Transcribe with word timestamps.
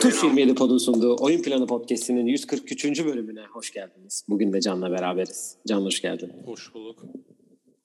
Tuş 0.00 0.22
27 0.22 0.54
Pod'un 0.54 0.78
sunduğu 0.78 1.16
Oyun 1.20 1.42
Planı 1.42 1.66
Podcast'inin 1.66 2.26
143. 2.26 3.04
bölümüne 3.04 3.40
hoş 3.52 3.72
geldiniz. 3.72 4.24
Bugün 4.28 4.52
de 4.52 4.60
Can'la 4.60 4.90
beraberiz. 4.90 5.56
Can 5.66 5.80
hoş 5.80 6.02
geldin. 6.02 6.32
Hoş 6.44 6.74
bulduk. 6.74 7.02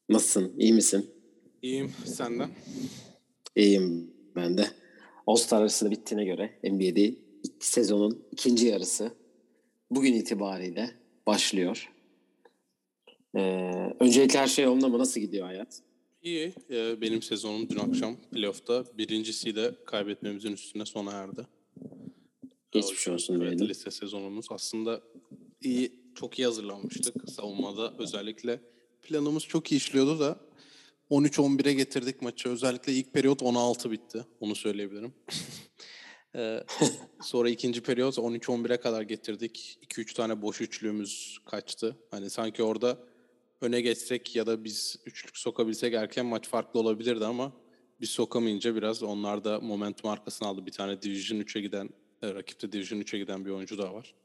Nasılsın? 0.09 0.53
İyi 0.57 0.73
misin? 0.73 1.09
İyiyim. 1.61 1.91
Senden? 2.05 2.49
İyiyim 3.55 4.11
ben 4.36 4.57
de. 4.57 4.68
All-Star 5.27 5.61
arası 5.61 5.86
da 5.86 5.91
bittiğine 5.91 6.25
göre 6.25 6.52
NBA'de 6.63 7.15
sezonun 7.59 8.25
ikinci 8.31 8.68
yarısı 8.68 9.11
bugün 9.91 10.13
itibariyle 10.13 10.89
başlıyor. 11.27 11.96
Ee, 13.36 13.94
öncelikle 14.00 14.39
her 14.39 14.48
şey 14.48 14.66
yolunda 14.66 14.88
mı? 14.88 15.00
Nasıl 15.00 15.20
gidiyor 15.21 15.46
hayat? 15.48 15.82
İyi. 16.23 16.54
Ee, 16.70 17.02
benim 17.02 17.22
sezonum 17.22 17.70
dün 17.70 17.80
akşam 17.80 18.16
playoff'ta 18.31 18.85
birincisiyle 18.98 19.72
kaybetmemizin 19.85 20.52
üstüne 20.54 20.85
sona 20.85 21.12
erdi. 21.12 21.48
Geçmiş 22.71 23.08
olsun 23.08 23.34
Evet, 23.34 23.49
diyelim. 23.49 23.70
lise 23.70 23.91
sezonumuz 23.91 24.45
aslında 24.49 25.02
iyi, 25.62 25.91
çok 26.16 26.40
iyi 26.40 26.45
hazırlanmıştık 26.45 27.30
savunmada. 27.30 27.94
Özellikle 27.99 28.59
planımız 29.04 29.44
çok 29.44 29.71
iyi 29.71 29.76
işliyordu 29.76 30.20
da 30.20 30.40
13-11'e 31.12 31.73
getirdik 31.73 32.21
maçı. 32.21 32.49
Özellikle 32.49 32.94
ilk 32.94 33.13
periyot 33.13 33.44
16 33.44 33.91
bitti. 33.91 34.26
Onu 34.40 34.55
söyleyebilirim. 34.55 35.13
Ee, 36.35 36.63
sonra 37.21 37.49
ikinci 37.49 37.82
periyot 37.82 38.18
13-11'e 38.18 38.77
kadar 38.77 39.02
getirdik. 39.02 39.80
2-3 39.90 40.13
tane 40.13 40.41
boş 40.41 40.62
üçlüğümüz 40.62 41.38
kaçtı. 41.46 41.96
Hani 42.12 42.30
sanki 42.30 42.63
orada 42.63 42.98
öne 43.61 43.81
geçsek 43.81 44.35
ya 44.35 44.47
da 44.47 44.63
biz 44.63 44.95
üçlük 45.05 45.38
sokabilsek 45.38 45.93
erken 45.93 46.25
maç 46.25 46.48
farklı 46.48 46.79
olabilirdi 46.79 47.25
ama 47.25 47.52
biz 48.02 48.09
sokamayınca 48.09 48.76
biraz 48.76 49.04
onlar 49.04 49.43
da 49.43 49.59
momentum 49.59 50.09
arkasına 50.09 50.48
aldı. 50.48 50.65
Bir 50.65 50.71
tane 50.71 51.01
Division 51.01 51.40
3'e 51.40 51.62
giden, 51.62 51.90
e, 52.23 52.34
rakipte 52.34 52.71
Division 52.71 52.99
3'e 52.99 53.20
giden 53.20 53.45
bir 53.45 53.49
oyuncu 53.51 53.77
daha 53.77 53.93
var. 53.93 54.15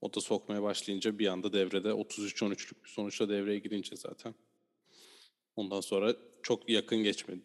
O 0.00 0.14
da 0.14 0.20
sokmaya 0.20 0.62
başlayınca 0.62 1.18
bir 1.18 1.26
anda 1.26 1.52
devrede 1.52 1.88
33-13'lük 1.88 2.84
bir 2.84 2.88
sonuçla 2.88 3.28
devreye 3.28 3.58
girince 3.58 3.96
zaten. 3.96 4.34
Ondan 5.56 5.80
sonra 5.80 6.16
çok 6.42 6.68
yakın 6.68 6.98
geçmedi. 6.98 7.40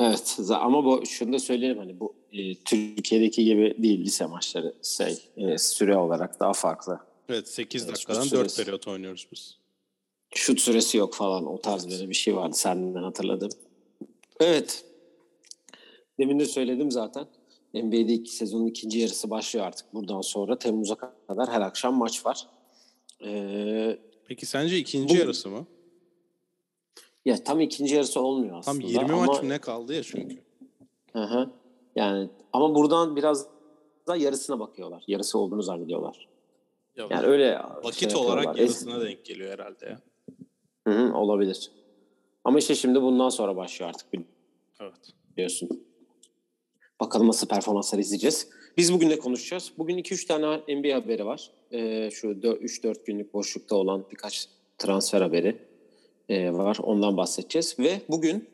Evet 0.00 0.36
ama 0.50 0.84
bu 0.84 1.06
şunu 1.06 1.32
da 1.32 1.38
söyleyelim 1.38 1.78
hani 1.78 2.00
bu 2.00 2.16
e, 2.32 2.54
Türkiye'deki 2.54 3.44
gibi 3.44 3.74
değil 3.78 4.00
lise 4.04 4.26
maçları 4.26 4.74
şey 4.82 5.18
e, 5.36 5.58
süre 5.58 5.96
olarak 5.96 6.40
daha 6.40 6.52
farklı. 6.52 7.00
Evet 7.28 7.48
8 7.48 7.82
Evet, 7.82 7.92
dakikadan 7.94 8.22
şut 8.22 8.32
4 8.32 8.40
süresi. 8.40 8.64
periyot 8.64 8.88
oynuyoruz 8.88 9.28
biz. 9.32 9.58
Şut 10.34 10.60
süresi 10.60 10.96
yok 10.98 11.14
falan 11.14 11.46
o 11.46 11.60
tarz 11.60 11.90
böyle 11.90 12.08
bir 12.08 12.14
şey 12.14 12.36
vardı 12.36 12.56
senden 12.56 13.02
hatırladım. 13.02 13.48
Evet. 14.40 14.84
Demin 16.18 16.38
de 16.38 16.44
söyledim 16.46 16.90
zaten. 16.90 17.26
NBA'de 17.74 18.12
iki 18.12 18.30
sezonun 18.36 18.66
ikinci 18.66 18.98
yarısı 18.98 19.30
başlıyor 19.30 19.66
artık. 19.66 19.94
Buradan 19.94 20.20
sonra 20.20 20.58
Temmuz'a 20.58 20.94
kadar 21.28 21.48
her 21.50 21.60
akşam 21.60 21.94
maç 21.98 22.26
var. 22.26 22.46
Ee, 23.24 23.98
Peki 24.28 24.46
sence 24.46 24.78
ikinci 24.78 25.14
Bu- 25.14 25.18
yarısı 25.18 25.48
mı? 25.48 25.66
ya 27.24 27.44
tam 27.44 27.60
ikinci 27.60 27.94
yarısı 27.94 28.20
olmuyor 28.20 28.58
aslında. 28.58 28.78
Tam 28.80 28.88
20 28.90 29.12
ama, 29.12 29.26
maç 29.26 29.42
mı 29.42 29.48
ne 29.48 29.58
kaldı 29.58 29.94
ya 29.94 30.02
çünkü. 30.02 30.36
Hı 31.12 31.22
hı. 31.24 31.50
Yani 31.96 32.28
ama 32.52 32.74
buradan 32.74 33.16
biraz 33.16 33.46
da 34.06 34.16
yarısına 34.16 34.60
bakıyorlar. 34.60 35.04
Yarısı 35.06 35.38
olduğunu 35.38 35.62
zannediyorlar. 35.62 36.28
Ya, 36.96 37.06
Yani 37.10 37.26
öyle 37.26 37.58
vakit 37.84 38.10
şey 38.10 38.20
olarak 38.20 38.44
yapıyorlar. 38.44 38.60
yarısına 38.60 39.00
denk 39.04 39.24
geliyor 39.24 39.52
herhalde 39.52 39.86
ya. 39.86 40.00
Hı 40.86 40.90
hı, 40.90 41.14
olabilir. 41.14 41.70
Ama 42.44 42.58
işte 42.58 42.74
şimdi 42.74 43.02
bundan 43.02 43.28
sonra 43.28 43.56
başlıyor 43.56 43.88
artık 43.88 44.06
Evet. 44.80 45.12
biliyorsun. 45.32 45.84
Bakalım 47.00 47.28
nasıl 47.28 47.48
performanslar 47.48 47.98
izleyeceğiz. 47.98 48.48
Biz 48.76 48.92
bugün 48.92 49.10
ne 49.10 49.18
konuşacağız? 49.18 49.72
Bugün 49.78 49.98
2-3 49.98 50.26
tane 50.26 50.80
NBA 50.80 50.96
haberi 50.96 51.26
var. 51.26 51.50
Ee, 51.72 52.10
şu 52.12 52.26
3-4 52.26 53.04
günlük 53.04 53.34
boşlukta 53.34 53.76
olan 53.76 54.04
birkaç 54.10 54.48
transfer 54.78 55.20
haberi 55.20 55.56
e, 56.28 56.52
var. 56.52 56.78
Ondan 56.82 57.16
bahsedeceğiz. 57.16 57.78
Ve 57.78 58.00
bugün 58.08 58.48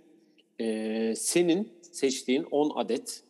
e, 0.60 1.14
senin 1.16 1.72
seçtiğin 1.92 2.46
10 2.50 2.70
adet 2.76 3.22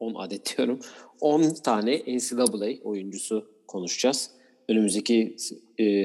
10 0.00 0.14
adet 0.14 0.56
diyorum. 0.56 0.80
10 1.20 1.50
tane 1.50 2.02
NCAA 2.06 2.82
oyuncusu 2.84 3.50
konuşacağız. 3.66 4.30
Önümüzdeki 4.68 5.36
e, 5.78 6.04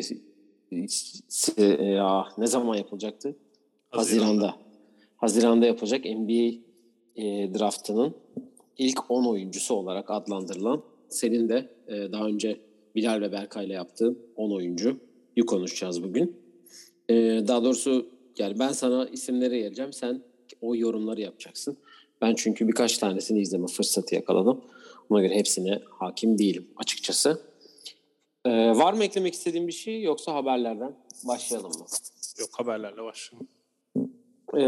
ya, 1.95 2.27
ne 2.37 2.47
zaman 2.47 2.75
yapılacaktı? 2.75 3.35
Haziran'da. 3.89 4.55
Haziran'da 5.17 5.65
yapılacak 5.65 6.05
NBA 6.05 6.51
e, 7.15 7.53
draftının 7.53 8.15
ilk 8.77 9.11
10 9.11 9.25
oyuncusu 9.25 9.75
olarak 9.75 10.11
adlandırılan 10.11 10.83
senin 11.09 11.49
de 11.49 11.69
e, 11.87 12.11
daha 12.11 12.25
önce 12.25 12.61
Bilal 12.95 13.21
ve 13.21 13.31
Berkay'la 13.31 13.73
yaptığın 13.73 14.19
10 14.35 14.51
oyuncuyu 14.51 15.45
konuşacağız 15.47 16.03
bugün. 16.03 16.35
E, 17.09 17.13
daha 17.47 17.63
doğrusu 17.63 18.07
yani 18.37 18.59
ben 18.59 18.71
sana 18.71 19.05
isimleri 19.05 19.63
vereceğim. 19.63 19.93
Sen 19.93 20.21
o 20.61 20.75
yorumları 20.75 21.21
yapacaksın. 21.21 21.77
Ben 22.21 22.35
çünkü 22.35 22.67
birkaç 22.67 22.97
tanesini 22.97 23.41
izleme 23.41 23.67
fırsatı 23.67 24.15
yakaladım. 24.15 24.61
Ona 25.09 25.21
göre 25.21 25.35
hepsine 25.35 25.81
hakim 25.89 26.37
değilim 26.37 26.67
açıkçası. 26.77 27.50
E, 28.45 28.49
var 28.77 28.93
mı 28.93 29.03
eklemek 29.03 29.33
istediğin 29.33 29.67
bir 29.67 29.71
şey 29.71 30.01
yoksa 30.01 30.33
haberlerden 30.33 30.95
başlayalım 31.27 31.71
mı? 31.71 31.85
Yok 32.39 32.49
haberlerle 32.51 33.03
başlayalım. 33.03 33.47
E, 34.53 34.63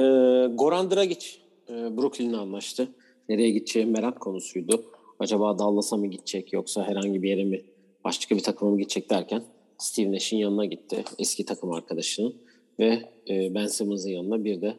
Goran 0.56 0.92
Dragic 0.92 1.28
e, 1.70 1.74
Brooklyn'le 1.74 2.34
anlaştı. 2.34 2.92
Nereye 3.30 3.50
gideceği 3.50 3.86
merak 3.86 4.20
konusuydu. 4.20 4.86
Acaba 5.20 5.60
Dallas'a 5.60 5.98
mı 5.98 6.08
gidecek 6.08 6.54
yoksa 6.54 6.84
herhangi 6.88 7.24
bir 7.24 7.30
yere 7.30 7.44
mi 7.44 7.62
başka 8.04 8.36
bir 8.36 8.44
takıma 8.44 8.72
mı 8.72 8.78
gidecek 8.78 9.10
derken 9.10 9.44
Steve 9.78 10.12
Nash'in 10.12 10.38
yanına 10.38 10.66
gitti. 10.66 11.04
Eski 11.20 11.46
takım 11.46 11.72
arkadaşının 11.72 12.36
ve 12.80 13.10
e, 13.30 13.56
Ben 13.56 13.68
Simmons'ın 13.68 14.10
yanına 14.10 14.44
bir 14.44 14.62
de 14.62 14.76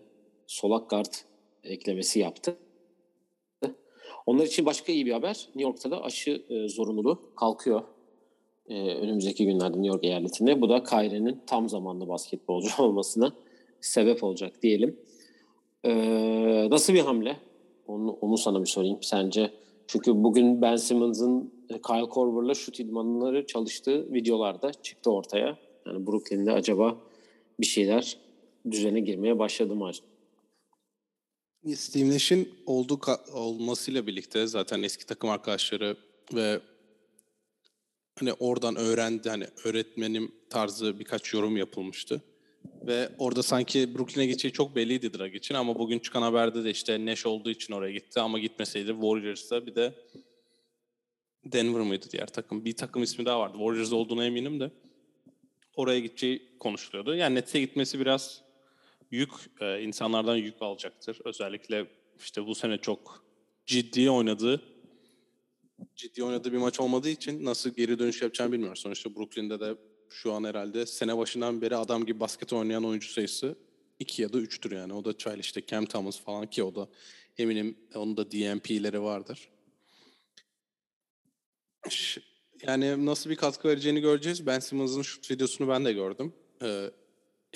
solak 0.47 0.91
guard 0.91 1.15
eklemesi 1.65 2.19
yaptı. 2.19 2.57
Onlar 4.27 4.45
için 4.45 4.67
başka 4.67 4.93
iyi 4.93 5.07
bir 5.07 5.13
haber. 5.13 5.49
New 5.49 5.63
York'ta 5.63 5.91
da 5.91 6.03
aşı 6.03 6.45
e, 6.49 6.69
zorunluluğu 6.69 7.35
kalkıyor. 7.37 7.83
E, 8.69 8.95
önümüzdeki 8.95 9.45
günlerde 9.45 9.77
New 9.77 9.87
York 9.87 10.05
eyaletinde. 10.05 10.61
Bu 10.61 10.69
da 10.69 10.85
Kyrie'nin 10.85 11.41
tam 11.47 11.69
zamanlı 11.69 12.09
basketbolcu 12.09 12.69
olmasına 12.83 13.33
sebep 13.81 14.25
olacak 14.25 14.63
diyelim. 14.63 14.97
Ee, 15.85 16.71
nasıl 16.71 16.95
bir 16.95 17.01
hamle? 17.01 17.37
Onu, 17.87 18.11
onu 18.11 18.39
sana 18.39 18.61
bir 18.61 18.67
sorayım 18.67 18.99
sence. 19.03 19.51
Çünkü 19.87 20.25
bugün 20.25 20.63
Ben 20.63 20.77
Simmons'ın 20.77 21.53
e, 21.71 21.83
Kyle 21.83 22.09
Korver'la 22.09 22.55
şut 22.55 22.81
idmanları 22.81 23.47
çalıştığı 23.47 24.13
videolarda 24.13 24.73
çıktı 24.73 25.11
ortaya. 25.11 25.59
Yani 25.87 26.07
Brooklyn'de 26.07 26.53
acaba 26.53 26.97
bir 27.61 27.67
şeyler 27.67 28.19
düzene 28.71 29.01
girmeye 29.01 29.39
başladı 29.39 29.75
mı? 29.75 29.87
acaba? 29.87 30.09
Steve 31.77 32.09
Nash'in 32.09 32.49
olduğu 32.67 33.01
olmasıyla 33.35 34.07
birlikte 34.07 34.47
zaten 34.47 34.83
eski 34.83 35.07
takım 35.07 35.31
arkadaşları 35.31 35.97
ve 36.35 36.61
hani 38.19 38.33
oradan 38.33 38.77
öğrendi 38.77 39.31
hani 39.31 39.47
öğretmenim 39.65 40.33
tarzı 40.51 40.99
birkaç 40.99 41.33
yorum 41.33 41.57
yapılmıştı. 41.57 42.23
Ve 42.87 43.09
orada 43.19 43.43
sanki 43.43 43.95
Brooklyn'e 43.95 44.27
gideceği 44.27 44.53
çok 44.53 44.77
belliydi 44.77 45.19
Dragic'in 45.19 45.55
ama 45.55 45.79
bugün 45.79 45.99
çıkan 45.99 46.23
haberde 46.23 46.65
de 46.65 46.71
işte 46.71 47.07
Nash 47.07 47.27
olduğu 47.27 47.51
için 47.51 47.75
oraya 47.75 47.93
gitti 47.93 48.21
ama 48.21 48.39
gitmeseydi 48.39 48.91
Warriors'a 48.91 49.67
bir 49.67 49.75
de 49.75 49.95
Denver 51.45 51.81
mıydı 51.81 52.07
diğer 52.13 52.27
takım? 52.27 52.65
Bir 52.65 52.77
takım 52.77 53.03
ismi 53.03 53.27
daha 53.27 53.41
vardı. 53.41 53.53
Warriors 53.59 53.93
olduğuna 53.93 54.25
eminim 54.25 54.61
de 54.61 54.71
oraya 55.77 56.01
gideceği 56.01 56.59
konuşuluyordu. 56.61 57.15
Yani 57.15 57.35
Nets'e 57.35 57.61
gitmesi 57.61 58.01
biraz 58.01 58.43
yük, 59.11 59.31
e, 59.61 59.83
insanlardan 59.83 60.37
yük 60.37 60.63
alacaktır. 60.63 61.19
Özellikle 61.25 61.87
işte 62.19 62.47
bu 62.47 62.55
sene 62.55 62.79
çok 62.79 63.25
ciddi 63.67 64.11
oynadığı 64.11 64.74
ciddi 65.97 66.25
oynadığı 66.25 66.53
bir 66.53 66.59
maç 66.59 66.81
olmadığı 66.81 67.09
için 67.09 67.45
nasıl 67.45 67.71
geri 67.71 67.99
dönüş 67.99 68.23
yapacağını 68.23 68.53
bilmiyorum. 68.53 68.77
Sonuçta 68.77 69.15
Brooklyn'de 69.15 69.61
de 69.61 69.77
şu 70.11 70.33
an 70.33 70.45
herhalde 70.45 70.87
sene 70.87 71.19
başından 71.19 71.61
beri 71.63 71.77
adam 71.77 72.07
gibi 72.07 72.21
basket 72.21 72.53
oynayan 72.53 72.85
oyuncu 72.85 73.09
sayısı 73.09 73.57
2 73.99 74.23
ya 74.23 74.33
da 74.33 74.39
3'tür 74.39 74.75
yani. 74.75 74.93
O 74.93 75.05
da 75.05 75.19
Child 75.19 75.39
işte 75.39 75.67
Cam 75.67 75.87
Thomas 75.87 76.21
falan 76.21 76.47
ki 76.47 76.63
o 76.63 76.75
da 76.75 76.89
eminim 77.39 77.79
onun 77.95 78.17
da 78.17 78.31
DMP'leri 78.31 79.03
vardır. 79.03 79.49
Yani 82.67 83.07
nasıl 83.07 83.31
bir 83.31 83.37
katkı 83.37 83.69
vereceğini 83.69 84.01
göreceğiz. 84.01 84.47
Ben 84.47 84.59
Simmons'ın 84.59 85.03
şut 85.03 85.31
videosunu 85.31 85.69
ben 85.69 85.85
de 85.85 85.93
gördüm. 85.93 86.33
Ee, 86.63 86.91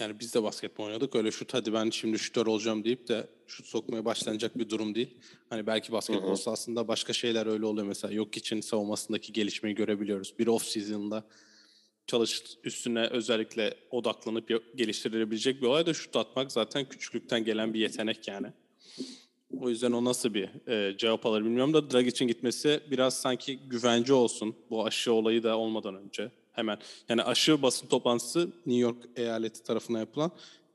yani 0.01 0.21
biz 0.21 0.35
de 0.35 0.43
basketbol 0.43 0.85
oynadık. 0.85 1.15
Öyle 1.15 1.31
şut 1.31 1.55
hadi 1.55 1.73
ben 1.73 1.91
şimdi 1.91 2.19
şutör 2.19 2.47
olacağım 2.47 2.85
deyip 2.85 3.09
de 3.09 3.27
şut 3.47 3.67
sokmaya 3.67 4.05
başlanacak 4.05 4.59
bir 4.59 4.71
durum 4.71 4.95
değil. 4.95 5.19
Hani 5.51 5.67
belki 5.67 5.93
basketbol 5.93 6.35
sahasında 6.35 6.89
başka 6.89 7.13
şeyler 7.13 7.47
öyle 7.47 7.67
oluyor. 7.67 7.87
Mesela 7.87 8.15
yok 8.15 8.37
için 8.37 8.61
savunmasındaki 8.61 9.33
gelişmeyi 9.33 9.75
görebiliyoruz. 9.75 10.39
Bir 10.39 10.47
off 10.47 10.65
season'da 10.65 11.25
çalış 12.07 12.43
üstüne 12.65 13.07
özellikle 13.07 13.75
odaklanıp 13.91 14.49
geliştirilebilecek 14.77 15.63
bir 15.63 15.67
olay 15.67 15.87
da 15.87 15.95
şut 15.95 16.17
atmak 16.17 16.53
zaten 16.53 16.89
küçüklükten 16.89 17.45
gelen 17.45 17.75
bir 17.75 17.81
yetenek 17.81 18.29
yani. 18.29 18.47
O 19.61 19.69
yüzden 19.69 19.93
o 19.93 20.05
nasıl 20.05 20.35
bir 20.35 20.69
e, 20.69 20.99
cevap 20.99 21.27
alır 21.27 21.45
bilmiyorum 21.45 21.75
da 21.75 21.91
Dragic'in 21.91 22.29
gitmesi 22.29 22.81
biraz 22.91 23.21
sanki 23.21 23.59
güvence 23.59 24.13
olsun 24.13 24.57
bu 24.71 24.87
aşı 24.87 25.13
olayı 25.13 25.43
da 25.43 25.59
olmadan 25.59 25.95
önce. 25.95 26.31
Hemen 26.59 26.79
yani 27.09 27.23
aşı 27.23 27.63
basın 27.63 27.87
toplantısı 27.87 28.49
New 28.67 28.83
York 28.83 28.97
eyaleti 29.17 29.63
tarafından 29.63 29.99
yapılan 29.99 30.31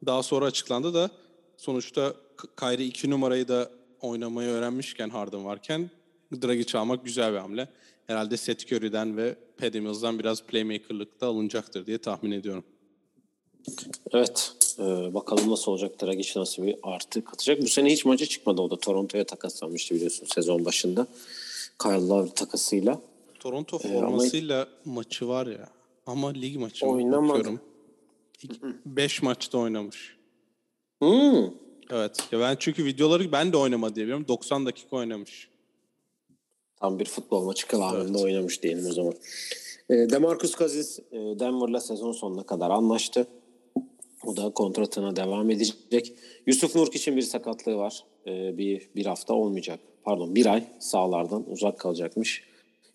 daha 0.06 0.24
sonra 0.24 0.46
açıklandı 0.46 0.94
da 0.94 1.10
sonuçta 1.58 2.14
Kyrie 2.60 2.86
2 2.86 3.10
numarayı 3.10 3.48
da 3.48 3.72
oynamayı 4.02 4.50
öğrenmişken 4.50 5.10
Harden 5.10 5.46
varken 5.46 5.90
Dragic 6.42 6.78
almak 6.78 7.06
güzel 7.06 7.34
bir 7.34 7.38
hamle. 7.38 7.68
Herhalde 8.08 8.38
Seth 8.38 8.74
Curry'den 8.74 9.18
ve 9.18 9.36
Patty 9.58 9.80
Mills'dan 9.80 10.20
biraz 10.20 10.44
playmaker'lık 10.44 11.22
da 11.22 11.28
alınacaktır 11.28 11.86
diye 11.86 11.98
tahmin 11.98 12.32
ediyorum. 12.32 12.64
Evet. 14.12 14.54
e, 14.80 15.14
bakalım 15.14 15.52
nasıl 15.52 15.72
olacak. 15.72 16.02
Dragic 16.02 16.40
nasıl 16.40 16.64
bir 16.64 16.76
artı 16.84 17.26
katacak. 17.26 17.62
Bu 17.62 17.68
sene 17.68 17.92
hiç 17.92 18.06
maça 18.06 18.26
çıkmadı 18.26 18.62
o 18.62 18.72
da. 18.72 18.80
Toronto'ya 18.80 19.26
takaslanmıştı 19.26 19.96
biliyorsun 19.96 20.28
sezon 20.34 20.66
başında. 20.66 21.08
Kyle 21.82 22.08
Lowry 22.08 22.34
takasıyla. 22.34 23.02
Toronto 23.44 23.80
ama- 23.84 23.94
formasıyla 23.94 24.68
maçı 24.86 25.28
var 25.28 25.48
ya. 25.48 25.70
Ama 26.06 26.30
lig 26.30 26.58
maçı? 26.58 26.86
Oynamadı. 26.86 27.40
Bakıyorum. 27.40 27.60
5 28.86 29.22
maçta 29.22 29.58
oynamış. 29.58 30.18
Hmm. 31.02 31.46
Evet. 31.90 32.28
Ya 32.32 32.40
ben 32.40 32.56
çünkü 32.60 32.86
videoları 32.86 33.32
ben 33.32 33.54
de 33.54 33.58
oynamadı 33.58 33.96
diye 33.96 34.06
biliyorum. 34.06 34.26
90 34.28 34.66
dakika 34.66 34.96
oynamış. 34.96 35.50
Tam 36.76 37.00
bir 37.00 37.06
futbol 37.06 37.46
maçı 37.46 37.68
kıvamında 37.68 38.18
Evet. 38.18 38.22
oynamış 38.22 38.64
diyelim 38.64 38.86
o 38.90 38.92
zaman. 38.94 39.14
E, 39.90 39.94
Demarcus 39.94 40.56
Cousins 40.56 41.00
e, 41.00 41.18
Denver'la 41.40 41.80
sezon 41.80 42.12
sonuna 42.12 42.44
kadar 42.44 42.70
anlaştı. 42.70 43.28
O 44.26 44.38
da 44.38 44.50
kontratına 44.50 45.16
devam 45.16 45.50
edecek. 45.50 46.14
Yusuf 46.48 46.76
Nurk 46.76 46.96
için 46.96 47.18
bir 47.18 47.22
sakatlığı 47.22 47.76
var. 47.76 48.04
E, 48.28 48.58
bir, 48.58 48.90
bir 48.96 49.06
hafta 49.06 49.34
olmayacak. 49.34 49.80
Pardon 50.04 50.36
bir 50.36 50.46
ay 50.46 50.68
sahalardan 50.80 51.52
uzak 51.52 51.80
kalacakmış. 51.80 52.53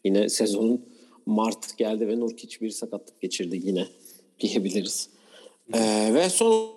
Yine 0.08 0.28
sezonun 0.28 0.86
Mart 1.26 1.78
geldi 1.78 2.08
ve 2.08 2.20
Nurk 2.20 2.40
hiç 2.40 2.60
bir 2.60 2.70
sakatlık 2.70 3.20
geçirdi 3.20 3.60
yine 3.64 3.86
diyebiliriz. 4.40 5.10
E, 5.72 5.80
ve 6.14 6.28
son 6.28 6.70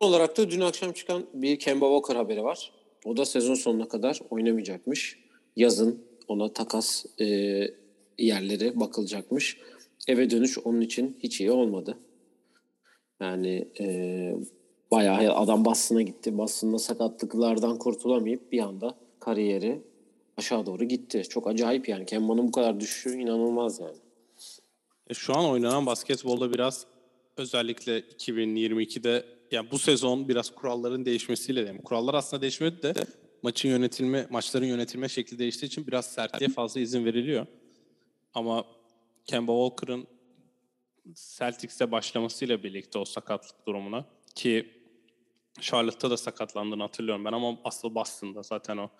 olarak 0.00 0.36
da 0.36 0.50
dün 0.50 0.60
akşam 0.60 0.92
çıkan 0.92 1.26
bir 1.34 1.58
Kemba 1.58 1.86
Walker 1.86 2.16
haberi 2.16 2.44
var. 2.44 2.72
O 3.04 3.16
da 3.16 3.24
sezon 3.24 3.54
sonuna 3.54 3.88
kadar 3.88 4.20
oynamayacakmış. 4.30 5.18
Yazın 5.56 6.02
ona 6.28 6.52
takas 6.52 7.04
e, 7.20 7.26
yerleri 8.18 8.80
bakılacakmış. 8.80 9.56
Eve 10.08 10.30
dönüş 10.30 10.58
onun 10.58 10.80
için 10.80 11.16
hiç 11.22 11.40
iyi 11.40 11.50
olmadı. 11.50 11.98
Yani 13.20 13.68
e, 13.80 13.86
bayağı 14.90 15.34
adam 15.34 15.64
Boston'a 15.64 16.02
gitti. 16.02 16.38
Boston'da 16.38 16.78
sakatlıklardan 16.78 17.78
kurtulamayıp 17.78 18.52
bir 18.52 18.60
anda 18.60 18.94
kariyeri 19.20 19.82
aşağı 20.38 20.66
doğru 20.66 20.84
gitti. 20.84 21.22
Çok 21.28 21.48
acayip 21.48 21.88
yani. 21.88 22.06
Kemba'nın 22.06 22.48
bu 22.48 22.52
kadar 22.52 22.80
düşüşü 22.80 23.18
inanılmaz 23.18 23.80
yani. 23.80 23.96
E, 25.10 25.14
şu 25.14 25.36
an 25.36 25.44
oynanan 25.44 25.86
basketbolda 25.86 26.52
biraz 26.52 26.86
özellikle 27.36 28.00
2022'de 28.00 29.24
yani 29.50 29.70
bu 29.70 29.78
sezon 29.78 30.28
biraz 30.28 30.50
kuralların 30.50 31.04
değişmesiyle 31.04 31.72
mi? 31.72 31.82
Kurallar 31.82 32.14
aslında 32.14 32.40
değişmedi 32.40 32.82
de 32.82 32.94
maçın 33.42 33.68
yönetilme, 33.68 34.26
maçların 34.30 34.66
yönetilme 34.66 35.08
şekli 35.08 35.38
değiştiği 35.38 35.68
için 35.68 35.86
biraz 35.86 36.06
sertliğe 36.06 36.48
fazla 36.48 36.80
izin 36.80 37.04
veriliyor. 37.04 37.46
Ama 38.34 38.64
Kemba 39.26 39.52
Walker'ın 39.52 40.06
Celtics'e 41.14 41.92
başlamasıyla 41.92 42.62
birlikte 42.62 42.98
o 42.98 43.04
sakatlık 43.04 43.66
durumuna 43.66 44.04
ki 44.34 44.70
Charlotte'ta 45.60 46.10
da 46.10 46.16
sakatlandığını 46.16 46.82
hatırlıyorum 46.82 47.24
ben 47.24 47.32
ama 47.32 47.58
asıl 47.64 47.94
Boston'da 47.94 48.42
zaten 48.42 48.76
o 48.76 48.90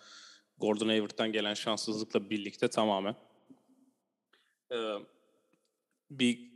Gordon 0.60 0.88
Hayward'dan 0.88 1.32
gelen 1.32 1.54
şanssızlıkla 1.54 2.30
birlikte 2.30 2.68
tamamen. 2.68 3.14
Ee, 4.72 4.76
bir 6.10 6.48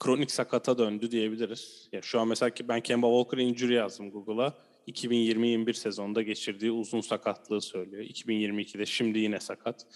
kronik 0.00 0.30
sakata 0.30 0.78
döndü 0.78 1.10
diyebiliriz. 1.10 1.88
Ya 1.92 2.02
şu 2.02 2.20
an 2.20 2.28
mesela 2.28 2.50
ki 2.50 2.68
ben 2.68 2.80
Kemba 2.80 3.06
Walker 3.06 3.38
injury 3.38 3.74
yazdım 3.74 4.10
Google'a. 4.10 4.54
2020-21 4.88 5.74
sezonunda 5.74 6.22
geçirdiği 6.22 6.70
uzun 6.70 7.00
sakatlığı 7.00 7.60
söylüyor. 7.60 8.04
2022'de 8.04 8.86
şimdi 8.86 9.18
yine 9.18 9.40
sakat. 9.40 9.86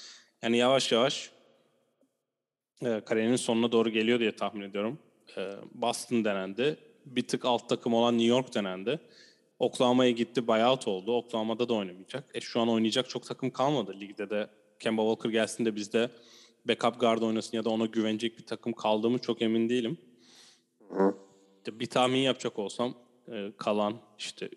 Yani 0.42 0.56
yavaş 0.56 0.92
yavaş 0.92 1.30
e, 2.84 3.00
kariyerinin 3.00 3.36
sonuna 3.36 3.72
doğru 3.72 3.90
geliyor 3.90 4.20
diye 4.20 4.36
tahmin 4.36 4.62
ediyorum. 4.62 4.98
E, 5.36 5.50
Boston 5.74 6.24
denendi. 6.24 6.76
Bir 7.06 7.22
tık 7.22 7.44
alt 7.44 7.68
takım 7.68 7.94
olan 7.94 8.14
New 8.14 8.28
York 8.28 8.54
denendi. 8.54 9.00
Oklahoma'ya 9.62 10.10
gitti, 10.10 10.46
buyout 10.46 10.88
oldu. 10.88 11.16
Oklahoma'da 11.16 11.68
da 11.68 11.74
oynamayacak. 11.74 12.24
E 12.34 12.40
şu 12.40 12.60
an 12.60 12.68
oynayacak 12.68 13.08
çok 13.08 13.26
takım 13.26 13.50
kalmadı. 13.50 14.00
Ligde 14.00 14.30
de 14.30 14.50
Kemba 14.80 15.02
Walker 15.02 15.30
gelsin 15.30 15.64
de 15.64 15.76
bizde 15.76 16.10
backup 16.68 17.00
guard 17.00 17.22
oynasın 17.22 17.56
ya 17.56 17.64
da 17.64 17.70
ona 17.70 17.86
güvenecek 17.86 18.38
bir 18.38 18.46
takım 18.46 18.72
kaldı 18.72 19.10
mı 19.10 19.18
çok 19.18 19.42
emin 19.42 19.68
değilim. 19.68 19.98
İşte 21.58 21.80
Bir 21.80 21.86
tahmin 21.86 22.18
yapacak 22.18 22.58
olsam 22.58 22.94
e, 23.32 23.52
kalan 23.56 23.94
işte 24.18 24.48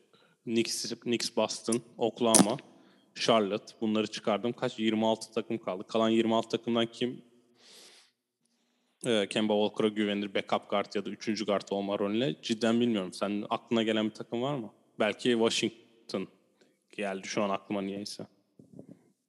Knicks, 0.44 0.94
Knicks 1.00 1.36
Boston, 1.36 1.82
Oklahoma, 1.98 2.58
Charlotte 3.16 3.74
bunları 3.82 4.08
çıkardım. 4.08 4.54
Kaç? 4.54 4.80
26 4.80 5.34
takım 5.34 5.58
kaldı. 5.58 5.84
Kalan 5.88 6.10
26 6.10 6.50
takımdan 6.50 6.86
kim 6.86 7.22
e, 9.06 9.28
Kemba 9.30 9.54
Walker'a 9.54 9.88
güvenir 9.88 10.34
backup 10.34 10.70
guard 10.70 10.94
ya 10.96 11.06
da 11.06 11.10
üçüncü 11.10 11.46
guard 11.46 11.68
olma 11.72 12.00
rolüne 12.00 12.36
cidden 12.42 12.80
bilmiyorum. 12.80 13.14
Senin 13.14 13.46
aklına 13.50 13.84
gelen 13.84 14.06
bir 14.06 14.14
takım 14.14 14.42
var 14.42 14.56
mı? 14.56 14.72
Belki 15.00 15.32
Washington 15.32 16.28
geldi 16.98 17.28
şu 17.28 17.44
an 17.44 17.50
aklıma 17.50 17.82
niyeyse. 17.82 18.28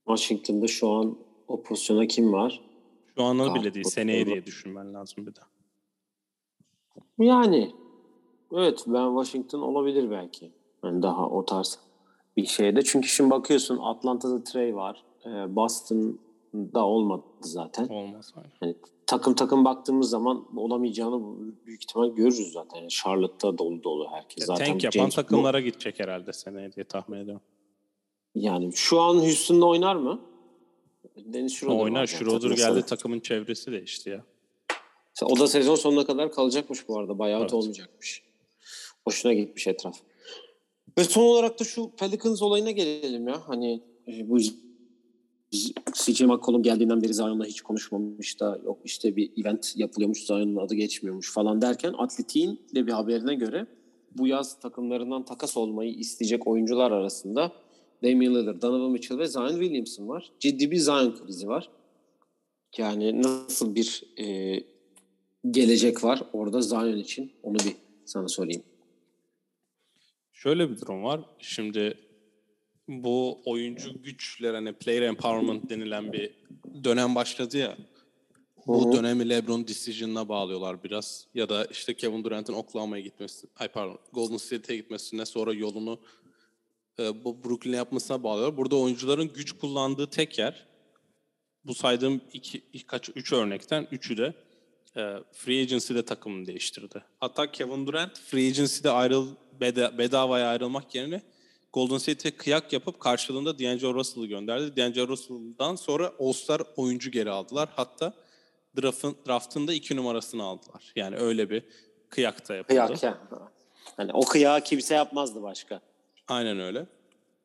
Washington'da 0.07 0.67
şu 0.67 0.91
an 0.91 1.19
o 1.49 1.63
pozisyona 1.63 2.07
kim 2.07 2.33
var? 2.33 2.61
Şu 3.07 3.15
Guard 3.15 3.55
bile 3.55 3.75
değil. 3.75 3.85
pozisyonu. 3.85 4.07
Seneye 4.07 4.27
diye 4.27 4.47
düşünmen 4.47 4.95
lazım 4.95 5.27
bir 5.27 5.35
de. 5.35 5.41
Yani 7.19 7.75
evet 8.53 8.85
ben 8.87 9.09
Washington 9.09 9.61
olabilir 9.61 10.11
belki. 10.11 10.53
Yani 10.85 11.03
daha 11.03 11.29
o 11.29 11.45
tarz 11.45 11.79
bir 12.37 12.47
şeyde. 12.47 12.83
Çünkü 12.83 13.09
şimdi 13.09 13.31
bakıyorsun 13.31 13.79
Atlanta'da 13.79 14.45
Trey 14.45 14.77
var. 14.77 15.05
Ee, 15.27 15.57
Boston'da 15.57 16.87
olmadı 16.87 17.25
zaten. 17.41 17.89
Olmaz 17.89 18.35
aynen. 18.37 18.51
Yani 18.63 18.77
takım 19.07 19.35
takım 19.35 19.65
baktığımız 19.65 20.11
zaman 20.11 20.59
olamayacağını 20.59 21.21
büyük 21.67 21.83
ihtimal 21.83 22.09
görürüz 22.09 22.53
zaten. 22.53 22.79
Yani 22.79 22.89
Charlotte'da 22.89 23.59
dolu 23.59 23.83
dolu 23.83 24.09
herkes. 24.11 24.41
Ya 24.41 24.47
zaten 24.47 24.67
tank 24.67 24.85
yapan 24.85 24.99
James 24.99 25.15
takımlara 25.15 25.61
gidecek 25.61 26.01
herhalde 26.01 26.33
seneye 26.33 26.73
diye 26.73 26.85
tahmin 26.85 27.19
ediyorum. 27.19 27.43
Yani 28.35 28.73
şu 28.75 29.01
an 29.01 29.15
Houston'da 29.15 29.67
oynar 29.67 29.97
mı? 29.97 30.21
Deniz 31.17 31.55
Schroeder 31.55 31.85
Oynar. 31.85 32.07
Schroeder 32.07 32.51
geldi 32.51 32.83
takımın 32.87 33.21
çevresi 33.21 33.73
değişti 33.73 34.11
ya. 34.11 34.25
O 35.23 35.39
da 35.39 35.47
sezon 35.47 35.75
sonuna 35.75 36.07
kadar 36.07 36.33
kalacakmış 36.33 36.89
bu 36.89 36.99
arada. 36.99 37.19
Buyout 37.19 37.41
Evet. 37.41 37.55
olmayacakmış. 37.55 38.23
Hoşuna 39.05 39.33
gitmiş 39.33 39.67
etraf. 39.67 39.97
Ve 40.99 41.05
son 41.05 41.23
olarak 41.23 41.61
da 41.61 41.65
şu 41.65 41.91
Pelicans 41.91 42.43
olayına 42.43 42.71
gelelim 42.71 43.29
ya. 43.29 43.49
Hani 43.49 43.83
e, 44.09 44.29
bu 44.29 44.39
CJ 45.95 46.21
McCollum 46.21 46.63
geldiğinden 46.63 47.03
beri 47.03 47.15
Zion'la 47.15 47.45
hiç 47.45 47.61
konuşmamış 47.61 48.41
da 48.41 48.61
yok 48.65 48.79
işte 48.85 49.17
bir 49.17 49.31
event 49.37 49.73
yapılıyormuş 49.77 50.27
Zion'un 50.27 50.57
adı 50.57 50.75
geçmiyormuş 50.75 51.33
falan 51.33 51.61
derken 51.61 51.95
Atletik'in 51.99 52.61
de 52.75 52.87
bir 52.87 52.93
haberine 52.93 53.35
göre 53.35 53.67
bu 54.19 54.27
yaz 54.27 54.61
takımlarından 54.61 55.25
takas 55.25 55.57
olmayı 55.57 55.95
isteyecek 55.95 56.47
oyuncular 56.47 56.91
arasında 56.91 57.53
Damian 58.03 58.35
Lillard, 58.35 58.63
Donovan 58.63 58.91
Mitchell 58.91 59.19
ve 59.19 59.27
Zion 59.27 59.49
Williamson 59.49 60.09
var. 60.09 60.33
Ciddi 60.41 60.71
bir 60.71 60.77
Zion 60.77 61.15
krizi 61.17 61.49
var. 61.49 61.71
Yani 62.79 63.23
nasıl 63.23 63.75
bir 63.75 64.03
e, 64.19 64.59
gelecek 65.51 66.05
var 66.05 66.23
orada 66.33 66.61
Zion 66.61 66.97
için 66.97 67.33
onu 67.43 67.57
bir 67.59 67.75
sana 68.05 68.29
sorayım. 68.29 68.63
Şöyle 70.33 70.71
bir 70.71 70.81
durum 70.81 71.03
var. 71.03 71.21
Şimdi 71.39 72.06
bu 72.89 73.41
oyuncu 73.45 74.03
güçler 74.03 74.55
hani 74.55 74.73
player 74.73 75.03
empowerment 75.03 75.71
denilen 75.71 76.13
bir 76.13 76.31
dönem 76.85 77.15
başladı 77.15 77.59
ya. 77.59 77.77
Bu 78.67 78.85
Hı 78.85 78.89
hı. 78.89 78.93
dönemi 78.93 79.29
LeBron 79.29 79.69
decision'ına 79.69 80.29
bağlıyorlar 80.29 80.85
biraz. 80.85 81.27
Ya 81.35 81.49
da 81.49 81.65
işte 81.65 81.95
Kevin 81.95 82.25
Durant'ın 82.25 82.53
Oklahoma'ya 82.53 83.03
gitmesi, 83.03 83.47
ay 83.57 83.69
pardon, 83.69 83.99
Golden 84.13 84.37
State'e 84.37 84.77
gitmesine 84.77 85.27
sonra 85.27 85.53
yolunu 85.53 86.01
e, 86.99 87.25
bu 87.25 87.45
Brooklyn'e 87.45 87.77
yapmasına 87.77 88.23
bağlıyorlar. 88.23 88.57
Burada 88.57 88.77
oyuncuların 88.77 89.33
güç 89.33 89.53
kullandığı 89.53 90.11
tek 90.11 90.39
yer 90.39 90.67
bu 91.65 91.75
saydığım 91.75 92.21
iki, 92.33 92.63
kaç 92.87 93.11
üç 93.17 93.33
örnekten 93.33 93.89
üçü 93.91 94.17
de 94.17 94.35
e, 94.97 95.03
free 95.33 95.63
agency'de 95.63 96.05
takımını 96.05 96.47
değiştirdi. 96.47 97.05
Hatta 97.21 97.53
Kevin 97.53 97.87
Durant 97.87 98.19
free 98.21 98.49
agency'de 98.49 98.91
ayrıl 98.91 99.29
beda, 99.61 99.99
bedavaya 99.99 100.49
ayrılmak 100.49 100.95
yerine 100.95 101.23
Golden 101.77 101.99
State'e 101.99 102.31
kıyak 102.31 102.73
yapıp 102.73 103.01
karşılığında 103.01 103.59
D'Angelo 103.59 103.95
Russell'ı 103.95 104.27
gönderdi. 104.27 104.77
D'Angelo 104.77 105.09
Russell'dan 105.09 105.77
sonra 105.77 106.13
All-Star 106.21 106.63
oyuncu 106.77 107.11
geri 107.11 107.31
aldılar. 107.31 107.69
Hatta 107.77 108.13
draftın, 108.83 109.17
draftında 109.29 109.73
iki 109.73 109.97
numarasını 109.97 110.43
aldılar. 110.43 110.93
Yani 110.97 111.17
öyle 111.17 111.51
bir 111.51 111.63
kıyakta 112.09 112.55
yapıldı. 112.55 112.87
Kıyak 112.87 113.03
ya. 113.03 113.19
Hani 113.97 114.13
o 114.13 114.21
kıyağı 114.21 114.61
kimse 114.61 114.95
yapmazdı 114.95 115.43
başka. 115.43 115.81
Aynen 116.29 116.61
öyle. 116.61 116.87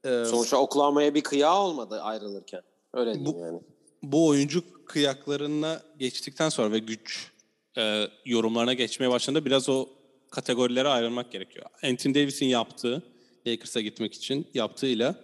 Ee, 0.05 0.25
Sonuçta 0.25 0.57
Oklahoma'ya 0.57 1.13
bir 1.13 1.21
kıyağı 1.21 1.59
olmadı 1.59 2.01
ayrılırken. 2.01 2.61
Öyle 2.93 3.25
Bu- 3.25 3.39
yani. 3.39 3.59
bu 4.03 4.27
oyuncu 4.27 4.63
kıyaklarına 4.85 5.81
geçtikten 5.99 6.49
sonra 6.49 6.71
ve 6.71 6.79
güç 6.79 7.31
e, 7.77 8.07
yorumlarına 8.25 8.73
geçmeye 8.73 9.09
başladığında 9.09 9.45
biraz 9.45 9.69
o 9.69 9.89
kategorilere 10.29 10.87
ayrılmak 10.87 11.31
gerekiyor. 11.31 11.65
Anthony 11.83 12.15
Davis'in 12.15 12.45
yaptığı 12.45 13.10
Lakers'a 13.47 13.81
gitmek 13.81 14.13
için 14.13 14.47
yaptığıyla 14.53 15.15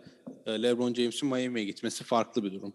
e, 0.46 0.64
LeBron 0.64 0.94
James'in 0.94 1.30
Miami'ye 1.30 1.66
gitmesi 1.66 2.04
farklı 2.04 2.44
bir 2.44 2.54
durum. 2.54 2.74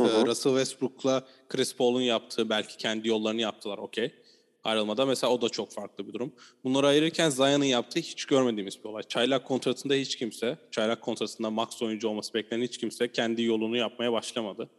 E, 0.00 0.04
Russell 0.04 0.52
Westbrook'la 0.52 1.26
Chris 1.48 1.76
Paul'un 1.76 2.00
yaptığı 2.00 2.48
belki 2.48 2.76
kendi 2.76 3.08
yollarını 3.08 3.40
yaptılar 3.40 3.78
okey. 3.78 4.14
Ayrılmada 4.64 5.06
mesela 5.06 5.32
o 5.32 5.42
da 5.42 5.48
çok 5.48 5.72
farklı 5.72 6.08
bir 6.08 6.12
durum. 6.12 6.32
Bunları 6.64 6.86
ayırırken 6.86 7.30
Zion'ın 7.30 7.64
yaptığı 7.64 8.00
hiç 8.00 8.24
görmediğimiz 8.24 8.78
bir 8.78 8.88
olay. 8.88 9.02
Çaylak 9.02 9.46
kontratında 9.46 9.94
hiç 9.94 10.16
kimse, 10.16 10.58
çaylak 10.70 11.02
kontratında 11.02 11.50
max 11.50 11.82
oyuncu 11.82 12.08
olması 12.08 12.34
beklenen 12.34 12.62
hiç 12.62 12.78
kimse 12.78 13.12
kendi 13.12 13.42
yolunu 13.42 13.76
yapmaya 13.76 14.12
başlamadı 14.12 14.70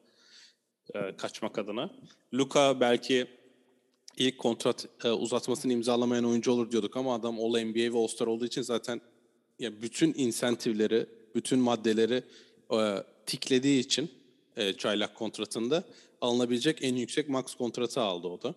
e, 0.94 1.15
kaçmak 1.17 1.58
adına. 1.58 1.89
Luka 2.34 2.79
belki 2.79 3.27
ilk 4.17 4.38
kontrat 4.38 4.88
e, 5.03 5.10
uzatmasını 5.10 5.74
imzalamayan 5.74 6.25
oyuncu 6.25 6.51
olur 6.51 6.72
diyorduk 6.72 6.98
ama 6.98 7.15
adam 7.15 7.39
All 7.39 7.62
NBA 7.62 7.94
ve 7.94 7.98
All-Star 7.98 8.27
olduğu 8.27 8.46
için 8.46 8.62
zaten 8.62 9.01
ya 9.60 9.82
bütün 9.82 10.14
insentifleri, 10.18 11.06
bütün 11.36 11.60
maddeleri 11.60 12.24
e, 12.72 13.04
tiklediği 13.26 13.80
için 13.80 14.12
e, 14.58 14.74
çaylak 14.74 15.16
kontratında 15.16 15.84
alınabilecek 16.22 16.78
en 16.82 16.96
yüksek 16.96 17.30
max 17.30 17.56
kontratı 17.56 18.02
aldı 18.02 18.28
o 18.28 18.42
da. 18.42 18.56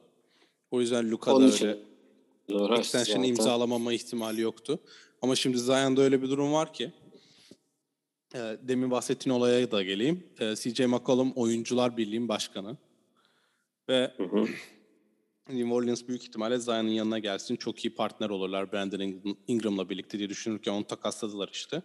O 0.71 0.81
yüzden 0.81 1.11
Luka 1.11 1.31
da 1.31 1.35
Onun 1.35 1.53
öyle 1.53 1.79
uğraştı 2.49 2.99
extension 2.99 3.23
imzalamama 3.23 3.93
ihtimali 3.93 4.41
yoktu. 4.41 4.79
Ama 5.23 5.37
şimdi 5.37 5.59
Zion'da 5.59 6.03
öyle 6.03 6.23
bir 6.23 6.29
durum 6.29 6.53
var 6.53 6.73
ki 6.73 6.93
e, 8.35 8.39
demin 8.63 8.91
bahsettiğin 8.91 9.37
olaya 9.37 9.71
da 9.71 9.83
geleyim. 9.83 10.23
E, 10.41 10.57
CJ 10.57 10.81
McCollum 10.81 11.33
Oyuncular 11.33 11.97
Birliği'nin 11.97 12.29
başkanı. 12.29 12.77
Ve 13.89 14.13
Hı 14.17 14.25
hı. 14.25 14.47
New 15.49 15.75
Orleans 15.75 16.09
büyük 16.09 16.23
ihtimalle 16.23 16.59
Zion'ın 16.59 16.89
yanına 16.89 17.19
gelsin. 17.19 17.57
Çok 17.57 17.85
iyi 17.85 17.95
partner 17.95 18.31
olurlar 18.31 18.73
Brandon 18.73 19.01
Ingram- 19.01 19.37
Ingram'la 19.47 19.91
birlikte 19.91 20.19
diye 20.19 20.29
düşünürken 20.29 20.73
onu 20.73 20.87
takasladılar 20.87 21.51
işte. 21.53 21.83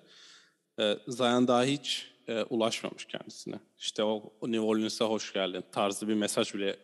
E, 0.79 0.97
Zion 1.07 1.47
daha 1.47 1.63
hiç 1.63 2.11
e, 2.27 2.43
ulaşmamış 2.43 3.05
kendisine. 3.05 3.59
İşte 3.79 4.03
o 4.03 4.33
New 4.43 4.59
Orleans'a 4.59 5.05
hoş 5.05 5.33
geldin 5.33 5.63
tarzı 5.71 6.07
bir 6.07 6.13
mesaj 6.13 6.53
bile 6.53 6.77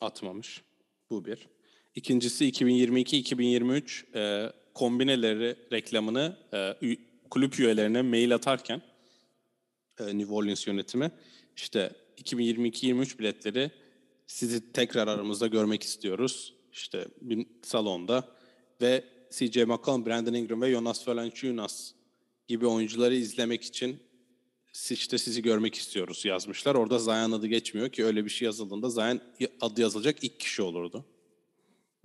atmamış. 0.00 0.62
Bu 1.10 1.24
bir. 1.24 1.48
İkincisi 1.94 2.48
2022-2023 2.50 4.04
e, 4.14 4.52
kombineleri 4.74 5.56
reklamını 5.72 6.36
e, 6.52 6.76
kulüp 7.30 7.60
üyelerine 7.60 8.02
mail 8.02 8.34
atarken 8.34 8.82
e, 10.00 10.18
New 10.18 10.34
Orleans 10.34 10.66
yönetimi 10.66 11.10
işte 11.56 11.92
2022-23 12.18 13.18
biletleri 13.18 13.70
sizi 14.26 14.72
tekrar 14.72 15.08
aramızda 15.08 15.46
görmek 15.46 15.82
istiyoruz. 15.82 16.54
İşte 16.72 17.06
bir 17.20 17.46
salonda 17.62 18.28
ve 18.80 19.04
CJ 19.30 19.56
McCollum, 19.56 20.06
Brandon 20.06 20.34
Ingram 20.34 20.62
ve 20.62 20.70
Jonas 20.72 21.08
Valanciunas 21.08 21.92
gibi 22.48 22.66
oyuncuları 22.66 23.14
izlemek 23.14 23.62
için 23.64 23.98
işte 24.90 25.18
sizi 25.18 25.42
görmek 25.42 25.74
istiyoruz 25.74 26.24
yazmışlar. 26.24 26.74
Orada 26.74 26.98
Zion 26.98 27.32
adı 27.32 27.46
geçmiyor 27.46 27.88
ki 27.88 28.04
öyle 28.04 28.24
bir 28.24 28.30
şey 28.30 28.46
yazıldığında 28.46 28.90
Zion 28.90 29.20
adı 29.60 29.80
yazılacak 29.80 30.24
ilk 30.24 30.40
kişi 30.40 30.62
olurdu. 30.62 31.04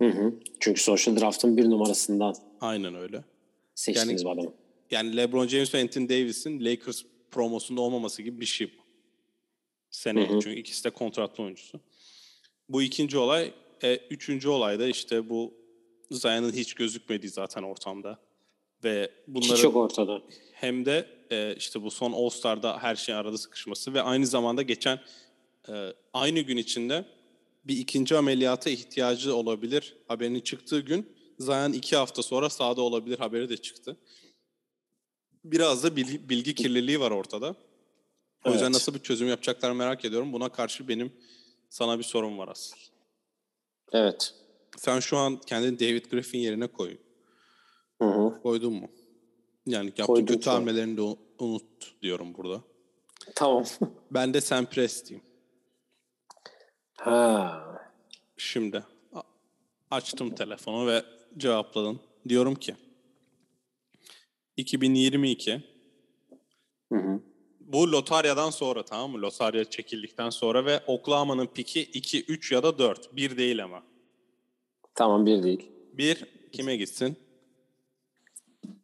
Hı 0.02 0.08
hı. 0.08 0.34
Çünkü 0.60 0.82
sonuçta 0.82 1.16
draftın 1.20 1.56
bir 1.56 1.64
numarasından 1.70 2.34
Aynen 2.60 2.94
öyle. 2.94 3.24
seçtiniz 3.74 4.22
Yani- 4.22 4.32
adamı. 4.40 4.54
Yani 4.90 5.16
LeBron 5.16 5.46
James 5.48 5.74
ve 5.74 5.80
Anthony 5.82 6.08
Davis'in 6.08 6.64
Lakers 6.64 7.02
promosunda 7.30 7.80
olmaması 7.80 8.22
gibi 8.22 8.40
bir 8.40 8.46
şey 8.46 8.66
bu. 8.66 8.82
Seneye 9.90 10.28
Hı 10.28 10.34
hı. 10.34 10.40
çünkü 10.42 10.60
ikisi 10.60 10.84
de 10.84 10.90
kontratlı 10.90 11.44
oyuncusu. 11.44 11.80
Bu 12.72 12.82
ikinci 12.82 13.18
olay. 13.18 13.52
E, 13.82 13.96
üçüncü 13.96 14.48
olay 14.48 14.78
da 14.78 14.86
işte 14.86 15.28
bu 15.28 15.54
Zion'ın 16.10 16.52
hiç 16.52 16.74
gözükmediği 16.74 17.30
zaten 17.30 17.62
ortamda. 17.62 18.18
Ve 18.84 19.10
bunları 19.26 19.52
Hiç 19.56 19.64
yok 19.64 19.76
ortada. 19.76 20.22
hem 20.52 20.84
de 20.86 21.06
e, 21.30 21.54
işte 21.56 21.82
bu 21.82 21.90
son 21.90 22.12
All 22.12 22.28
Star'da 22.28 22.78
her 22.82 22.96
şeyin 22.96 23.18
arada 23.18 23.38
sıkışması 23.38 23.94
ve 23.94 24.02
aynı 24.02 24.26
zamanda 24.26 24.62
geçen 24.62 25.00
e, 25.68 25.92
aynı 26.12 26.40
gün 26.40 26.56
içinde 26.56 27.04
bir 27.64 27.76
ikinci 27.76 28.16
ameliyata 28.16 28.70
ihtiyacı 28.70 29.34
olabilir 29.36 29.96
haberinin 30.08 30.40
çıktığı 30.40 30.80
gün 30.80 31.12
Zion 31.38 31.72
iki 31.72 31.96
hafta 31.96 32.22
sonra 32.22 32.50
sahada 32.50 32.82
olabilir 32.82 33.18
haberi 33.18 33.48
de 33.48 33.56
çıktı. 33.56 33.96
Biraz 35.44 35.84
da 35.84 35.96
bilgi, 35.96 36.28
bilgi 36.28 36.54
kirliliği 36.54 37.00
var 37.00 37.10
ortada. 37.10 37.54
O 38.44 38.50
yüzden 38.50 38.64
Evet. 38.64 38.74
nasıl 38.74 38.94
bir 38.94 38.98
çözüm 38.98 39.28
yapacaklar 39.28 39.72
merak 39.72 40.04
ediyorum. 40.04 40.32
Buna 40.32 40.48
karşı 40.48 40.88
benim 40.88 41.12
sana 41.72 41.98
bir 41.98 42.04
sorum 42.04 42.38
var 42.38 42.48
asıl. 42.48 42.76
Evet. 43.92 44.34
Sen 44.76 45.00
şu 45.00 45.16
an 45.16 45.40
kendini 45.40 45.80
David 45.80 46.04
Griffin 46.04 46.38
yerine 46.38 46.66
koy. 46.66 46.96
Hı 48.02 48.08
hı. 48.08 48.42
Koydun 48.42 48.72
mu? 48.72 48.88
Yani 49.66 49.86
yaptığı 49.86 50.06
Koydum 50.06 50.26
kötü 50.26 50.50
an. 50.50 50.54
hamlelerini 50.54 50.96
de 50.96 51.02
unut 51.38 52.02
diyorum 52.02 52.34
burada. 52.34 52.60
Tamam. 53.34 53.64
Ben 54.10 54.34
de 54.34 54.40
Sam 54.40 54.66
Presti'yim. 54.66 55.22
ha. 56.94 57.64
Şimdi 58.36 58.84
açtım 59.90 60.34
telefonu 60.34 60.86
ve 60.86 61.04
cevapladım. 61.36 62.00
Diyorum 62.28 62.54
ki 62.54 62.76
2022 64.56 65.62
Hı 66.92 66.98
hı. 66.98 67.20
Bu 67.72 67.92
lotaryadan 67.92 68.50
sonra 68.50 68.82
tamam 68.82 69.10
mı? 69.10 69.22
Lotarya 69.22 69.64
çekildikten 69.64 70.30
sonra 70.30 70.64
ve 70.64 70.80
Oklahoma'nın 70.86 71.46
piki 71.46 71.82
2, 71.82 72.24
3 72.24 72.52
ya 72.52 72.62
da 72.62 72.78
4. 72.78 73.16
1 73.16 73.36
değil 73.36 73.64
ama. 73.64 73.82
Tamam 74.94 75.26
bir 75.26 75.42
değil. 75.42 75.70
1 75.92 76.26
kime 76.52 76.76
gitsin? 76.76 77.16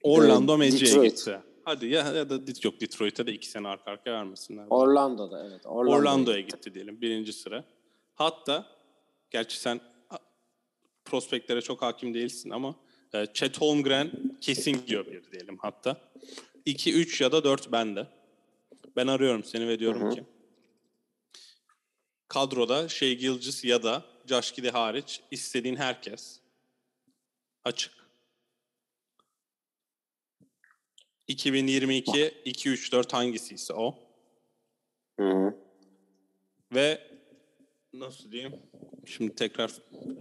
Orlando 0.03 0.55
Ee, 0.55 0.57
Magic'e 0.57 1.09
gitse. 1.09 1.43
Hadi 1.65 1.87
ya, 1.87 2.13
ya 2.13 2.31
da 2.31 2.35
yok 2.63 2.81
Detroit'e 2.81 3.27
de 3.27 3.33
2 3.33 3.49
sene 3.49 3.69
arka 3.69 3.91
arkaya 3.91 4.13
vermesinler. 4.13 4.67
Orlando'da 4.71 5.47
evet. 5.49 5.67
Orlando'ya, 5.67 5.99
Orlando'ya 5.99 6.41
gitti 6.41 6.75
diyelim 6.75 7.01
birinci 7.01 7.33
sıra. 7.33 7.65
Hatta 8.15 8.67
gerçi 9.31 9.61
sen 9.61 9.81
prospektlere 11.05 11.61
çok 11.61 11.83
hakim 11.83 12.15
değilsin 12.15 12.51
ama 12.51 12.75
e, 13.15 13.27
Chet 13.35 13.61
Holmgren 13.61 14.11
kesin 14.41 14.73
gidiyor 14.73 15.07
bir 15.07 15.33
diyelim 15.33 15.59
hatta. 15.59 15.97
2, 16.65 16.95
3 16.95 17.21
ya 17.21 17.33
da 17.33 17.45
4 17.45 17.73
bende. 17.73 18.07
Ben 18.99 19.07
arıyorum 19.07 19.45
seni 19.45 19.69
ve 19.69 19.79
diyorum 19.79 20.03
Hı 20.03 20.07
hı. 20.07 20.11
ki 20.11 20.25
kadroda 22.29 22.89
Shea 22.89 23.13
Gilgis 23.13 23.65
ya 23.65 23.83
da 23.83 24.05
Josh 24.27 24.53
Giddey 24.53 24.71
hariç 24.71 25.21
istediğin 25.31 25.77
herkes 25.77 26.41
açık. 27.65 27.93
2022 31.29 32.35
2 32.45 32.71
3 32.71 32.93
4 32.93 33.13
hangisiyse 33.13 33.75
o. 33.75 33.95
Hı 35.21 35.31
hı. 35.31 35.57
Ve 36.75 37.19
nasıl 37.93 38.33
diyeyim? 38.33 38.63
Şimdi 39.07 39.35
tekrar 39.35 39.71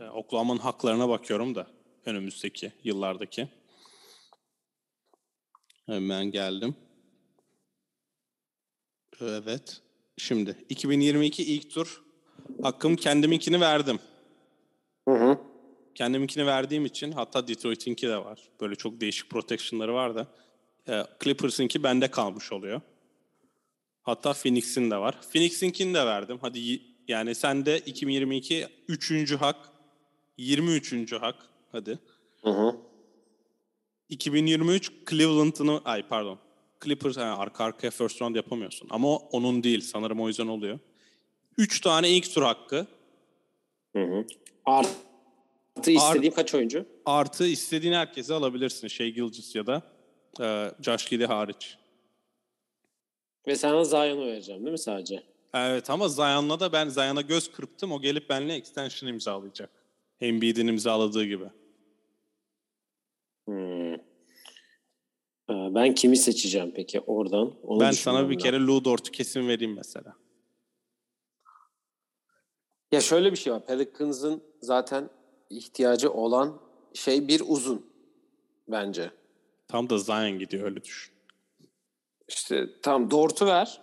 e, 0.01 0.10
Oklahoma'nın 0.10 0.60
haklarına 0.60 1.10
bakıyorum 1.10 1.55
da 1.55 1.67
önümüzdeki 2.05 2.72
yıllardaki. 2.84 3.48
Hemen 5.86 6.31
geldim. 6.31 6.87
Evet. 9.21 9.81
Şimdi 10.17 10.55
2022 10.69 11.43
ilk 11.43 11.71
tur 11.71 12.01
hakkım 12.62 12.95
kendiminkini 12.95 13.62
verdim. 13.62 14.00
Hı 15.07 15.15
hı. 15.15 15.38
Kendiminkini 15.95 16.45
verdiğim 16.45 16.86
için 16.86 17.12
hatta 17.12 17.47
Detroit'inki 17.47 18.07
de 18.07 18.17
var. 18.17 18.39
Böyle 18.62 18.75
çok 18.75 19.01
değişik 19.01 19.29
protection'ları 19.29 19.93
var 19.93 20.15
da. 20.15 20.27
E, 20.89 21.03
Clippers'ınki 21.24 21.83
bende 21.83 22.12
kalmış 22.12 22.51
oluyor. 22.51 22.81
Hatta 24.03 24.33
Phoenix'in 24.33 24.91
de 24.91 24.97
var. 24.97 25.21
Phoenix'inkini 25.33 25.93
de 25.93 26.05
verdim. 26.05 26.38
Hadi 26.41 26.81
yani 27.07 27.36
sende 27.36 27.79
2022 27.79 28.67
3. 28.88 29.31
hak, 29.31 29.55
23. 30.38 31.12
hak. 31.13 31.36
Hadi. 31.71 32.00
Hı 32.43 32.50
hı. 32.50 32.75
2023 34.09 34.91
Cleveland'ını 35.09 35.81
ay 35.86 36.07
pardon. 36.07 36.39
Clippers 36.84 37.17
yani 37.17 37.38
arka 37.38 37.63
arkaya 37.63 37.91
first 37.91 38.22
round 38.22 38.36
yapamıyorsun. 38.36 38.88
Ama 38.91 39.07
o 39.07 39.15
onun 39.31 39.63
değil. 39.63 39.81
Sanırım 39.81 40.22
o 40.22 40.27
yüzden 40.27 40.48
oluyor. 40.48 40.79
3 41.57 41.81
tane 41.81 42.10
ilk 42.10 42.34
tur 42.34 42.43
hakkı 42.43 42.88
Hı 43.96 44.03
hı. 44.03 44.25
Artı 44.65 45.91
istediğim 45.91 46.34
kaç 46.34 46.55
oyuncu? 46.55 46.86
artı 47.05 47.48
istediğin 47.48 47.93
herkese 47.93 48.34
alabilirsin. 48.34 48.88
Şey 48.88 49.12
Gilgis 49.13 49.55
ya 49.55 49.67
da 49.67 49.81
e, 50.41 50.72
Josh 50.81 51.10
Giddey 51.10 51.27
hariç. 51.27 51.77
Ve 53.48 53.55
sana 53.55 53.84
Zion'u 53.84 54.25
vereceğim 54.25 54.62
değil 54.62 54.72
mi 54.72 54.79
sadece? 54.79 55.24
Evet 55.53 55.89
ama 55.89 56.07
Zion'la 56.10 56.60
da 56.60 56.72
ben 56.72 56.89
Zion'a 56.89 57.22
göz 57.22 57.51
kırptım. 57.51 57.91
O 57.91 58.01
gelip 58.01 58.29
benimle 58.29 58.55
extension 58.55 59.10
imzalayacak. 59.10 59.69
Embiid'in 60.22 60.67
imzaladığı 60.67 61.25
gibi. 61.25 61.46
Hmm. 63.48 63.76
Ben 65.77 65.96
kimi 65.96 66.17
seçeceğim 66.17 66.72
peki 66.75 67.00
oradan? 67.00 67.53
Onu 67.63 67.79
ben 67.79 67.91
sana 67.91 68.29
bir 68.29 68.36
ben. 68.36 68.43
kere 68.43 68.60
Lou 68.60 68.86
Dort'u 68.86 69.12
kesin 69.12 69.48
vereyim 69.48 69.75
mesela. 69.75 70.15
Ya 72.91 73.01
şöyle 73.01 73.31
bir 73.31 73.38
şey 73.38 73.53
var. 73.53 73.65
Pelicans'ın 73.65 74.43
zaten 74.62 75.10
ihtiyacı 75.50 76.12
olan 76.12 76.60
şey 76.93 77.27
bir 77.27 77.41
uzun 77.48 77.86
bence. 78.67 79.12
Tam 79.67 79.89
da 79.89 79.98
Zion 79.98 80.39
gidiyor 80.39 80.63
öyle 80.63 80.84
düşün. 80.84 81.13
İşte 82.27 82.69
tamam 82.81 83.12
Dort'u 83.12 83.46
ver. 83.46 83.81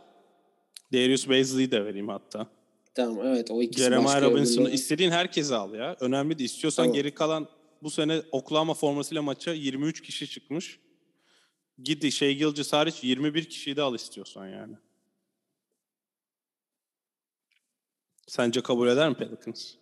Darius 0.92 1.28
Bazley'i 1.28 1.70
de 1.70 1.84
vereyim 1.84 2.08
hatta. 2.08 2.46
Tamam 2.94 3.26
evet 3.26 3.50
o 3.50 3.62
ikisi 3.62 3.84
Jeremiah 3.84 4.22
Robinson'u 4.22 4.68
istediğin 4.68 5.10
herkese 5.10 5.54
al 5.54 5.74
ya. 5.74 5.96
Önemli 6.00 6.38
değil. 6.38 6.50
İstiyorsan 6.50 6.84
Tamam. 6.84 6.94
geri 6.94 7.14
kalan 7.14 7.48
bu 7.82 7.90
sene 7.90 8.22
Oklahoma 8.32 8.74
formasıyla 8.74 9.22
maça 9.22 9.52
23 9.52 10.02
kişi 10.02 10.30
çıkmış. 10.30 10.83
Gidi 11.82 12.12
şey 12.12 12.36
Gilgis 12.36 12.72
hariç 12.72 13.04
21 13.04 13.48
kişiyi 13.48 13.76
de 13.76 13.82
al 13.82 13.94
istiyorsan 13.94 14.48
yani. 14.48 14.76
Sence 18.26 18.62
kabul 18.62 18.88
eder 18.88 19.08
mi 19.08 19.14
Pelicans? 19.14 19.74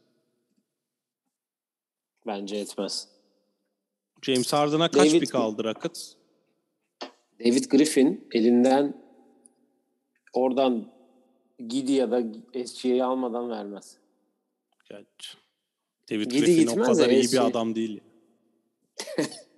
Bence 2.27 2.57
etmez. 2.57 3.09
James 4.23 4.53
Harden'a 4.53 4.91
kaç 4.91 5.11
David- 5.11 5.21
pik 5.21 5.35
aldı 5.35 5.65
Rockets? 5.65 6.15
David 7.41 7.65
Griffin 7.65 8.29
elinden 8.33 9.03
oradan 10.33 10.93
Gidi 11.69 11.93
ya 11.93 12.11
da 12.11 12.23
SG'yi 12.67 13.05
almadan 13.05 13.51
vermez. 13.51 13.97
Ya, 14.91 15.05
David 16.11 16.31
Gidi 16.31 16.45
Griffin 16.45 16.67
o 16.67 16.83
kadar 16.83 17.09
iyi 17.09 17.33
bir 17.33 17.47
adam 17.47 17.75
değil. 17.75 18.01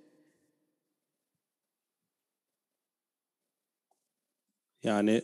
yani 4.85 5.21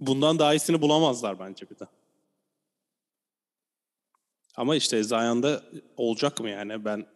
bundan 0.00 0.38
daha 0.38 0.54
iyisini 0.54 0.82
bulamazlar 0.82 1.38
bence 1.38 1.70
bir 1.70 1.78
de. 1.78 1.84
Ama 4.56 4.76
işte 4.76 5.02
Zion'da 5.04 5.62
olacak 5.96 6.40
mı 6.40 6.50
yani? 6.50 6.84
Ben 6.84 7.06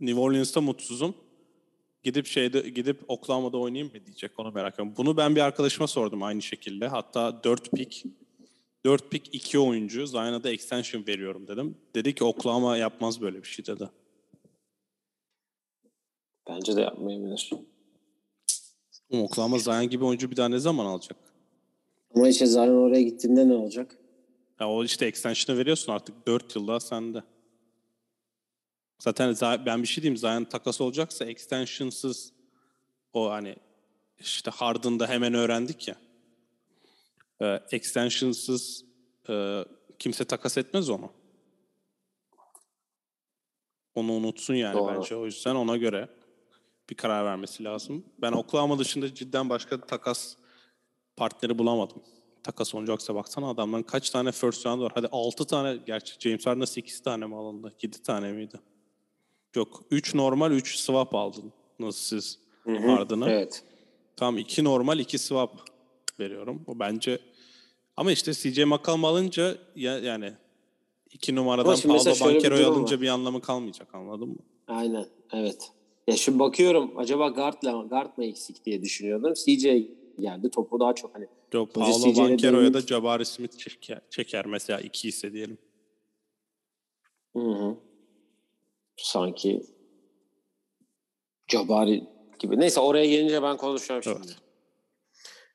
New 0.00 0.20
Orleans'ta 0.20 0.60
mutsuzum. 0.60 1.14
Gidip 2.02 2.26
şeyde 2.26 2.60
gidip 2.60 3.04
Oklahoma'da 3.08 3.58
oynayayım 3.58 3.92
mı 3.94 4.06
diyecek 4.06 4.38
onu 4.38 4.52
merak 4.52 4.74
ediyorum. 4.74 4.94
Bunu 4.96 5.16
ben 5.16 5.36
bir 5.36 5.40
arkadaşıma 5.40 5.86
sordum 5.86 6.22
aynı 6.22 6.42
şekilde. 6.42 6.88
Hatta 6.88 7.44
4 7.44 7.70
pick 7.70 8.04
4 8.84 9.10
pick 9.10 9.34
2 9.34 9.58
oyuncu. 9.58 10.06
Zion'a 10.06 10.44
da 10.44 10.50
extension 10.50 11.06
veriyorum 11.06 11.48
dedim. 11.48 11.78
Dedi 11.94 12.14
ki 12.14 12.24
Oklahoma 12.24 12.76
yapmaz 12.76 13.20
böyle 13.20 13.42
bir 13.42 13.48
şey 13.48 13.66
dedi. 13.66 13.90
Bence 16.48 16.76
de 16.76 16.80
yapmayabilir. 16.80 17.50
Oklahoma 19.10 19.58
Zion 19.58 19.88
gibi 19.88 20.04
oyuncu 20.04 20.30
bir 20.30 20.36
daha 20.36 20.48
ne 20.48 20.58
zaman 20.58 20.86
alacak? 20.86 21.16
Ama 22.14 22.28
işte 22.28 22.46
Zion 22.46 22.68
oraya 22.68 23.02
gittiğinde 23.02 23.48
ne 23.48 23.54
olacak? 23.54 23.96
Ya 24.60 24.68
o 24.68 24.84
işte 24.84 25.06
extension'ı 25.06 25.58
veriyorsun 25.58 25.92
artık 25.92 26.26
4 26.26 26.56
yıl 26.56 26.68
daha 26.68 26.80
sende. 26.80 27.22
Zaten 28.98 29.36
ben 29.66 29.82
bir 29.82 29.88
şey 29.88 30.02
diyeyim 30.02 30.16
Zion 30.16 30.44
takas 30.44 30.80
olacaksa 30.80 31.24
extension'sız 31.24 32.32
o 33.12 33.30
hani 33.30 33.56
işte 34.20 34.50
Harden'da 34.50 35.06
hemen 35.06 35.34
öğrendik 35.34 35.88
ya. 35.88 35.96
Ee, 37.42 37.60
extension'sız 37.70 38.84
e, 39.28 39.64
kimse 39.98 40.24
takas 40.24 40.58
etmez 40.58 40.90
onu. 40.90 41.12
Onu 43.94 44.12
unutsun 44.12 44.54
yani 44.54 44.78
Doğru. 44.78 44.94
bence. 44.96 45.16
O 45.16 45.24
yüzden 45.24 45.54
ona 45.54 45.76
göre 45.76 46.08
bir 46.90 46.94
karar 46.94 47.24
vermesi 47.24 47.64
lazım. 47.64 48.04
Ben 48.18 48.32
Oklahoma 48.32 48.78
dışında 48.78 49.14
cidden 49.14 49.48
başka 49.48 49.80
takas 49.80 50.36
partneri 51.16 51.58
bulamadım. 51.58 52.02
Takas 52.42 52.74
olacaksa 52.74 53.14
baksana 53.14 53.50
adamların 53.50 53.82
kaç 53.82 54.10
tane 54.10 54.32
first 54.32 54.66
round 54.66 54.82
var. 54.82 54.92
Hadi 54.94 55.08
6 55.12 55.44
tane 55.44 55.76
gerçi 55.86 56.14
James 56.20 56.46
Harden'a 56.46 56.66
8 56.66 57.00
tane 57.00 57.26
mi 57.26 57.36
alındı? 57.36 57.74
7 57.82 58.02
tane 58.02 58.32
miydi? 58.32 58.60
Yok 59.56 59.82
3 59.90 60.14
normal 60.14 60.50
3 60.52 60.76
swap 60.76 61.14
aldın. 61.14 61.52
Nasıl 61.78 62.00
siz 62.00 62.38
Harden'a? 62.66 63.30
Evet. 63.30 63.64
Tamam 64.16 64.38
2 64.38 64.64
normal 64.64 64.98
2 64.98 65.18
swap 65.18 65.60
veriyorum. 66.20 66.64
O 66.66 66.78
bence 66.78 67.18
ama 67.96 68.12
işte 68.12 68.32
CJ 68.32 68.58
McCollum 68.58 69.04
alınca 69.04 69.58
ya, 69.76 69.98
yani 69.98 70.32
2 71.10 71.34
numaradan 71.34 71.76
Paolo 71.76 72.04
durum 72.04 72.64
alınca 72.64 72.96
var. 72.96 73.00
bir 73.00 73.08
anlamı 73.08 73.40
kalmayacak 73.40 73.94
anladın 73.94 74.28
mı? 74.28 74.38
Aynen. 74.68 75.06
Evet. 75.32 75.72
Ya 76.08 76.16
şimdi 76.16 76.38
bakıyorum 76.38 76.98
acaba 76.98 77.28
guardla 77.28 77.72
guard 77.72 78.18
mı 78.18 78.24
eksik 78.24 78.64
diye 78.64 78.82
düşünüyordum. 78.82 79.34
CJ 79.34 79.62
geldi. 80.18 80.50
Topu 80.50 80.80
daha 80.80 80.94
çok 80.94 81.14
hani 81.14 81.26
Yok 81.52 81.74
Paolo 81.74 82.14
dönük- 82.14 82.74
da 82.74 82.80
Jabari 82.80 83.24
Smith 83.26 83.58
çeker, 83.58 84.00
çeker 84.10 84.46
mesela 84.46 84.80
2 84.80 85.08
ise 85.08 85.32
diyelim. 85.32 85.58
Hı 87.36 87.42
hı. 87.42 87.76
Sanki 88.96 89.62
Jabari 91.48 92.04
gibi. 92.38 92.60
Neyse 92.60 92.80
oraya 92.80 93.06
gelince 93.06 93.42
ben 93.42 93.56
konuşacağım 93.56 94.02
şimdi. 94.02 94.18
Evet. 94.18 94.36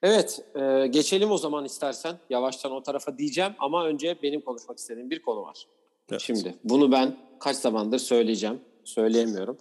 Evet, 0.02 0.46
e, 0.84 0.88
geçelim 0.88 1.32
o 1.32 1.38
zaman 1.38 1.66
istersen. 1.66 2.20
Yavaştan 2.30 2.72
o 2.72 2.84
tarafa 2.84 3.18
diyeceğim 3.18 3.52
ama 3.60 3.86
önce 3.86 4.20
benim 4.24 4.42
konuşmak 4.42 4.78
istediğim 4.78 5.10
bir 5.10 5.22
konu 5.22 5.42
var. 5.42 5.68
Evet. 6.12 6.22
Şimdi 6.22 6.56
bunu 6.64 6.92
ben 6.92 7.18
kaç 7.40 7.56
zamandır 7.56 8.00
söyleyeceğim. 8.00 8.62
Söyleyemiyorum. 8.84 9.58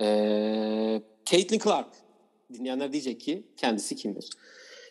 E, 0.00 1.02
Caitlin 1.24 1.58
Clark. 1.58 1.88
Dinleyenler 2.52 2.92
diyecek 2.92 3.20
ki 3.20 3.42
kendisi 3.56 3.96
kimdir? 3.96 4.30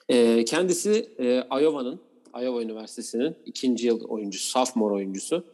E, 0.09 0.45
kendisi 0.45 1.09
e, 1.19 1.43
Iowa'nın, 1.61 1.99
Iowa 2.41 2.61
Üniversitesi'nin 2.61 3.35
ikinci 3.45 3.87
yıl 3.87 4.03
oyuncusu, 4.03 4.49
sophomore 4.49 4.93
oyuncusu 4.93 5.45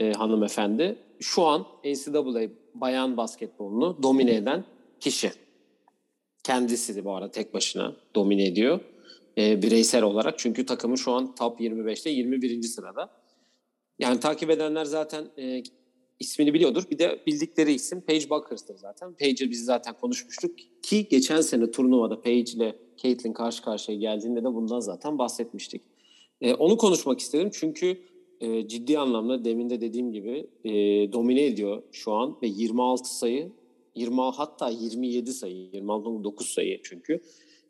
e, 0.00 0.12
hanımefendi. 0.12 0.98
Şu 1.20 1.42
an 1.42 1.66
NCAA 1.84 2.48
bayan 2.74 3.16
basketbolunu 3.16 4.02
domine 4.02 4.34
eden 4.34 4.64
kişi. 5.00 5.32
Kendisi 6.44 6.96
de 6.96 7.04
bu 7.04 7.14
arada 7.14 7.30
tek 7.30 7.54
başına 7.54 7.96
domine 8.14 8.46
ediyor. 8.46 8.80
E, 9.38 9.62
bireysel 9.62 10.02
olarak. 10.02 10.38
Çünkü 10.38 10.66
takımı 10.66 10.98
şu 10.98 11.12
an 11.12 11.34
top 11.34 11.60
25'te 11.60 12.10
21. 12.10 12.62
sırada. 12.62 13.10
Yani 13.98 14.20
takip 14.20 14.50
edenler 14.50 14.84
zaten 14.84 15.24
e, 15.38 15.62
ismini 16.20 16.54
biliyordur. 16.54 16.84
Bir 16.90 16.98
de 16.98 17.22
bildikleri 17.26 17.72
isim 17.72 18.00
Paige 18.00 18.30
Buckers'tır 18.30 18.76
zaten. 18.76 19.14
Paige'i 19.14 19.50
biz 19.50 19.64
zaten 19.64 19.94
konuşmuştuk 19.94 20.58
ki 20.82 21.08
geçen 21.08 21.40
sene 21.40 21.70
turnuvada 21.70 22.20
Paige 22.20 22.52
ile 22.52 22.76
Caitlin 22.96 23.32
karşı 23.32 23.62
karşıya 23.62 23.98
geldiğinde 23.98 24.40
de 24.40 24.54
bundan 24.54 24.80
zaten 24.80 25.18
bahsetmiştik. 25.18 25.82
E, 26.40 26.54
onu 26.54 26.76
konuşmak 26.76 27.20
istedim 27.20 27.50
çünkü 27.52 28.00
e, 28.40 28.68
ciddi 28.68 28.98
anlamda 28.98 29.44
demin 29.44 29.70
de 29.70 29.80
dediğim 29.80 30.12
gibi 30.12 30.46
e, 30.64 30.72
domine 31.12 31.44
ediyor 31.44 31.82
şu 31.92 32.12
an 32.12 32.36
ve 32.42 32.46
26 32.46 33.16
sayı 33.16 33.52
20 33.94 34.20
hatta 34.20 34.68
27 34.68 35.32
sayı 35.32 35.70
26.9 35.72 36.52
sayı 36.52 36.80
çünkü 36.82 37.20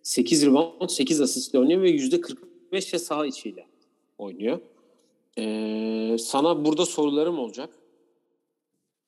8 0.02 0.46
rebound 0.46 0.88
8 0.88 1.20
asistle 1.20 1.58
oynuyor 1.58 1.82
ve 1.82 1.90
%45 1.90 2.92
de 2.92 2.98
saha 2.98 3.26
içiyle 3.26 3.66
oynuyor. 4.18 4.60
E, 5.38 6.16
sana 6.18 6.64
burada 6.64 6.86
sorularım 6.86 7.38
olacak. 7.38 7.78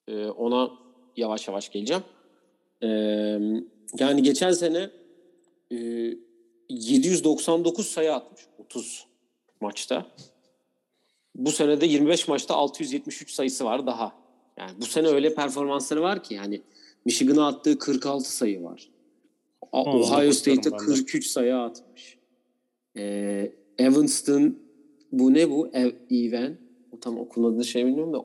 E, 0.09 0.25
ona 0.25 0.71
yavaş 1.17 1.47
yavaş 1.47 1.71
geleceğim. 1.71 2.03
E, 2.81 2.87
yani 3.99 4.23
geçen 4.23 4.51
sene 4.51 4.89
e, 5.71 5.77
799 6.69 7.87
sayı 7.87 8.13
atmış 8.13 8.41
30 8.57 9.07
maçta. 9.61 10.05
Bu 11.35 11.51
sene 11.51 11.81
de 11.81 11.85
25 11.85 12.27
maçta 12.27 12.55
673 12.55 13.33
sayısı 13.33 13.65
var 13.65 13.87
daha. 13.87 14.13
Yani 14.57 14.71
bu 14.81 14.85
sene 14.85 15.07
öyle 15.07 15.35
performansları 15.35 16.01
var 16.01 16.23
ki 16.23 16.33
yani 16.33 16.61
Michigan'a 17.05 17.47
attığı 17.47 17.79
46 17.79 18.35
sayı 18.35 18.63
var. 18.63 18.89
Ohio 19.71 20.31
de. 20.31 20.77
43 20.77 21.27
sayı 21.27 21.57
atmış. 21.57 22.17
Ee, 22.97 23.51
Evanston 23.77 24.59
bu 25.11 25.33
ne 25.33 25.49
bu? 25.49 25.67
Ev, 25.73 25.91
Even. 26.09 26.57
O 26.91 26.99
tam 26.99 27.19
okulun 27.19 27.61
şey 27.61 27.85
bilmiyorum 27.85 28.13
da 28.13 28.19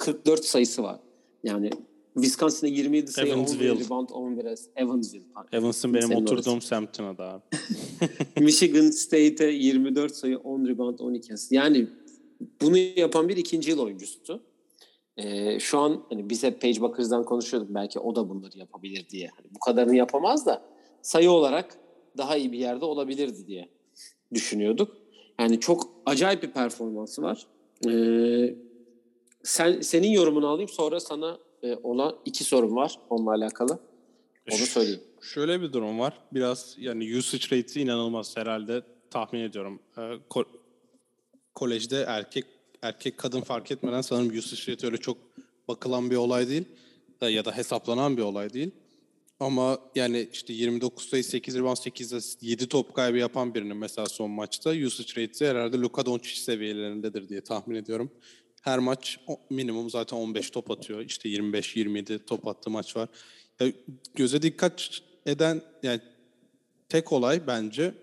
44 0.00 0.44
sayısı 0.44 0.82
var. 0.82 1.00
Yani 1.44 1.70
Wisconsin'e 2.14 2.70
27 2.70 3.12
sayı, 3.12 3.32
11 3.34 3.36
Evansville. 3.36 3.84
rebound, 3.84 4.08
11 4.12 4.44
asist. 4.44 4.70
Evansville. 4.76 5.24
Evans'ın 5.52 5.94
benim 5.94 6.08
Senin 6.08 6.22
oturduğum 6.22 6.54
orası. 6.54 6.66
semtin 6.66 7.04
adı 7.04 7.22
abi. 7.22 7.42
Michigan 8.44 8.90
State'e 8.90 9.50
24 9.50 10.14
sayı, 10.16 10.38
10 10.38 10.66
rebound, 10.66 10.98
12 10.98 11.34
asist. 11.34 11.52
Yani 11.52 11.86
bunu 12.60 12.76
yapan 12.76 13.28
bir 13.28 13.36
ikinci 13.36 13.70
yıl 13.70 13.78
oyuncusu. 13.78 14.42
Ee, 15.16 15.60
şu 15.60 15.78
an 15.78 16.02
hani 16.10 16.30
biz 16.30 16.42
hep 16.42 16.60
Paige 16.60 16.80
Buckers'dan 16.80 17.24
konuşuyorduk. 17.24 17.74
Belki 17.74 17.98
o 17.98 18.16
da 18.16 18.28
bunları 18.28 18.58
yapabilir 18.58 19.08
diye. 19.08 19.28
Hani 19.36 19.46
bu 19.54 19.58
kadarını 19.58 19.96
yapamaz 19.96 20.46
da 20.46 20.62
sayı 21.02 21.30
olarak 21.30 21.78
daha 22.18 22.36
iyi 22.36 22.52
bir 22.52 22.58
yerde 22.58 22.84
olabilirdi 22.84 23.46
diye 23.46 23.68
düşünüyorduk. 24.34 24.96
Yani 25.40 25.60
çok 25.60 25.88
acayip 26.06 26.42
bir 26.42 26.50
performansı 26.50 27.22
var. 27.22 27.46
Ee, 27.88 28.54
sen 29.42 29.80
senin 29.80 30.08
yorumunu 30.10 30.48
alayım 30.48 30.68
sonra 30.68 31.00
sana 31.00 31.38
e, 31.62 31.74
ona 31.74 32.14
iki 32.24 32.44
sorum 32.44 32.76
var 32.76 32.98
onunla 33.10 33.30
alakalı. 33.30 33.78
Onu 34.52 34.58
söyleyeyim. 34.66 35.00
Şöyle 35.20 35.60
bir 35.62 35.72
durum 35.72 35.98
var. 35.98 36.18
Biraz 36.32 36.76
yani 36.78 37.16
usage 37.18 37.56
rate'i 37.58 37.82
inanılmaz 37.82 38.36
herhalde 38.36 38.82
tahmin 39.10 39.40
ediyorum. 39.40 39.82
Ee, 39.96 40.00
ko- 40.30 40.46
kolejde 41.54 42.04
erkek 42.08 42.44
erkek 42.82 43.18
kadın 43.18 43.40
fark 43.40 43.70
etmeden 43.70 44.00
sanırım 44.00 44.38
usage 44.38 44.72
rate 44.72 44.86
öyle 44.86 44.96
çok 44.96 45.16
bakılan 45.68 46.10
bir 46.10 46.16
olay 46.16 46.48
değil. 46.48 46.64
Ee, 47.20 47.26
Ya 47.26 47.44
da 47.44 47.52
hesaplanan 47.56 48.16
bir 48.16 48.22
olay 48.22 48.52
değil. 48.52 48.70
Ama 49.40 49.78
yani 49.94 50.28
işte 50.32 50.52
29 50.52 51.08
sayı 51.08 51.24
8 51.24 51.56
rebound 51.58 51.76
8 51.76 52.12
asist 52.12 52.42
7 52.42 52.68
top 52.68 52.94
kaybı 52.94 53.18
yapan 53.18 53.54
birinin 53.54 53.76
mesela 53.76 54.06
son 54.06 54.30
maçta 54.30 54.70
usage 54.70 55.22
rate'i 55.22 55.48
herhalde 55.48 55.76
Luka 55.78 56.06
Doncic 56.06 56.40
seviyelerindedir 56.40 57.28
diye 57.28 57.40
tahmin 57.40 57.76
ediyorum. 57.76 58.10
Her 58.60 58.78
maç 58.78 59.18
minimum 59.50 59.90
zaten 59.90 60.16
15 60.16 60.50
top 60.50 60.70
atıyor. 60.70 61.00
İşte 61.00 61.28
25-27 61.28 62.24
top 62.24 62.46
attığı 62.46 62.70
maç 62.70 62.96
var. 62.96 63.08
Ya 63.60 63.72
göze 64.14 64.42
dikkat 64.42 65.00
eden 65.26 65.62
yani 65.82 66.00
tek 66.88 67.12
olay 67.12 67.46
bence 67.46 67.94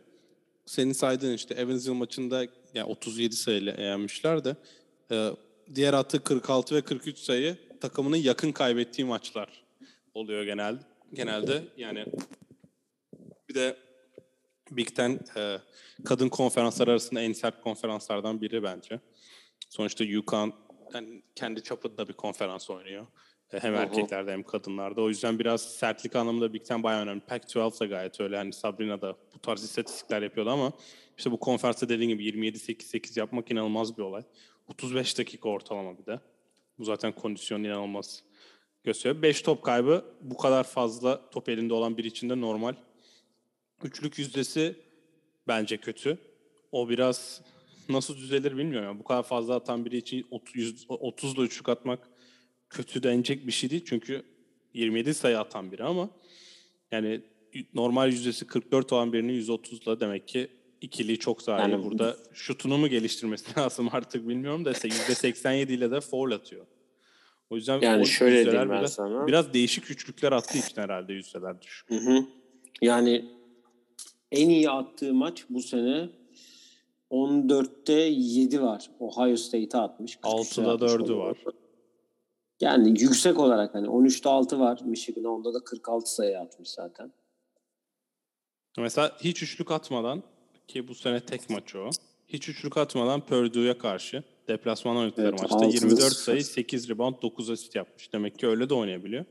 senin 0.65 0.93
saydığın 0.93 1.33
işte 1.33 1.53
Evansville 1.53 1.97
maçında 1.97 2.45
yani 2.73 2.89
37 2.89 3.35
sayıyla 3.35 3.81
yenmişler 3.81 4.43
de 4.43 4.55
e, 5.11 5.29
diğer 5.75 5.93
attığı 5.93 6.23
46 6.23 6.75
ve 6.75 6.81
43 6.81 7.17
sayı 7.17 7.57
takımının 7.81 8.17
yakın 8.17 8.51
kaybettiği 8.51 9.07
maçlar 9.07 9.63
oluyor 10.13 10.43
genelde. 10.43 10.79
Genelde 11.13 11.63
yani 11.77 12.05
bir 13.49 13.55
de 13.55 13.77
Big 14.71 14.95
Ten 14.95 15.19
e, 15.37 15.57
kadın 16.05 16.29
konferanslar 16.29 16.87
arasında 16.87 17.21
en 17.21 17.33
sert 17.33 17.61
konferanslardan 17.61 18.41
biri 18.41 18.63
bence. 18.63 18.99
Sonuçta 19.69 20.03
UConn 20.03 20.53
yani 20.93 21.21
kendi 21.35 21.63
çapında 21.63 22.07
bir 22.07 22.13
konferans 22.13 22.69
oynuyor. 22.69 23.07
E, 23.53 23.59
Hem 23.59 23.73
hı. 23.73 23.77
erkeklerde 23.77 24.31
hem 24.31 24.43
kadınlarda. 24.43 25.01
O 25.01 25.09
yüzden 25.09 25.39
biraz 25.39 25.61
sertlik 25.61 26.15
anlamında 26.15 26.53
Big 26.53 26.65
Ten 26.65 26.83
bayağı 26.83 27.01
önemli. 27.01 27.21
Pac-12 27.21 27.79
da 27.79 27.85
gayet 27.85 28.21
öyle. 28.21 28.37
Hani 28.37 28.53
Sabrina 28.53 29.01
da 29.01 29.17
bu 29.35 29.39
tarz 29.39 29.63
istatistikler 29.63 30.21
yapıyordu 30.21 30.49
ama 30.49 30.71
işte 31.17 31.31
bu 31.31 31.39
konferansta 31.39 31.89
dediğim 31.89 32.17
gibi 32.17 32.49
27-8-8 32.49 33.19
yapmak 33.19 33.51
inanılmaz 33.51 33.97
bir 33.97 34.03
olay. 34.03 34.23
35 34.67 35.17
dakika 35.17 35.49
ortalama 35.49 35.97
bir 35.97 36.05
de. 36.05 36.19
Bu 36.79 36.83
zaten 36.83 37.11
kondisyon 37.11 37.63
inanılmaz 37.63 38.23
gösteriyor. 38.83 39.21
5 39.21 39.41
top 39.41 39.63
kaybı 39.63 40.05
bu 40.21 40.37
kadar 40.37 40.63
fazla 40.63 41.29
top 41.29 41.49
elinde 41.49 41.73
olan 41.73 41.97
biri 41.97 42.07
için 42.07 42.29
de 42.29 42.41
normal. 42.41 42.73
Üçlük 43.83 44.19
yüzdesi 44.19 44.75
bence 45.47 45.77
kötü. 45.77 46.17
O 46.71 46.89
biraz 46.89 47.41
nasıl 47.89 48.17
düzelir 48.17 48.57
bilmiyorum. 48.57 48.87
Yani 48.87 48.99
bu 48.99 49.03
kadar 49.03 49.23
fazla 49.23 49.55
atan 49.55 49.85
biri 49.85 49.97
için 49.97 50.27
30 50.31 51.33
ile 51.33 51.41
üçlük 51.41 51.69
atmak 51.69 51.99
kötü 52.69 53.03
denecek 53.03 53.47
bir 53.47 53.51
şey 53.51 53.69
değil. 53.69 53.83
Çünkü 53.85 54.23
27 54.73 55.13
sayı 55.13 55.39
atan 55.39 55.71
biri 55.71 55.83
ama 55.83 56.09
yani 56.91 57.21
normal 57.73 58.07
yüzdesi 58.11 58.47
44 58.47 58.93
olan 58.93 59.13
birinin 59.13 59.41
130'la 59.41 59.99
demek 59.99 60.27
ki 60.27 60.47
ikiliyi 60.81 61.19
çok 61.19 61.41
zor. 61.41 61.59
Yani- 61.59 61.83
burada 61.83 62.17
şutunu 62.33 62.77
mu 62.77 62.87
geliştirmesi 62.87 63.45
lazım 63.59 63.89
artık 63.91 64.27
bilmiyorum 64.27 64.65
da 64.65 64.71
%87 64.71 65.71
ile 65.71 65.91
de 65.91 66.01
foul 66.01 66.31
atıyor. 66.31 66.65
O 67.49 67.55
yüzden 67.55 67.81
Yani 67.81 68.07
şöyle 68.07 68.45
diyeyim 68.45 68.69
ben 68.69 68.79
biraz, 68.79 68.93
sana. 68.93 69.27
biraz 69.27 69.53
değişik 69.53 69.91
üçlükler 69.91 70.31
attığı 70.31 70.57
için 70.57 70.81
herhalde 70.81 71.13
yüzdeler 71.13 71.61
düşük. 71.61 71.89
Hı 71.89 71.95
hı. 71.95 72.25
Yani 72.81 73.25
en 74.31 74.49
iyi 74.49 74.69
attığı 74.69 75.13
maç 75.13 75.45
bu 75.49 75.61
sene 75.61 76.09
14'te 77.11 77.93
7 77.93 78.61
var. 78.61 78.89
Ohio 78.99 79.35
State'e 79.35 79.79
atmış. 79.81 80.15
43'te 80.15 80.61
6'da 80.61 80.71
atmış 80.73 80.91
4'ü 80.91 81.13
onu. 81.13 81.19
var. 81.19 81.37
Yani 82.61 83.01
yüksek 83.01 83.39
olarak 83.39 83.75
hani 83.75 83.87
13'te 83.87 84.29
6 84.29 84.59
var 84.59 84.81
Michigan'a. 84.85 85.29
Onda 85.29 85.53
da 85.53 85.63
46 85.63 86.13
sayı 86.15 86.39
atmış 86.39 86.69
zaten. 86.69 87.11
Mesela 88.77 89.17
hiç 89.23 89.43
üçlük 89.43 89.71
atmadan 89.71 90.23
ki 90.67 90.87
bu 90.87 90.95
sene 90.95 91.19
tek 91.19 91.49
maçı 91.49 91.79
o. 91.79 91.89
Hiç 92.27 92.49
üçlük 92.49 92.77
atmadan 92.77 93.21
Purdue'ya 93.21 93.77
karşı 93.77 94.23
deplasman 94.47 94.97
oynadıkları 94.97 95.27
Evet, 95.27 95.41
maçta 95.41 95.55
altıda 95.55 95.71
24 95.73 96.01
sıfır. 96.01 96.15
sayı, 96.23 96.43
8 96.45 96.89
rebound, 96.89 97.15
9 97.21 97.49
asist 97.49 97.75
yapmış. 97.75 98.13
Demek 98.13 98.39
ki 98.39 98.47
öyle 98.47 98.69
de 98.69 98.73
oynayabiliyor. 98.73 99.25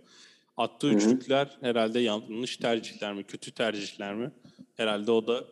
Attığı 0.57 0.87
Hı 0.87 0.91
hı. 0.93 0.97
üçlükler 0.97 1.59
herhalde 1.61 2.01
yanlış 2.01 2.57
tercihler 2.57 3.15
mi, 3.15 3.25
kötü 3.25 3.51
tercihler 3.51 4.15
mi? 4.15 4.33
Herhalde 4.77 5.11
o 5.13 5.27
da 5.27 5.45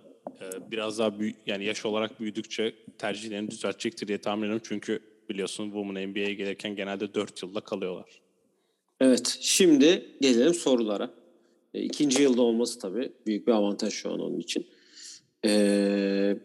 biraz 0.70 0.98
daha 0.98 1.18
büyük 1.20 1.36
yani 1.46 1.64
yaş 1.64 1.86
olarak 1.86 2.20
büyüdükçe 2.20 2.74
tercihlerini 2.98 3.50
düzeltecektir 3.50 4.08
diye 4.08 4.18
tahmin 4.18 4.42
ediyorum. 4.42 4.62
Çünkü 4.68 5.00
biliyorsun 5.28 5.64
Women 5.64 6.10
NBA'ye 6.10 6.34
gelirken 6.34 6.76
genelde 6.76 7.14
4 7.14 7.42
yılda 7.42 7.60
kalıyorlar. 7.60 8.20
Evet. 9.00 9.38
Şimdi 9.40 10.16
gelelim 10.20 10.54
sorulara. 10.54 11.10
E, 11.74 11.82
ikinci 11.82 12.22
yılda 12.22 12.42
olması 12.42 12.78
tabii 12.78 13.12
büyük 13.26 13.46
bir 13.46 13.52
avantaj 13.52 13.94
şu 13.94 14.12
an 14.12 14.20
onun 14.20 14.38
için. 14.38 14.66
Ee, 15.46 16.36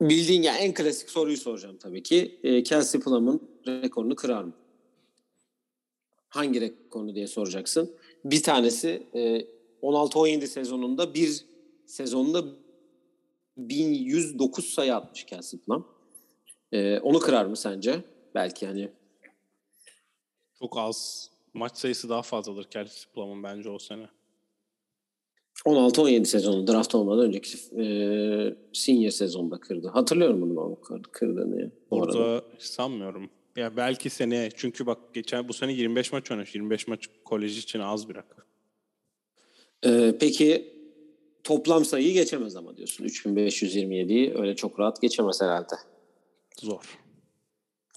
bildiğin 0.00 0.42
yani 0.42 0.58
en 0.58 0.74
klasik 0.74 1.10
soruyu 1.10 1.36
soracağım 1.36 1.76
tabii 1.76 2.02
ki. 2.02 2.40
E, 2.42 2.62
Kelsey 2.62 3.00
Plum'ın 3.00 3.48
rekorunu 3.66 4.16
kırar 4.16 4.44
mı? 4.44 4.52
Hangi 6.28 6.60
rekorunu 6.60 7.14
diye 7.14 7.26
soracaksın. 7.26 7.96
Bir 8.24 8.42
tanesi 8.42 9.02
e, 9.14 9.46
16-17 9.82 10.46
sezonunda 10.46 11.14
bir 11.14 11.44
sezonunda 11.86 12.44
1109 13.56 14.64
sayı 14.64 14.94
atmış 14.96 15.24
Kelsey 15.24 15.60
Plum. 15.60 15.86
E, 16.72 16.98
onu 16.98 17.18
kırar 17.18 17.44
mı 17.44 17.56
sence? 17.56 18.04
Belki 18.34 18.66
hani 18.66 18.90
Çok 20.58 20.78
az. 20.78 21.30
Maç 21.54 21.76
sayısı 21.76 22.08
daha 22.08 22.22
fazladır 22.22 22.64
Kelsey 22.64 23.12
Plum'un 23.14 23.42
bence 23.42 23.70
o 23.70 23.78
sene. 23.78 24.08
16-17 25.64 26.24
sezonu 26.24 26.66
draft 26.66 26.94
olmadan 26.94 27.24
önceki 27.24 27.58
e, 27.82 27.84
senior 28.72 29.10
sezonda 29.10 29.60
kırdı. 29.60 29.88
Hatırlıyorum 29.88 30.40
bunu 30.40 30.80
kır- 30.80 31.02
kırdığını 31.02 31.60
ya. 31.62 31.70
bu 31.90 32.02
arada. 32.02 32.18
Orada 32.18 32.44
sanmıyorum. 32.58 33.30
Ya 33.56 33.76
belki 33.76 34.10
seneye 34.10 34.50
çünkü 34.54 34.86
bak 34.86 34.98
geçen 35.14 35.48
bu 35.48 35.52
sene 35.52 35.72
25 35.72 36.12
maç 36.12 36.30
oynamış. 36.30 36.54
25 36.54 36.88
maç 36.88 37.06
kolej 37.24 37.58
için 37.58 37.80
az 37.80 38.08
bir 38.08 38.14
rakam. 38.14 38.44
E, 39.84 40.18
peki 40.20 40.75
toplam 41.46 41.84
sayıyı 41.84 42.12
geçemez 42.12 42.56
ama 42.56 42.76
diyorsun. 42.76 43.04
3527'yi 43.04 44.34
öyle 44.38 44.56
çok 44.56 44.80
rahat 44.80 45.02
geçemez 45.02 45.42
herhalde. 45.42 45.74
Zor. 46.60 46.98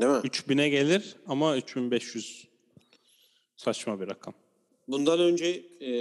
Değil 0.01 0.11
mi? 0.11 0.17
3000'e 0.17 0.69
gelir 0.69 1.15
ama 1.27 1.57
3500 1.57 2.47
saçma 3.55 4.01
bir 4.01 4.07
rakam. 4.07 4.33
Bundan 4.87 5.19
önce 5.19 5.45
e, 5.81 5.91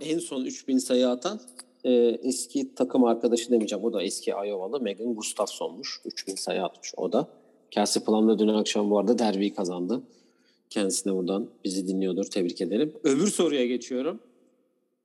en 0.00 0.18
son 0.18 0.44
3000 0.44 0.78
sayı 0.78 1.08
atan 1.08 1.40
e, 1.84 1.92
eski 2.22 2.74
takım 2.74 3.04
arkadaşı 3.04 3.50
demeyeceğim. 3.50 3.84
O 3.84 3.92
da 3.92 4.02
eski 4.02 4.30
Iowa'lı 4.30 4.80
Megan 4.80 5.14
Gustafson'muş. 5.14 6.00
3000 6.04 6.34
sayı 6.34 6.62
atmış 6.62 6.92
o 6.96 7.12
da. 7.12 7.28
Kelsey 7.70 8.04
Plum 8.04 8.28
da 8.28 8.38
dün 8.38 8.48
akşam 8.48 8.90
bu 8.90 8.98
arada 8.98 9.18
derbiyi 9.18 9.54
kazandı. 9.54 10.02
Kendisine 10.70 11.14
buradan 11.14 11.50
bizi 11.64 11.88
dinliyordur. 11.88 12.24
Tebrik 12.24 12.60
ederim. 12.60 12.92
Öbür 13.04 13.26
soruya 13.26 13.66
geçiyorum. 13.66 14.20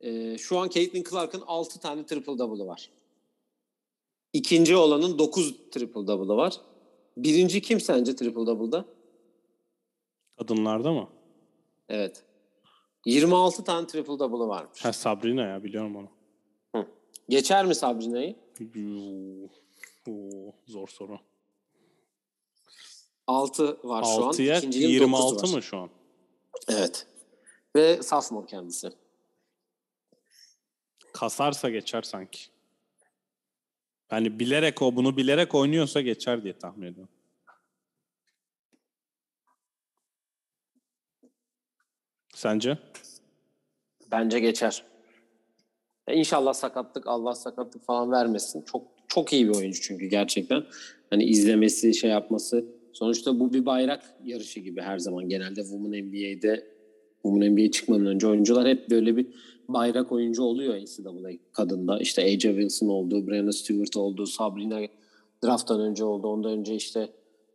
E, 0.06 0.38
şu 0.38 0.60
an 0.60 0.70
Caitlin 0.70 1.04
Clark'ın 1.10 1.44
6 1.48 1.80
tane 1.80 2.06
triple 2.06 2.38
double'ı 2.38 2.68
var. 2.68 2.90
İkinci 4.34 4.76
olanın 4.76 5.20
9 5.20 5.70
triple 5.72 6.08
double'ı 6.08 6.38
var. 6.38 6.62
Birinci 7.18 7.62
kim 7.62 7.80
sence 7.80 8.16
triple 8.16 8.46
double'da? 8.46 8.86
Kadınlarda 10.38 10.92
mı? 10.92 11.10
Evet. 11.90 12.24
26 13.06 13.64
tane 13.64 13.88
triple 13.88 14.20
double'ı 14.20 14.48
varmış. 14.48 14.86
Ha 14.86 14.94
Sabrina 14.94 15.42
ya 15.48 15.64
biliyorum 15.64 15.96
onu. 15.96 16.08
Hı. 16.76 16.88
Geçer 17.30 17.66
mi 17.66 17.76
Sabrina'yı? 17.76 18.36
Oo, 20.10 20.52
zor 20.68 20.88
soru. 20.88 21.20
6 23.28 23.78
var 23.84 24.04
şu 24.04 24.26
an. 24.26 24.32
6'ya 24.32 24.58
İkincinin 24.58 24.88
26 24.88 25.36
dokuzu 25.36 25.54
var. 25.54 25.58
mı 25.58 25.64
şu 25.64 25.78
an? 25.78 25.90
Evet. 26.68 27.08
Ve 27.76 28.04
sophomore 28.04 28.46
kendisi. 28.46 28.92
Kasarsa 31.16 31.70
geçer 31.70 32.02
sanki. 32.02 32.40
Yani 34.12 34.40
bilerek 34.40 34.82
o 34.82 34.96
bunu 34.96 35.18
bilerek 35.18 35.56
oynuyorsa 35.56 36.02
geçer 36.02 36.44
diye 36.44 36.58
tahmin 36.58 36.88
ediyorum. 36.88 37.14
Sence? 42.34 42.78
Bence 44.12 44.40
geçer. 44.40 44.84
Ya 46.10 46.16
İnşallah 46.16 46.54
sakatlık, 46.54 47.08
Allah 47.08 47.36
sakatlık 47.36 47.86
falan 47.86 48.12
vermesin. 48.12 48.62
Çok 48.62 48.88
çok 49.08 49.34
iyi 49.34 49.48
bir 49.48 49.56
oyuncu 49.56 49.82
çünkü 49.82 50.06
gerçekten. 50.06 50.64
Hani 51.10 51.24
izlemesi, 51.24 51.94
şey 51.94 52.10
yapması. 52.10 52.66
Sonuçta 52.94 53.40
bu 53.40 53.54
bir 53.54 53.66
bayrak 53.66 54.04
yarışı 54.24 54.60
gibi 54.60 54.82
her 54.82 55.00
zaman. 55.00 55.30
Genelde 55.30 55.62
Women 55.62 56.06
NBA'de 56.06 56.68
Women 57.22 57.52
NBA'ye 57.52 57.72
çıkmadan 57.72 58.06
önce 58.06 58.28
oyuncular 58.28 58.68
hep 58.68 58.90
böyle 58.90 59.18
bir 59.18 59.28
bayrak 59.68 60.12
oyuncu 60.12 60.44
oluyor 60.44 60.76
NCAA 60.76 61.32
kadında. 61.52 62.00
İşte 62.00 62.24
AJ 62.24 62.42
Wilson 62.42 62.88
oldu, 62.88 63.28
Breanna 63.28 63.52
Stewart 63.52 63.98
oldu, 63.98 64.26
Sabrina 64.26 64.80
drafttan 65.44 65.80
önce 65.80 66.04
oldu. 66.04 66.28
Ondan 66.28 66.52
önce 66.52 66.76
işte 66.76 67.10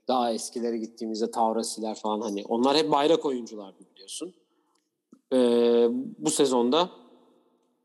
daha 0.08 0.32
eskileri 0.32 0.80
gittiğimizde 0.80 1.30
Taurasiler 1.30 1.94
falan 1.94 2.20
hani 2.20 2.44
onlar 2.48 2.76
hep 2.76 2.90
bayrak 2.90 3.26
oyunculardı 3.26 3.78
biliyorsun. 3.94 4.34
Ee, 5.32 5.88
bu 6.18 6.30
sezonda 6.30 6.90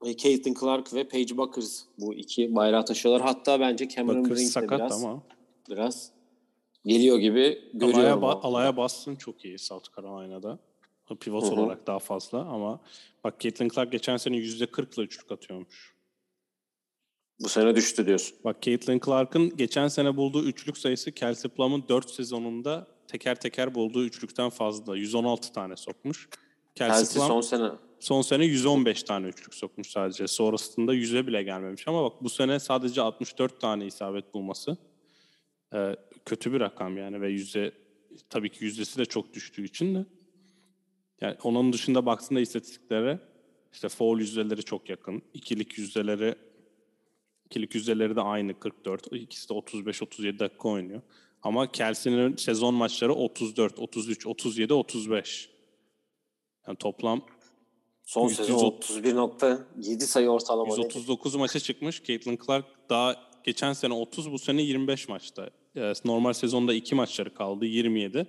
e, 0.05 0.17
Caitlin 0.17 0.55
Clark 0.59 0.93
ve 0.93 1.07
Paige 1.07 1.37
Buckers 1.37 1.81
bu 1.97 2.13
iki 2.13 2.55
bayrağı 2.55 2.85
taşıyorlar. 2.85 3.21
Hatta 3.21 3.59
bence 3.59 3.89
Cameron 3.89 4.29
Brink 4.29 4.39
sakat 4.39 4.79
biraz, 4.79 5.03
ama. 5.03 5.21
biraz 5.69 6.11
geliyor 6.85 7.17
gibi 7.17 7.61
görüyorum. 7.73 8.23
Alaya, 8.23 8.33
ba- 8.35 8.41
alaya 8.41 8.77
bassın 8.77 9.15
çok 9.15 9.45
iyi 9.45 9.59
South 9.59 9.95
Carolina'da. 9.95 10.59
Pivot 11.13 11.43
Hı 11.43 11.47
hı. 11.47 11.51
olarak 11.51 11.87
daha 11.87 11.99
fazla 11.99 12.39
ama 12.39 12.81
bak 13.23 13.39
Caitlin 13.39 13.69
Clark 13.69 13.91
geçen 13.91 14.17
sene 14.17 14.37
%40'la 14.37 15.03
üçlük 15.03 15.31
atıyormuş. 15.31 15.95
Bu 17.39 17.49
sene 17.49 17.75
düştü 17.75 18.07
diyorsun. 18.07 18.37
Bak 18.43 18.61
Caitlin 18.61 18.99
Clark'ın 19.05 19.57
geçen 19.57 19.87
sene 19.87 20.17
bulduğu 20.17 20.43
üçlük 20.43 20.77
sayısı 20.77 21.11
Kelsey 21.11 21.51
Plum'un 21.51 21.85
4 21.89 22.09
sezonunda 22.09 22.87
teker 23.07 23.39
teker 23.39 23.75
bulduğu 23.75 24.05
üçlükten 24.05 24.49
fazla. 24.49 24.97
116 24.97 25.53
tane 25.53 25.75
sokmuş. 25.75 26.29
Kelsey 26.75 26.97
Kelsey 26.97 27.19
Plum 27.19 27.27
son 27.27 27.41
sene 27.41 27.71
son 27.99 28.21
sene 28.21 28.45
115 28.45 29.03
tane 29.03 29.27
üçlük 29.27 29.53
sokmuş 29.53 29.87
sadece. 29.87 30.27
Sonrasında 30.27 30.95
100'e 30.95 31.27
bile 31.27 31.43
gelmemiş 31.43 31.87
ama 31.87 32.03
bak 32.03 32.23
bu 32.23 32.29
sene 32.29 32.59
sadece 32.59 33.01
64 33.01 33.61
tane 33.61 33.85
isabet 33.85 34.33
bulması 34.33 34.77
e, 35.73 35.95
kötü 36.25 36.53
bir 36.53 36.59
rakam 36.59 36.97
yani 36.97 37.21
ve 37.21 37.29
yüzde 37.29 37.71
tabii 38.29 38.51
ki 38.51 38.65
yüzdesi 38.65 38.97
de 38.99 39.05
çok 39.05 39.33
düştüğü 39.33 39.65
için 39.65 39.95
de 39.95 40.05
yani 41.21 41.35
onun 41.43 41.73
dışında 41.73 42.05
baktığında 42.05 42.39
istatistiklere 42.39 43.19
işte 43.73 43.89
foul 43.89 44.19
yüzdeleri 44.19 44.63
çok 44.63 44.89
yakın. 44.89 45.21
İkilik 45.33 45.77
yüzdeleri 45.77 46.35
ikilik 47.45 47.75
yüzdeleri 47.75 48.15
de 48.15 48.21
aynı 48.21 48.59
44. 48.59 49.13
İkisi 49.13 49.49
de 49.49 49.53
35-37 49.53 50.39
dakika 50.39 50.69
oynuyor. 50.69 51.01
Ama 51.41 51.71
Kelsey'nin 51.71 52.35
sezon 52.35 52.73
maçları 52.73 53.13
34, 53.13 53.79
33, 53.79 54.27
37, 54.27 54.73
35. 54.73 55.49
Yani 56.67 56.77
toplam 56.77 57.21
son 58.03 58.29
100 58.29 58.37
sezon 58.37 58.57
31.7 58.57 59.99
sayı 59.99 60.29
ortalama. 60.29 60.75
139 60.75 61.35
maça 61.35 61.59
çıkmış. 61.59 62.03
Caitlin 62.03 62.39
Clark 62.45 62.65
daha 62.89 63.15
geçen 63.43 63.73
sene 63.73 63.93
30, 63.93 64.31
bu 64.31 64.39
sene 64.39 64.61
25 64.61 65.09
maçta. 65.09 65.49
Ee, 65.75 65.93
Normal 66.05 66.33
sezonda 66.33 66.73
2 66.73 66.95
maçları 66.95 67.33
kaldı, 67.33 67.65
27. 67.65 68.27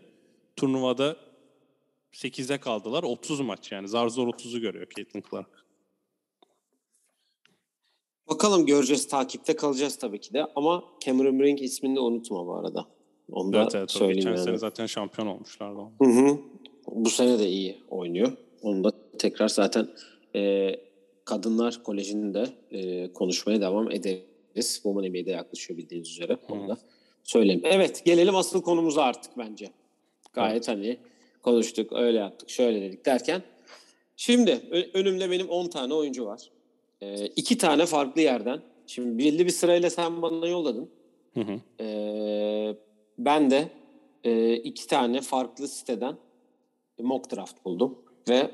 Turnuvada 0.56 1.16
8'e 2.16 2.58
kaldılar, 2.58 3.02
30 3.02 3.40
maç 3.40 3.72
yani. 3.72 3.88
Zar 3.88 4.08
zor 4.08 4.28
30'u 4.28 4.60
görüyor 4.60 4.86
Caitlin 4.96 5.22
Clark. 5.30 5.66
Bakalım 8.28 8.66
göreceğiz 8.66 9.08
takipte 9.08 9.56
kalacağız 9.56 9.98
tabii 9.98 10.20
ki 10.20 10.32
de 10.32 10.46
ama 10.56 10.84
Cameron 11.04 11.40
Brink 11.40 11.62
ismini 11.62 11.96
de 11.96 12.00
unutma 12.00 12.46
bu 12.46 12.54
arada. 12.54 12.86
Onu 13.32 13.52
da 13.52 13.62
Evet 13.62 13.74
evet. 13.74 13.90
söyleyeyim 13.90 14.16
Geçen 14.16 14.30
yani. 14.30 14.44
sene 14.44 14.58
zaten 14.58 14.86
şampiyon 14.86 15.28
olmuşlardı. 15.28 15.80
Hı 16.02 16.08
hı. 16.08 16.38
Bu 16.86 17.10
sene 17.10 17.38
de 17.38 17.48
iyi 17.48 17.76
oynuyor. 17.88 18.32
Onu 18.62 18.84
da 18.84 18.92
tekrar 19.18 19.48
zaten 19.48 19.88
e, 20.34 20.72
Kadınlar 21.24 21.82
Koleji'nde 21.82 22.46
e, 22.70 23.12
konuşmaya 23.12 23.60
devam 23.60 23.90
ederiz. 23.90 24.74
Women 24.74 25.10
NBA'de 25.10 25.30
yaklaşıyor 25.30 25.78
bildiğiniz 25.78 26.10
üzere. 26.10 26.38
Onu 26.48 26.68
da 26.68 26.78
söyleyeyim. 27.24 27.62
Evet 27.64 28.02
gelelim 28.04 28.36
asıl 28.36 28.62
konumuza 28.62 29.02
artık 29.02 29.38
bence. 29.38 29.70
Gayet 30.32 30.68
hani 30.68 30.98
konuştuk, 31.46 31.92
öyle 31.92 32.18
yaptık, 32.18 32.50
şöyle 32.50 32.80
dedik 32.80 33.06
derken. 33.06 33.42
Şimdi 34.16 34.60
önümde 34.94 35.30
benim 35.30 35.48
10 35.48 35.68
tane 35.68 35.94
oyuncu 35.94 36.26
var. 36.26 36.50
E, 37.00 37.26
iki 37.26 37.58
tane 37.58 37.86
farklı 37.86 38.20
yerden. 38.20 38.60
Şimdi 38.86 39.24
belli 39.24 39.46
bir 39.46 39.50
sırayla 39.50 39.90
sen 39.90 40.22
bana 40.22 40.46
yolladın. 40.46 40.90
Hı 41.34 41.40
hı. 41.40 41.84
Ee, 41.84 42.76
ben 43.18 43.50
de 43.50 43.68
e, 44.24 44.54
iki 44.54 44.86
tane 44.86 45.20
farklı 45.20 45.68
siteden 45.68 46.16
mock 46.98 47.36
draft 47.36 47.64
buldum 47.64 47.98
ve 48.28 48.50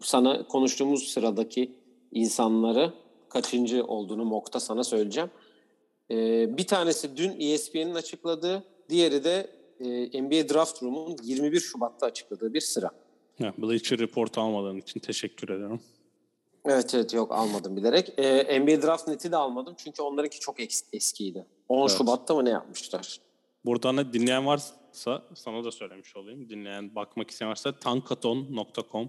sana 0.00 0.46
konuştuğumuz 0.46 1.08
sıradaki 1.08 1.72
insanları 2.12 2.92
kaçıncı 3.28 3.84
olduğunu 3.84 4.24
mock'ta 4.24 4.60
sana 4.60 4.84
söyleyeceğim. 4.84 5.30
Ee, 6.10 6.58
bir 6.58 6.66
tanesi 6.66 7.16
dün 7.16 7.40
E 7.40 7.52
ESPN'in 7.52 7.94
açıkladığı, 7.94 8.64
diğeri 8.88 9.24
de 9.24 9.61
e, 9.84 10.22
NBA 10.22 10.54
Draft 10.54 10.82
Room'un 10.82 11.16
21 11.22 11.60
Şubat'ta 11.60 12.06
açıkladığı 12.06 12.54
bir 12.54 12.60
sıra. 12.60 12.90
Ya, 13.38 13.54
Bleacher 13.58 13.98
Report 13.98 14.38
almadığın 14.38 14.76
için 14.76 15.00
teşekkür 15.00 15.48
ederim. 15.48 15.80
Evet 16.64 16.94
evet 16.94 17.14
yok 17.14 17.32
almadım 17.32 17.76
bilerek. 17.76 18.12
Ee, 18.18 18.60
NBA 18.60 18.82
Draft 18.82 19.08
Net'i 19.08 19.32
de 19.32 19.36
almadım 19.36 19.74
çünkü 19.78 20.02
onlarınki 20.02 20.40
çok 20.40 20.60
es- 20.60 20.84
eskiydi. 20.92 21.46
10 21.68 21.80
Evet. 21.80 21.98
Şubat'ta 21.98 22.34
mı 22.34 22.44
ne 22.44 22.50
yapmışlar? 22.50 23.20
Buradan 23.64 23.96
da 23.96 24.12
dinleyen 24.12 24.46
varsa 24.46 25.22
sana 25.34 25.64
da 25.64 25.70
söylemiş 25.70 26.16
olayım. 26.16 26.48
Dinleyen, 26.48 26.94
bakmak 26.94 27.30
isteyen 27.30 27.50
varsa 27.50 27.72
tankaton.com 27.78 29.08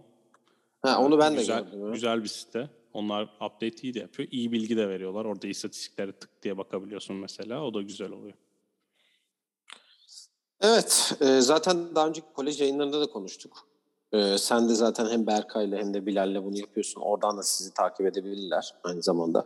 Ha, 0.82 1.02
onu 1.06 1.20
ben 1.20 1.34
de 1.34 1.38
güzel, 1.40 1.64
gördüm. 1.64 1.92
Güzel 1.94 2.24
bir 2.24 2.28
site. 2.28 2.70
Onlar 2.94 3.24
update 3.24 3.76
iyi 3.82 3.94
de 3.94 4.00
yapıyor. 4.00 4.30
İyi 4.32 4.52
bilgi 4.52 4.78
de 4.78 4.90
veriyorlar. 4.90 5.26
Orada 5.26 5.48
istatistiklere 5.48 6.12
tık 6.12 6.44
diye 6.44 6.58
bakabiliyorsun 6.58 7.16
mesela. 7.16 7.64
O 7.66 7.74
da 7.74 7.82
güzel 7.82 8.12
oluyor. 8.12 8.34
Evet, 10.64 11.14
e, 11.22 11.42
zaten 11.42 11.96
daha 11.96 12.08
önceki 12.08 12.28
kolej 12.34 12.62
yayınlarında 12.62 13.02
da 13.02 13.06
konuştuk. 13.06 13.68
E, 14.14 14.38
sen 14.38 14.70
de 14.70 14.76
zaten 14.76 15.10
hem 15.10 15.28
Berkay'la 15.28 15.78
hem 15.78 15.94
de 15.94 16.06
Bilal'le 16.06 16.44
bunu 16.44 16.60
yapıyorsun. 16.60 17.02
Oradan 17.02 17.38
da 17.38 17.44
sizi 17.44 17.74
takip 17.74 18.06
edebilirler 18.06 18.74
aynı 18.84 19.04
zamanda. 19.04 19.46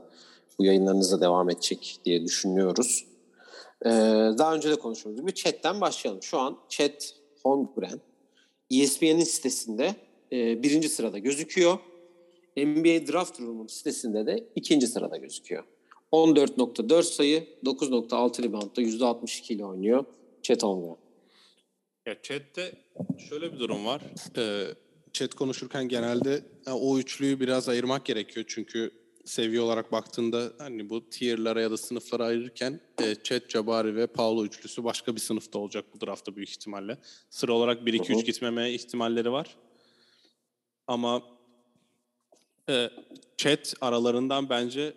Bu 0.60 0.66
yayınlarınız 0.66 1.12
da 1.12 1.22
devam 1.22 1.50
edecek 1.50 2.00
diye 2.06 2.24
düşünüyoruz. 2.24 3.06
E, 3.86 3.90
daha 4.38 4.56
önce 4.56 4.70
de 4.70 4.76
konuştuğumuz 4.76 5.20
gibi 5.20 5.34
chat'ten 5.34 5.82
başlayalım. 5.82 6.24
Şu 6.24 6.40
an 6.40 6.58
chat 6.70 7.16
Holmgren 7.44 8.02
ESPN'in 8.72 9.24
sitesinde 9.24 9.96
e, 10.32 10.64
birinci 10.64 10.90
sırada 10.90 11.18
gözüküyor. 11.18 11.78
NBA 12.58 13.12
Draft 13.12 13.42
Room'un 13.42 13.68
sitesinde 13.68 14.26
de 14.26 14.48
ikinci 14.56 14.88
sırada 14.88 15.18
gözüküyor. 15.18 15.64
14.4 16.12 17.04
sayı, 17.04 17.48
9.6 17.66 18.44
reboundda 18.44 18.82
%62 18.82 19.54
ile 19.54 19.66
oynuyor 19.66 20.06
Chet 20.42 20.64
Holmgren. 20.64 21.07
Ya 22.08 22.22
chat'te 22.22 22.72
şöyle 23.30 23.54
bir 23.54 23.60
durum 23.60 23.86
var. 23.86 24.02
Ee, 24.38 24.68
chat 25.14 25.34
konuşurken 25.34 25.90
genelde 25.90 26.42
o 26.72 27.00
üçlüyü 27.00 27.40
biraz 27.40 27.70
ayırmak 27.70 28.06
gerekiyor. 28.06 28.46
Çünkü 28.50 28.92
seviye 29.26 29.62
olarak 29.62 29.92
baktığında 29.92 30.52
hani 30.58 30.90
bu 30.90 31.10
tier'lara 31.10 31.62
ya 31.62 31.72
da 31.72 31.78
sınıflara 31.78 32.26
ayırırken 32.26 32.80
e, 33.02 33.16
Chat, 33.24 33.50
Jabari 33.50 33.96
ve 33.96 34.08
Paulo 34.08 34.46
üçlüsü 34.46 34.84
başka 34.84 35.16
bir 35.16 35.20
sınıfta 35.20 35.60
olacak 35.60 35.86
bu 35.96 36.06
draftta 36.06 36.36
büyük 36.36 36.50
ihtimalle. 36.50 36.98
Sıra 37.30 37.54
olarak 37.54 37.82
1-2-3 37.82 38.14
Hı 38.14 38.18
hı. 38.18 38.22
gitmeme 38.22 38.72
ihtimalleri 38.72 39.32
var. 39.32 39.58
Ama 40.88 41.24
e, 42.70 42.90
Chat 43.38 43.74
aralarından 43.82 44.50
bence 44.50 44.94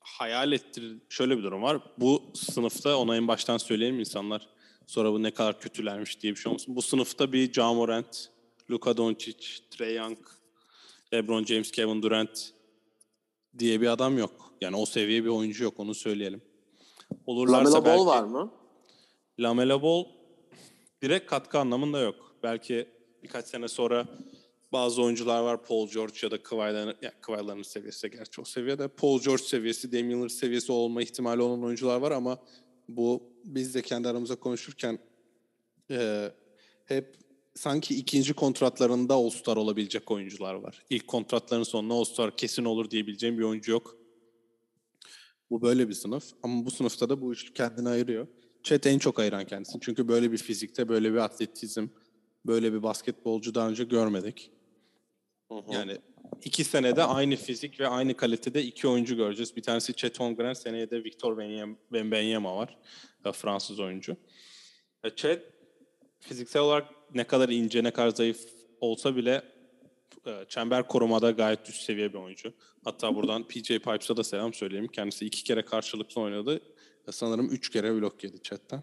hayal 0.00 0.52
ettir 0.52 0.96
şöyle 1.08 1.38
bir 1.38 1.42
durum 1.42 1.62
var. 1.62 1.80
Bu 1.98 2.22
sınıfta 2.34 2.96
ona 2.96 3.16
en 3.16 3.28
baştan 3.28 3.58
söyleyelim 3.58 4.00
insanlar 4.00 4.59
sonra 4.90 5.12
bu 5.12 5.22
ne 5.22 5.30
kadar 5.30 5.60
kötülermiş 5.60 6.20
diye 6.20 6.32
bir 6.32 6.38
şey 6.38 6.50
olmasın. 6.50 6.76
Bu 6.76 6.82
sınıfta 6.82 7.32
bir 7.32 7.52
Ja 7.52 7.72
Morant, 7.72 8.28
Luka 8.70 8.96
Doncic, 8.96 9.46
Trae 9.70 9.92
Young, 9.92 10.18
LeBron 11.14 11.44
James, 11.44 11.70
Kevin 11.70 12.02
Durant 12.02 12.52
diye 13.58 13.80
bir 13.80 13.86
adam 13.86 14.18
yok. 14.18 14.54
Yani 14.60 14.76
o 14.76 14.86
seviye 14.86 15.24
bir 15.24 15.28
oyuncu 15.28 15.64
yok 15.64 15.80
onu 15.80 15.94
söyleyelim. 15.94 16.42
Olurlarsa 17.26 17.72
Lamelo 17.72 17.84
belki 17.84 17.98
Ball 17.98 18.06
var 18.06 18.24
mı? 18.24 18.52
Lamelo 19.40 19.82
Ball 19.82 20.04
direkt 21.02 21.30
katkı 21.30 21.58
anlamında 21.58 21.98
yok. 21.98 22.34
Belki 22.42 22.88
birkaç 23.22 23.46
sene 23.46 23.68
sonra 23.68 24.06
bazı 24.72 25.02
oyuncular 25.02 25.42
var 25.42 25.64
Paul 25.64 25.88
George 25.88 26.18
ya 26.22 26.30
da 26.30 26.42
Kawhi 26.42 26.74
Leonard, 26.74 26.96
Kawhi 27.20 27.46
Leonard 27.46 27.64
seviyesi 27.64 28.10
gerçi 28.10 28.40
o 28.40 28.44
seviyede. 28.44 28.88
Paul 28.88 29.20
George 29.20 29.42
seviyesi, 29.42 29.92
Damian 29.92 30.18
Lillard 30.18 30.30
seviyesi 30.30 30.72
olma 30.72 31.02
ihtimali 31.02 31.42
olan 31.42 31.64
oyuncular 31.64 32.00
var 32.00 32.10
ama 32.10 32.38
bu 32.96 33.22
biz 33.44 33.74
de 33.74 33.82
kendi 33.82 34.08
aramızda 34.08 34.36
konuşurken 34.36 34.98
e, 35.90 36.30
hep 36.84 37.16
sanki 37.54 37.94
ikinci 37.94 38.34
kontratlarında 38.34 39.14
All-Star 39.14 39.56
olabilecek 39.56 40.10
oyuncular 40.10 40.54
var. 40.54 40.84
İlk 40.90 41.08
kontratların 41.08 41.62
sonuna 41.62 41.94
All-Star 41.94 42.36
kesin 42.36 42.64
olur 42.64 42.90
diyebileceğim 42.90 43.38
bir 43.38 43.42
oyuncu 43.42 43.72
yok. 43.72 43.96
Bu 45.50 45.62
böyle 45.62 45.88
bir 45.88 45.94
sınıf 45.94 46.24
ama 46.42 46.66
bu 46.66 46.70
sınıfta 46.70 47.08
da 47.08 47.20
bu 47.20 47.32
üçlü 47.32 47.52
kendini 47.52 47.88
ayırıyor. 47.88 48.26
Chet 48.62 48.86
en 48.86 48.98
çok 48.98 49.18
ayıran 49.18 49.46
kendisini. 49.46 49.80
Çünkü 49.80 50.08
böyle 50.08 50.32
bir 50.32 50.38
fizikte, 50.38 50.88
böyle 50.88 51.12
bir 51.12 51.18
atletizm, 51.18 51.88
böyle 52.46 52.72
bir 52.72 52.82
basketbolcu 52.82 53.54
daha 53.54 53.68
önce 53.68 53.84
görmedik. 53.84 54.50
Yani 55.70 55.98
iki 56.44 56.64
senede 56.64 57.04
aynı 57.04 57.36
fizik 57.36 57.80
ve 57.80 57.88
aynı 57.88 58.16
kalitede 58.16 58.62
iki 58.62 58.88
oyuncu 58.88 59.16
göreceğiz. 59.16 59.56
Bir 59.56 59.62
tanesi 59.62 59.94
Chet 59.94 60.20
Holmgren, 60.20 60.52
seneye 60.52 60.90
de 60.90 61.04
Victor 61.04 61.36
Wembanyama- 61.92 62.56
var. 62.56 62.78
e, 63.24 63.32
Fransız 63.32 63.80
oyuncu. 63.80 64.16
E, 65.04 65.10
Chet 65.10 65.42
fiziksel 66.20 66.62
olarak 66.62 66.88
ne 67.14 67.24
kadar 67.24 67.48
ince, 67.48 67.84
ne 67.84 67.90
kadar 67.90 68.08
zayıf 68.10 68.40
olsa 68.80 69.16
bile 69.16 69.42
e, 70.26 70.44
çember 70.48 70.88
korumada 70.88 71.30
gayet 71.30 71.68
üst 71.68 71.82
seviye 71.82 72.12
bir 72.12 72.18
oyuncu. 72.18 72.52
Hatta 72.84 73.14
buradan 73.14 73.48
PJ 73.48 73.68
Pipes'a 73.68 74.16
da 74.16 74.24
selam 74.24 74.54
söyleyeyim. 74.54 74.88
Kendisi 74.88 75.26
iki 75.26 75.44
kere 75.44 75.64
karşılıklı 75.64 76.20
oynadı. 76.20 76.60
Sanırım 77.10 77.50
üç 77.50 77.70
kere 77.70 77.94
blok 77.94 78.24
yedi 78.24 78.42
chatten. 78.42 78.82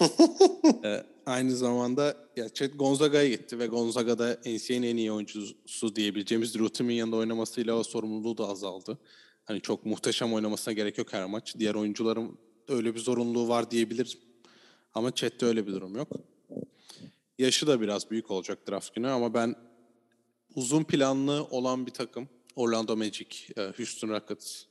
aynı 1.28 1.56
zamanda 1.56 2.16
ya 2.36 2.48
Chet 2.48 2.78
Gonzaga'ya 2.78 3.28
gitti 3.28 3.58
ve 3.58 3.66
Gonzaga 3.66 4.18
da 4.18 4.38
NCAA'nin 4.46 4.82
en 4.82 4.96
iyi 4.96 5.12
oyuncusu 5.12 5.96
diyebileceğimiz 5.96 6.54
Drew 6.54 6.92
yanında 6.92 7.16
oynamasıyla 7.16 7.74
o 7.74 7.82
sorumluluğu 7.82 8.38
da 8.38 8.48
azaldı. 8.48 8.98
Hani 9.44 9.60
çok 9.60 9.86
muhteşem 9.86 10.32
oynamasına 10.32 10.74
gerek 10.74 10.98
yok 10.98 11.12
her 11.12 11.26
maç. 11.26 11.54
Diğer 11.58 11.74
oyuncuların 11.74 12.38
öyle 12.68 12.94
bir 12.94 13.00
zorunluluğu 13.00 13.48
var 13.48 13.70
diyebiliriz. 13.70 14.18
Ama 14.94 15.14
Chet'te 15.14 15.46
öyle 15.46 15.66
bir 15.66 15.72
durum 15.72 15.96
yok. 15.96 16.08
Yaşı 17.38 17.66
da 17.66 17.80
biraz 17.80 18.10
büyük 18.10 18.30
olacak 18.30 18.58
draft 18.68 18.94
günü 18.94 19.08
ama 19.08 19.34
ben 19.34 19.54
uzun 20.54 20.84
planlı 20.84 21.44
olan 21.44 21.86
bir 21.86 21.92
takım 21.92 22.28
Orlando 22.56 22.96
Magic, 22.96 23.28
e, 23.56 23.62
Houston 23.76 24.08
Rockets, 24.08 24.62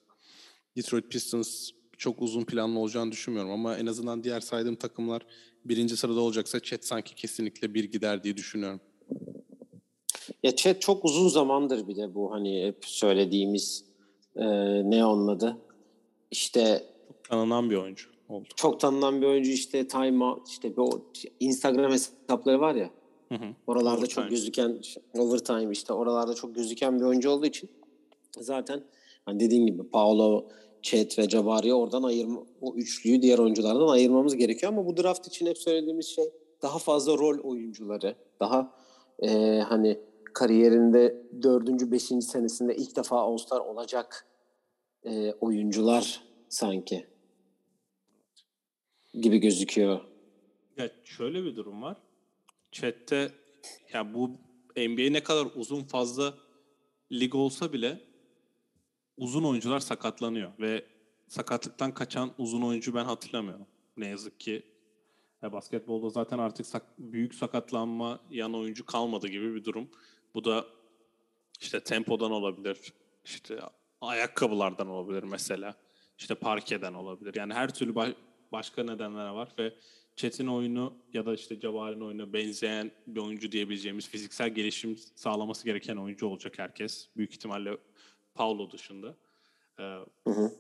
Detroit 0.78 1.12
Pistons 1.12 1.70
çok 1.98 2.22
uzun 2.22 2.44
planlı 2.44 2.80
olacağını 2.80 3.12
düşünmüyorum 3.12 3.52
ama 3.52 3.78
en 3.78 3.86
azından 3.86 4.24
diğer 4.24 4.40
saydığım 4.40 4.76
takımlar 4.76 5.26
birinci 5.70 5.98
sırada 5.98 6.20
olacaksa 6.20 6.60
Chet 6.60 6.86
sanki 6.86 7.16
kesinlikle 7.16 7.74
bir 7.74 7.84
gider 7.84 8.24
diye 8.24 8.38
düşünüyorum. 8.38 8.82
Ya 10.44 10.56
Chet 10.56 10.82
çok 10.82 11.06
uzun 11.06 11.28
zamandır 11.28 11.88
bir 11.88 11.96
de 11.96 12.16
bu 12.16 12.32
hani 12.32 12.66
hep 12.66 12.86
söylediğimiz 12.86 13.86
e, 14.36 14.46
ne 14.90 15.06
onun 15.06 15.28
adı? 15.28 15.58
İşte 16.32 16.84
çok 17.08 17.24
tanınan 17.24 17.70
bir 17.70 17.76
oyuncu 17.76 18.10
oldu. 18.30 18.48
Çok 18.56 18.80
tanınan 18.80 19.22
bir 19.22 19.28
oyuncu 19.28 19.52
işte 19.52 19.88
Time 19.88 20.24
Out, 20.24 20.48
işte 20.50 20.78
bu 20.78 21.06
Instagram 21.40 21.92
hesapları 21.92 22.60
var 22.60 22.76
ya. 22.76 22.90
Hı 23.30 23.36
hı. 23.36 23.46
Oralarda 23.68 23.98
overtime. 23.98 24.24
çok 24.24 24.30
gözüken 24.30 24.82
overtime 25.14 25.72
işte 25.72 25.94
oralarda 25.94 26.34
çok 26.34 26.56
gözüken 26.56 27.00
bir 27.00 27.06
oyuncu 27.06 27.30
olduğu 27.30 27.46
için 27.46 27.70
zaten 28.40 28.84
hani 29.26 29.40
dediğin 29.40 29.66
gibi 29.66 29.84
Paolo, 29.84 30.46
Chet 30.88 31.20
ve 31.20 31.30
Jabari'yi 31.30 31.74
oradan 31.74 32.04
ayırma 32.04 32.44
o 32.62 32.76
üçlüyü 32.76 33.22
diğer 33.22 33.40
oyunculardan 33.40 33.88
ayırmamız 33.88 34.36
gerekiyor 34.36 34.72
ama 34.72 34.86
bu 34.86 34.98
draft 34.98 35.28
için 35.28 35.46
hep 35.46 35.58
söylediğimiz 35.58 36.08
şey 36.08 36.26
daha 36.62 36.80
fazla 36.80 37.18
rol 37.18 37.40
oyuncuları, 37.40 38.16
daha 38.40 38.76
e, 39.20 39.60
hani 39.60 40.00
kariyerinde 40.34 41.24
dördüncü, 41.44 41.92
beşinci 41.92 42.26
senesinde 42.26 42.76
ilk 42.76 42.96
defa 42.96 43.18
All-Star 43.18 43.60
olacak 43.60 44.28
e, 45.04 45.32
oyuncular 45.32 46.24
sanki 46.50 47.08
gibi 49.14 49.38
gözüküyor. 49.38 50.00
Ya 50.78 50.90
şöyle 51.04 51.44
bir 51.44 51.56
durum 51.56 51.82
var. 51.82 51.98
Chat'te 52.72 53.32
ya 53.94 54.14
bu 54.14 54.30
NBA 54.78 55.12
ne 55.12 55.24
kadar 55.24 55.48
uzun 55.56 55.84
fazla 55.84 56.34
lig 57.12 57.36
olsa 57.36 57.74
bile 57.74 58.07
uzun 59.18 59.44
oyuncular 59.44 59.80
sakatlanıyor 59.80 60.52
ve 60.60 60.86
sakatlıktan 61.28 61.94
kaçan 61.94 62.34
uzun 62.38 62.62
oyuncu 62.62 62.96
ben 62.96 63.06
hatırlamıyorum. 63.06 63.66
Ne 63.98 64.08
yazık 64.08 64.40
ki 64.40 64.64
ya 65.42 65.54
basketbolda 65.54 66.10
zaten 66.10 66.38
artık 66.38 66.66
sak- 66.66 66.98
büyük 66.98 67.36
sakatlanma 67.36 68.20
yan 68.32 68.54
oyuncu 68.54 68.86
kalmadı 68.86 69.28
gibi 69.28 69.56
bir 69.56 69.66
durum. 69.66 69.90
Bu 70.34 70.44
da 70.44 70.66
işte 71.62 71.80
tempodan 71.80 72.32
olabilir, 72.32 72.94
işte 73.26 73.60
ayakkabılardan 74.02 74.88
olabilir 74.88 75.24
mesela, 75.24 75.76
işte 76.18 76.36
parkeden 76.36 76.94
olabilir. 76.94 77.36
Yani 77.36 77.54
her 77.54 77.74
türlü 77.74 77.96
başka 78.52 78.84
nedenler 78.84 79.30
var 79.30 79.50
ve 79.60 79.74
Chet'in 80.16 80.48
oyunu 80.48 80.94
ya 81.14 81.26
da 81.26 81.34
işte 81.34 81.60
Jabari'nin 81.60 82.02
oyunu 82.02 82.34
benzeyen 82.34 82.92
bir 83.08 83.22
oyuncu 83.22 83.52
diyebileceğimiz 83.52 84.10
fiziksel 84.10 84.50
gelişim 84.50 84.98
sağlaması 85.16 85.66
gereken 85.66 85.96
oyuncu 85.96 86.28
olacak 86.28 86.60
herkes. 86.60 87.10
Büyük 87.18 87.32
ihtimalle 87.32 87.78
Paulo 88.38 88.72
dışında. 88.72 89.16
Ee, 89.80 89.84
hı 89.84 90.30
hı. 90.30 90.52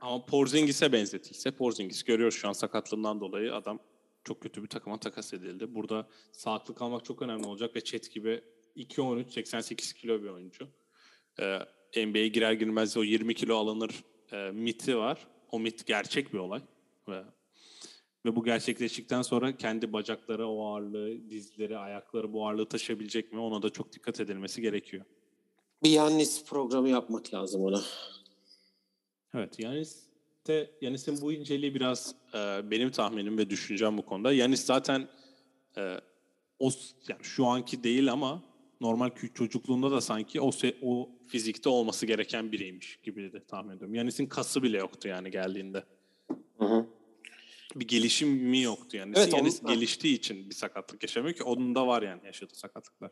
Ama 0.00 0.26
Porzingis'e 0.26 0.92
benzetilse, 0.92 1.50
Porzingis 1.50 2.02
görüyoruz 2.02 2.34
şu 2.34 2.48
an 2.48 2.52
sakatlığından 2.52 3.20
dolayı 3.20 3.54
adam 3.54 3.78
çok 4.24 4.40
kötü 4.42 4.62
bir 4.62 4.68
takıma 4.68 5.00
takas 5.00 5.32
edildi. 5.34 5.74
Burada 5.74 6.08
sağlıklı 6.32 6.74
kalmak 6.74 7.04
çok 7.04 7.22
önemli 7.22 7.46
olacak 7.46 7.76
ve 7.76 7.80
Chet 7.80 8.12
gibi 8.12 8.42
2-13, 8.76 9.30
88 9.30 9.92
kilo 9.92 10.22
bir 10.22 10.28
oyuncu. 10.28 10.68
Ee, 11.40 11.58
NBA'ye 12.06 12.28
girer 12.28 12.52
girmez 12.52 12.96
o 12.96 13.02
20 13.02 13.34
kilo 13.34 13.56
alınır 13.56 14.04
e, 14.32 14.50
miti 14.50 14.96
var. 14.96 15.26
O 15.50 15.60
mit 15.60 15.86
gerçek 15.86 16.32
bir 16.32 16.38
olay. 16.38 16.62
Ve, 17.08 17.24
ve 18.26 18.36
bu 18.36 18.44
gerçekleştikten 18.44 19.22
sonra 19.22 19.56
kendi 19.56 19.92
bacakları 19.92 20.46
o 20.46 20.66
ağırlığı, 20.66 21.30
dizleri, 21.30 21.78
ayakları 21.78 22.32
bu 22.32 22.46
ağırlığı 22.46 22.68
taşıyabilecek 22.68 23.32
mi 23.32 23.40
ona 23.40 23.62
da 23.62 23.70
çok 23.70 23.92
dikkat 23.92 24.20
edilmesi 24.20 24.62
gerekiyor. 24.62 25.04
Bir 25.82 25.90
Yannis 25.90 26.44
programı 26.44 26.88
yapmak 26.88 27.34
lazım 27.34 27.64
ona. 27.64 27.82
Evet 29.34 29.58
Yannis 29.58 30.10
de 30.46 30.70
Yanis'in 30.80 31.20
bu 31.20 31.32
inceliği 31.32 31.74
biraz 31.74 32.14
e, 32.34 32.70
benim 32.70 32.90
tahminim 32.90 33.38
ve 33.38 33.50
düşüncem 33.50 33.98
bu 33.98 34.06
konuda. 34.06 34.32
Yanis 34.32 34.64
zaten 34.64 35.08
e, 35.76 36.00
o 36.58 36.70
yani 37.08 37.24
şu 37.24 37.46
anki 37.46 37.84
değil 37.84 38.12
ama 38.12 38.42
normal 38.80 39.10
çocukluğunda 39.34 39.90
da 39.90 40.00
sanki 40.00 40.40
o 40.40 40.50
o 40.82 41.10
fizikte 41.28 41.68
olması 41.68 42.06
gereken 42.06 42.52
biriymiş 42.52 42.98
gibi 43.02 43.32
de 43.32 43.44
tahmin 43.44 43.76
ediyorum. 43.76 43.94
Yanis'in 43.94 44.26
kası 44.26 44.62
bile 44.62 44.78
yoktu 44.78 45.08
yani 45.08 45.30
geldiğinde. 45.30 45.84
Hı 46.58 46.64
hı. 46.64 46.86
Bir 47.74 47.88
gelişim 47.88 48.28
mi 48.28 48.60
yoktu 48.60 48.96
yani. 48.96 49.12
Evet, 49.16 49.32
Yanis 49.32 49.62
onun... 49.62 49.74
geliştiği 49.74 50.14
için 50.14 50.50
bir 50.50 50.54
sakatlık 50.54 51.02
yaşamıyor 51.02 51.34
ki 51.34 51.42
onun 51.42 51.74
da 51.74 51.86
var 51.86 52.02
yani 52.02 52.26
yaşadığı 52.26 52.54
sakatlıklar. 52.54 53.10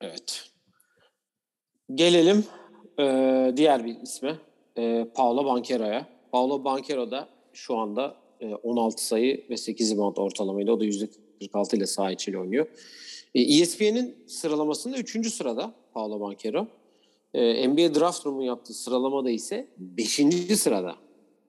Evet. 0.00 0.50
Gelelim 1.94 2.44
e, 2.98 3.52
diğer 3.56 3.84
bir 3.84 4.00
isme. 4.02 4.36
E, 4.78 5.06
Paolo 5.14 5.44
Banquero'ya. 5.44 6.06
Paolo 6.32 6.64
Banquero 6.64 7.10
da 7.10 7.28
şu 7.52 7.76
anda 7.76 8.16
e, 8.40 8.54
16 8.54 9.06
sayı 9.06 9.44
ve 9.50 9.56
8 9.56 9.92
rebound 9.92 10.16
ortalamayla 10.16 10.72
o 10.72 10.80
da 10.80 10.84
%46 10.84 11.76
ile 11.76 11.86
saha 11.86 12.12
içiyle 12.12 12.38
oynuyor. 12.38 12.66
E, 13.34 13.40
ESPN'in 13.42 14.16
sıralamasında 14.26 14.98
3. 14.98 15.32
sırada 15.32 15.74
Paolo 15.92 16.20
Banquero. 16.20 16.66
E, 17.34 17.68
NBA 17.68 17.94
Draft 17.94 18.26
Room'un 18.26 18.42
yaptığı 18.42 18.74
sıralamada 18.74 19.30
ise 19.30 19.68
5. 19.78 20.20
sırada. 20.56 20.96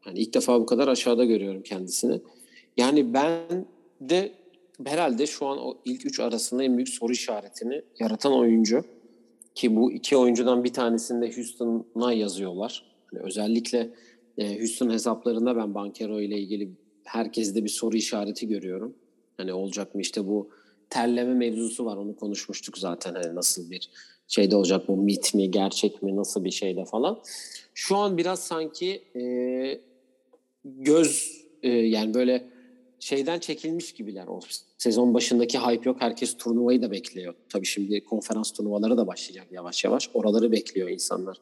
Yani 0.05 0.19
ilk 0.19 0.33
defa 0.33 0.61
bu 0.61 0.65
kadar 0.65 0.87
aşağıda 0.87 1.25
görüyorum 1.25 1.61
kendisini. 1.63 2.21
Yani 2.77 3.13
ben 3.13 3.65
de 4.01 4.31
herhalde 4.85 5.27
şu 5.27 5.45
an 5.45 5.57
o 5.57 5.77
ilk 5.85 6.05
üç 6.05 6.19
arasında 6.19 6.63
en 6.63 6.77
büyük 6.77 6.89
soru 6.89 7.11
işaretini 7.11 7.81
yaratan 7.99 8.33
oyuncu. 8.33 8.83
Ki 9.55 9.75
bu 9.75 9.91
iki 9.91 10.17
oyuncudan 10.17 10.63
bir 10.63 10.73
tanesini 10.73 11.21
de 11.21 11.35
Houston'a 11.35 12.13
yazıyorlar. 12.13 12.85
Yani 13.13 13.25
özellikle 13.25 13.89
e, 14.37 14.59
Houston 14.59 14.89
hesaplarında 14.89 15.55
ben 15.55 15.75
Bankero 15.75 16.21
ile 16.21 16.39
ilgili 16.39 16.69
herkeste 17.03 17.63
bir 17.63 17.69
soru 17.69 17.97
işareti 17.97 18.47
görüyorum. 18.47 18.95
Hani 19.37 19.53
olacak 19.53 19.95
mı 19.95 20.01
işte 20.01 20.27
bu 20.27 20.49
terleme 20.89 21.33
mevzusu 21.33 21.85
var 21.85 21.97
onu 21.97 22.15
konuşmuştuk 22.15 22.77
zaten 22.77 23.13
hani 23.13 23.35
nasıl 23.35 23.71
bir 23.71 23.89
şeyde 24.27 24.55
olacak 24.55 24.87
bu 24.87 24.97
mit 24.97 25.33
mi 25.33 25.51
gerçek 25.51 26.03
mi 26.03 26.15
nasıl 26.15 26.43
bir 26.43 26.51
şeyde 26.51 26.85
falan. 26.85 27.21
Şu 27.73 27.97
an 27.97 28.17
biraz 28.17 28.39
sanki 28.39 29.03
e, 29.15 29.81
göz 30.65 31.41
e, 31.63 31.69
yani 31.69 32.13
böyle 32.13 32.47
şeyden 32.99 33.39
çekilmiş 33.39 33.91
gibiler. 33.91 34.27
O 34.27 34.39
sezon 34.81 35.13
başındaki 35.13 35.59
hype 35.59 35.89
yok. 35.89 35.97
Herkes 35.99 36.37
turnuvayı 36.37 36.81
da 36.81 36.91
bekliyor. 36.91 37.33
Tabii 37.49 37.65
şimdi 37.65 38.03
konferans 38.03 38.51
turnuvaları 38.51 38.97
da 38.97 39.07
başlayacak 39.07 39.47
yavaş 39.51 39.83
yavaş. 39.83 40.09
Oraları 40.13 40.51
bekliyor 40.51 40.89
insanlar. 40.89 41.37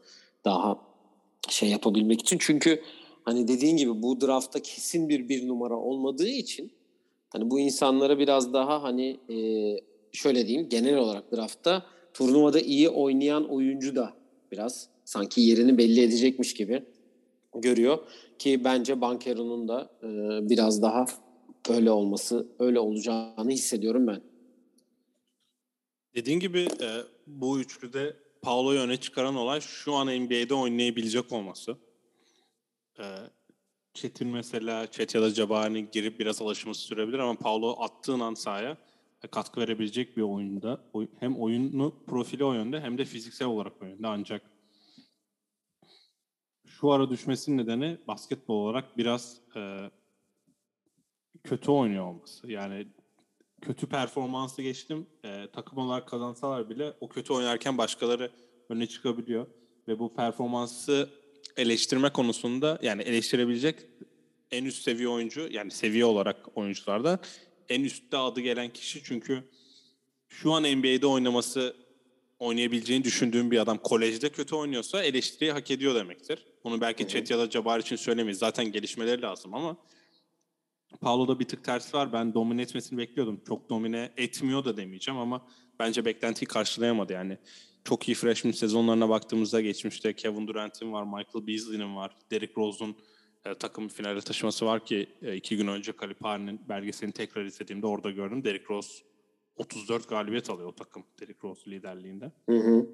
Daha 0.46 0.80
şey 1.50 1.70
yapabilmek 1.70 2.22
için. 2.22 2.38
Çünkü 2.40 2.82
hani 3.26 3.48
dediğin 3.48 3.78
gibi 3.78 4.02
bu 4.02 4.22
draftta 4.22 4.60
kesin 4.62 5.10
bir 5.10 5.30
bir 5.30 5.48
numara 5.48 5.76
olmadığı 5.76 6.28
için 6.28 6.72
hani 7.30 7.50
bu 7.50 7.60
insanlara 7.60 8.20
biraz 8.20 8.54
daha 8.54 8.84
hani 8.84 9.20
e, 9.30 9.38
şöyle 10.12 10.48
diyeyim 10.48 10.70
genel 10.70 10.98
olarak 10.98 11.32
draftta 11.32 11.86
turnuvada 12.14 12.60
iyi 12.60 12.90
oynayan 12.90 13.50
oyuncu 13.50 13.96
da 13.96 14.14
biraz 14.52 14.90
sanki 15.06 15.42
yerini 15.42 15.78
belli 15.78 16.02
edecekmiş 16.02 16.54
gibi 16.54 16.84
görüyor 17.56 17.98
ki 18.40 18.64
bence 18.64 19.02
Bankero'nun 19.02 19.68
da 19.68 19.90
e, 20.04 20.08
biraz 20.50 20.82
daha 20.82 21.06
öyle 21.70 21.92
olması, 21.92 22.48
öyle 22.60 22.80
olacağını 22.80 23.52
hissediyorum 23.52 24.08
ben. 24.08 24.22
Dediğin 26.16 26.40
gibi 26.40 26.60
e, 26.60 26.90
bu 27.28 27.60
üçlüde 27.60 28.18
Paulo'yu 28.42 28.80
öne 28.80 28.98
çıkaran 28.98 29.36
olay 29.36 29.62
şu 29.62 29.94
an 29.94 30.08
NBA'de 30.08 30.54
oynayabilecek 30.54 31.32
olması. 31.32 31.78
E, 33.00 33.06
Çetin 33.94 34.28
mesela, 34.28 34.92
Çet 34.92 35.16
ya 35.16 35.22
da 35.22 35.34
Cabani 35.34 35.92
girip 35.92 36.20
biraz 36.20 36.42
alışması 36.42 36.82
sürebilir 36.82 37.20
ama 37.20 37.36
Paulo 37.40 37.76
attığın 37.80 38.20
an 38.20 38.34
sahaya 38.34 38.78
katkı 39.32 39.62
verebilecek 39.62 40.18
bir 40.18 40.22
oyunda. 40.22 40.82
Hem 41.20 41.38
oyunu 41.38 41.96
profili 42.08 42.44
o 42.44 42.54
yönde 42.54 42.82
hem 42.82 42.98
de 42.98 43.06
fiziksel 43.06 43.48
olarak 43.48 43.82
o 43.82 43.86
yönde. 43.86 44.08
Ancak 44.08 44.42
şu 46.66 46.92
ara 46.92 47.10
düşmesinin 47.10 47.58
nedeni 47.58 47.98
basketbol 48.08 48.56
olarak 48.56 48.98
biraz 48.98 49.42
e, 49.56 49.92
kötü 51.44 51.72
oynuyor 51.72 52.06
olması. 52.06 52.52
Yani 52.52 52.88
kötü 53.62 53.88
performansı 53.88 54.62
geçtim. 54.62 55.08
E, 55.26 55.48
takım 55.54 55.78
olarak 55.78 56.08
kazansalar 56.08 56.70
bile 56.70 56.94
o 57.00 57.10
kötü 57.10 57.34
oynarken 57.34 57.78
başkaları 57.78 58.32
öne 58.70 58.88
çıkabiliyor. 58.88 59.48
Ve 59.88 60.00
bu 60.00 60.14
performansı 60.14 61.10
eleştirme 61.58 62.10
konusunda 62.10 62.80
yani 62.82 63.02
eleştirebilecek 63.02 63.76
en 64.52 64.66
üst 64.66 64.84
seviye 64.84 65.08
oyuncu 65.08 65.48
yani 65.52 65.72
seviye 65.72 66.06
olarak 66.06 66.58
oyuncularda 66.58 67.20
en 67.70 67.84
üstte 67.84 68.18
adı 68.18 68.42
gelen 68.42 68.70
kişi 68.70 69.04
çünkü 69.04 69.44
şu 70.28 70.54
an 70.54 70.64
NBA'de 70.64 71.08
oynaması 71.08 71.76
oynayabileceğini 72.40 73.04
düşündüğüm 73.04 73.52
bir 73.52 73.60
adam 73.60 73.78
kolejde 73.78 74.30
kötü 74.30 74.56
oynuyorsa 74.56 75.04
eleştiriyi 75.04 75.52
hak 75.52 75.72
ediyor 75.72 75.96
demektir. 75.96 76.46
Bunu 76.64 76.82
belki 76.82 77.08
Chet 77.08 77.32
ya 77.32 77.40
da 77.40 77.52
Jabbar 77.52 77.80
için 77.80 77.96
söylemeyiz. 77.96 78.40
Zaten 78.40 78.72
gelişmeleri 78.72 79.22
lazım 79.22 79.54
ama 79.54 79.78
Paolo'da 81.02 81.40
bir 81.40 81.46
tık 81.46 81.64
tersi 81.64 81.98
var. 81.98 82.14
Ben 82.14 82.34
domine 82.34 82.62
etmesini 82.62 82.98
bekliyordum. 82.98 83.42
Çok 83.48 83.70
domine 83.70 84.12
etmiyor 84.18 84.66
da 84.66 84.78
demeyeceğim 84.78 85.20
ama 85.20 85.48
bence 85.80 86.06
beklentiyi 86.06 86.48
karşılayamadı. 86.48 87.14
Yani 87.14 87.38
çok 87.84 88.10
iyi 88.10 88.16
freshman 88.16 88.52
sezonlarına 88.52 89.10
baktığımızda 89.10 89.62
geçmişte 89.62 90.16
Kevin 90.16 90.48
Durant'in 90.48 90.94
var, 90.94 91.04
Michael 91.04 91.48
Beasley'nin 91.48 91.96
var, 91.96 92.16
Derrick 92.32 92.54
Rose'un 92.58 92.96
e, 93.46 93.56
takım 93.56 93.88
finale 93.88 94.22
taşıması 94.22 94.66
var 94.66 94.86
ki 94.86 95.10
e, 95.22 95.36
iki 95.36 95.58
gün 95.58 95.68
önce 95.68 95.92
Kalipari'nin 95.92 96.62
belgeselini 96.70 97.14
tekrar 97.14 97.46
izlediğimde 97.46 97.88
orada 97.88 98.10
gördüm. 98.12 98.44
Derrick 98.44 98.66
Rose 98.70 99.04
34 99.56 100.10
galibiyet 100.10 100.50
alıyor 100.50 100.70
o 100.70 100.76
takım 100.76 101.04
Derrick 101.22 101.40
Rose 101.44 101.72
liderliğinde. 101.72 102.32
Hı 102.50 102.56
hı. 102.56 102.90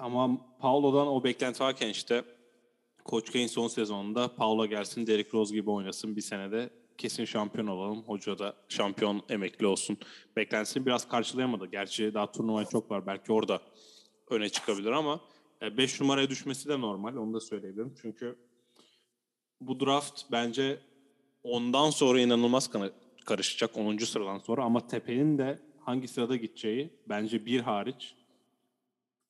Ama 0.00 0.40
Paulo'dan 0.58 1.06
o 1.08 1.24
beklenti 1.24 1.60
varken 1.60 1.88
işte 1.88 2.24
Coach 3.06 3.32
Kane 3.32 3.48
son 3.48 3.68
sezonunda 3.68 4.34
Paulo 4.34 4.66
gelsin, 4.66 5.06
Derrick 5.06 5.30
Rose 5.34 5.54
gibi 5.54 5.70
oynasın 5.70 6.16
bir 6.16 6.20
senede 6.20 6.70
kesin 6.98 7.24
şampiyon 7.24 7.66
olalım. 7.66 8.02
Hoca 8.02 8.38
da 8.38 8.56
şampiyon 8.68 9.22
emekli 9.28 9.66
olsun. 9.66 9.98
Beklentisini 10.36 10.86
biraz 10.86 11.08
karşılayamadı. 11.08 11.66
Gerçi 11.66 12.14
daha 12.14 12.32
turnuvaya 12.32 12.66
çok 12.66 12.90
var. 12.90 13.06
Belki 13.06 13.32
orada 13.32 13.62
öne 14.30 14.48
çıkabilir 14.48 14.90
ama 14.90 15.20
5 15.62 16.00
numaraya 16.00 16.30
düşmesi 16.30 16.68
de 16.68 16.80
normal. 16.80 17.16
Onu 17.16 17.34
da 17.34 17.40
söyleyebilirim. 17.40 17.94
Çünkü 18.02 18.38
bu 19.60 19.80
draft 19.80 20.22
bence 20.32 20.80
ondan 21.42 21.90
sonra 21.90 22.20
inanılmaz 22.20 22.70
karışacak 23.24 23.76
10. 23.76 23.98
sıradan 23.98 24.38
sonra 24.38 24.64
ama 24.64 24.86
Tepe'nin 24.86 25.38
de 25.38 25.58
hangi 25.80 26.08
sırada 26.08 26.36
gideceği 26.36 26.90
bence 27.08 27.46
bir 27.46 27.60
hariç 27.60 28.14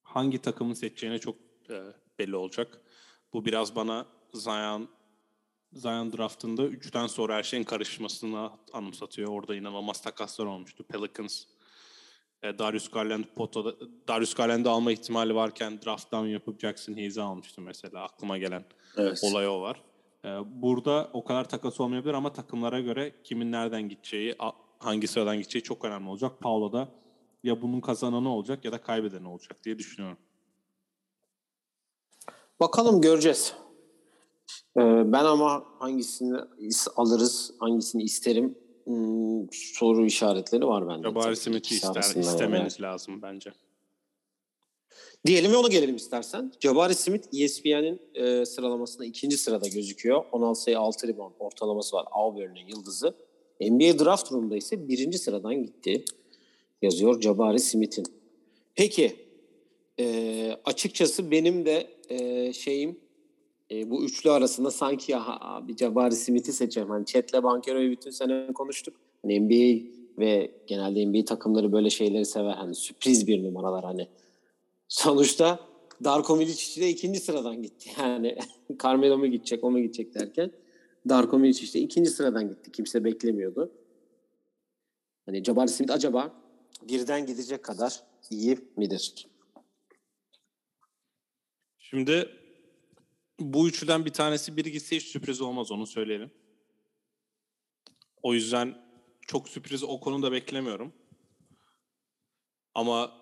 hangi 0.03 0.39
takımın 0.39 0.75
seçeceğine 0.75 1.19
çok 1.19 1.37
e, 1.71 1.83
belli 2.19 2.37
olacak. 2.37 2.81
Bu 3.33 3.45
biraz 3.45 3.77
bana 3.77 4.07
Zion 4.35 4.89
Zion 5.73 6.13
draftında 6.13 6.63
3'ten 6.63 7.07
sonra 7.07 7.35
her 7.35 7.43
şeyin 7.43 7.65
karışmasını 7.65 8.51
anımsatıyor. 8.73 9.29
Orada 9.33 9.57
inanılmaz 9.57 10.03
takaslar 10.03 10.47
olmuştu. 10.47 10.85
Pelicans 10.85 11.45
e, 12.43 12.59
Darius 12.59 12.91
Garland 12.91 13.25
potada 13.37 13.75
Darius 14.09 14.35
Garland'ı 14.35 14.71
alma 14.71 14.93
ihtimali 14.93 15.35
varken 15.35 15.83
drafttan 15.83 16.27
yapıp 16.27 16.61
Jackson 16.61 16.93
Hayes'i 16.93 17.23
almıştı 17.23 17.61
mesela 17.61 18.05
aklıma 18.05 18.39
gelen 18.39 18.65
evet. 18.97 19.21
olay 19.23 19.49
o 19.49 19.61
var. 19.61 19.83
E, 20.25 20.29
burada 20.63 21.11
o 21.13 21.25
kadar 21.25 21.49
takas 21.49 21.81
olmayabilir 21.81 22.15
ama 22.15 22.33
takımlara 22.33 22.81
göre 22.81 23.13
kimin 23.25 23.53
nereden 23.53 23.89
gideceği, 23.89 24.37
hangi 24.79 25.09
sıradan 25.09 25.37
gideceği 25.37 25.63
çok 25.63 25.85
önemli 25.85 26.09
olacak. 26.09 26.41
Paulo'da 26.41 26.89
ya 27.43 27.63
bunun 27.63 27.81
kazananı 27.81 28.35
olacak 28.35 28.65
ya 28.65 28.73
da 28.73 28.83
kaybedeni 28.83 29.29
olacak 29.29 29.65
diye 29.65 29.79
düşünüyorum. 29.79 30.19
Bakalım 32.61 33.01
göreceğiz. 33.01 33.55
Ee, 34.77 34.81
ben 35.13 35.25
ama 35.25 35.65
hangisini 35.79 36.39
alırız, 36.97 37.53
hangisini 37.59 38.03
isterim 38.03 38.55
hmm, 38.85 39.53
soru 39.53 40.07
işaretleri 40.07 40.67
var 40.67 40.89
bende. 40.89 41.09
Jabari 41.09 41.37
Smith'i 41.37 41.75
ister, 41.75 42.21
istemeniz 42.21 42.77
yani. 42.81 42.93
lazım 42.93 43.23
bence. 43.23 43.53
Diyelim 45.27 45.53
ve 45.53 45.57
ona 45.57 45.69
gelelim 45.69 45.97
istersen. 45.97 46.53
Jabari 46.61 46.95
Smith 46.95 47.35
ESPN'in 47.35 48.01
e, 48.15 48.47
sıralamasında 48.47 49.05
ikinci 49.05 49.37
sırada 49.39 49.69
gözüküyor. 49.69 50.25
16 50.33 50.61
sayı 50.61 50.79
6 50.79 51.09
rebound 51.09 51.33
ortalaması 51.39 51.97
var 51.97 52.07
Auburn'un 52.13 52.69
yıldızı. 52.69 53.15
NBA 53.61 54.05
Draft 54.05 54.33
Room'da 54.33 54.57
ise 54.57 54.89
birinci 54.89 55.19
sıradan 55.19 55.55
gitti. 55.55 56.05
Yazıyor 56.83 57.21
Jabari 57.21 57.61
Smith'in. 57.61 58.07
Peki 58.75 59.30
e, 59.99 60.57
açıkçası 60.65 61.31
benim 61.31 61.67
de 61.67 61.87
e, 62.09 62.53
şeyim 62.53 62.99
e, 63.71 63.91
bu 63.91 64.05
üçlü 64.05 64.31
arasında 64.31 64.71
sanki 64.71 65.13
ya 65.13 65.25
abi 65.27 65.77
Jabari 65.77 66.17
Smith'i 66.17 66.53
seçerim. 66.53 66.91
Hani 66.91 67.07
Chet'le 67.07 67.43
Bankero'yu 67.43 67.91
bütün 67.91 68.11
sene 68.11 68.53
konuştuk. 68.53 68.97
Hani 69.23 69.41
NBA 69.41 69.87
ve 70.19 70.51
genelde 70.67 71.07
NBA 71.07 71.25
takımları 71.25 71.73
böyle 71.73 71.91
şeyleri 71.91 72.25
sever. 72.25 72.53
Hani 72.53 72.75
sürpriz 72.75 73.27
bir 73.27 73.45
numaralar 73.45 73.85
hani. 73.85 74.09
Sonuçta 74.89 75.61
Darko 76.05 76.37
Milicic 76.37 76.81
de 76.81 76.89
ikinci 76.89 77.21
sıradan 77.21 77.63
gitti. 77.63 77.91
Yani 77.99 78.39
Carmelo 78.83 79.19
mu 79.19 79.27
gidecek, 79.27 79.65
o 79.65 79.71
mu 79.71 79.81
gidecek 79.81 80.15
derken 80.15 80.51
Darko 81.09 81.39
Milicic 81.39 81.75
de 81.75 81.81
ikinci 81.81 82.11
sıradan 82.11 82.49
gitti. 82.49 82.73
Kimse 82.73 83.05
beklemiyordu. 83.05 83.73
Hani 85.27 85.45
Jabari 85.45 85.69
Smith 85.69 85.93
acaba 85.93 86.33
birden 86.89 87.27
gidecek 87.27 87.63
kadar 87.63 88.01
iyi 88.31 88.59
midir? 88.77 89.27
Şimdi 91.91 92.37
bu 93.41 93.69
üçlüden 93.69 94.05
bir 94.05 94.13
tanesi 94.13 94.57
biri 94.57 94.73
gitse 94.73 94.97
hiç 94.97 95.05
sürpriz 95.05 95.41
olmaz 95.41 95.71
onu 95.71 95.87
söyleyelim. 95.87 96.31
O 98.23 98.35
yüzden 98.35 98.85
çok 99.27 99.49
sürpriz 99.49 99.83
o 99.83 100.01
konuda 100.01 100.33
beklemiyorum. 100.33 100.93
Ama 102.75 103.13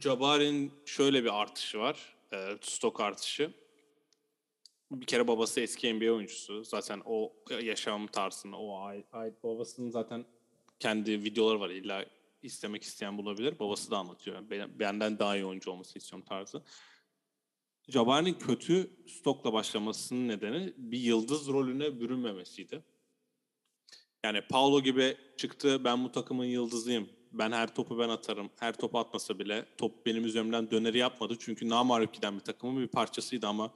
Jabari'nin 0.00 0.72
şöyle 0.86 1.24
bir 1.24 1.40
artışı 1.40 1.78
var. 1.78 2.16
E, 2.32 2.56
stok 2.60 3.00
artışı. 3.00 3.54
Bir 4.90 5.06
kere 5.06 5.28
babası 5.28 5.60
eski 5.60 5.94
NBA 5.94 6.12
oyuncusu. 6.12 6.64
Zaten 6.64 7.02
o 7.04 7.32
yaşam 7.62 8.06
tarzını, 8.06 8.58
o 8.58 8.78
ait, 9.12 9.44
babasının 9.44 9.90
zaten 9.90 10.26
kendi 10.78 11.24
videoları 11.24 11.60
var. 11.60 11.70
İlla 11.70 12.04
istemek 12.42 12.82
isteyen 12.82 13.18
bulabilir. 13.18 13.58
Babası 13.58 13.90
da 13.90 13.98
anlatıyor. 13.98 14.50
Benden 14.78 15.18
daha 15.18 15.36
iyi 15.36 15.44
oyuncu 15.44 15.70
olmasını 15.70 15.98
istiyorum 16.00 16.26
tarzı. 16.28 16.62
Jabari'nin 17.88 18.34
kötü 18.34 18.90
stokla 19.06 19.52
başlamasının 19.52 20.28
nedeni 20.28 20.72
bir 20.76 20.98
yıldız 20.98 21.48
rolüne 21.48 22.00
bürünmemesiydi. 22.00 22.82
Yani 24.24 24.40
Paulo 24.50 24.80
gibi 24.80 25.16
çıktı 25.36 25.84
ben 25.84 26.04
bu 26.04 26.12
takımın 26.12 26.44
yıldızıyım. 26.44 27.08
Ben 27.32 27.52
her 27.52 27.74
topu 27.74 27.98
ben 27.98 28.08
atarım. 28.08 28.50
Her 28.56 28.76
topu 28.76 28.98
atmasa 28.98 29.38
bile 29.38 29.66
top 29.78 30.06
benim 30.06 30.24
üzerimden 30.24 30.70
döneri 30.70 30.98
yapmadı. 30.98 31.36
Çünkü 31.40 31.68
namarip 31.68 32.14
giden 32.14 32.34
bir 32.34 32.40
takımın 32.40 32.82
bir 32.82 32.88
parçasıydı 32.88 33.46
ama 33.46 33.74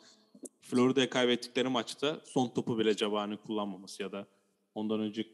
Florida'ya 0.61 1.11
kaybettikleri 1.11 1.68
maçta 1.68 2.20
son 2.24 2.48
topu 2.48 2.78
bile 2.78 2.94
Jabari'nin 2.94 3.36
kullanmaması 3.36 4.02
ya 4.02 4.12
da 4.12 4.26
ondan 4.74 5.00
önce 5.00 5.26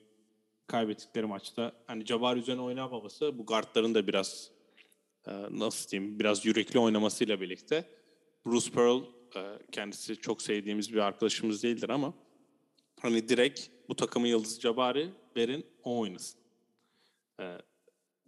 kaybettikleri 0.66 1.26
maçta 1.26 1.72
hani 1.86 2.06
Jabari 2.06 2.40
üzerine 2.40 2.62
oynamaması 2.62 3.38
bu 3.38 3.46
guardların 3.46 3.94
da 3.94 4.06
biraz 4.06 4.50
nasıl 5.50 5.90
diyeyim 5.90 6.18
biraz 6.18 6.46
yürekli 6.46 6.78
oynamasıyla 6.78 7.40
birlikte 7.40 8.01
Bruce 8.46 8.70
Pearl 8.70 9.02
e, 9.36 9.58
kendisi 9.72 10.16
çok 10.16 10.42
sevdiğimiz 10.42 10.92
bir 10.92 10.98
arkadaşımız 10.98 11.62
değildir 11.62 11.88
ama 11.88 12.14
hani 13.00 13.28
direkt 13.28 13.60
bu 13.88 13.96
takımın 13.96 14.26
yıldızı 14.26 14.60
Jabari 14.60 15.10
verin 15.36 15.66
o 15.84 15.98
oynasın. 15.98 16.40
E, 17.40 17.58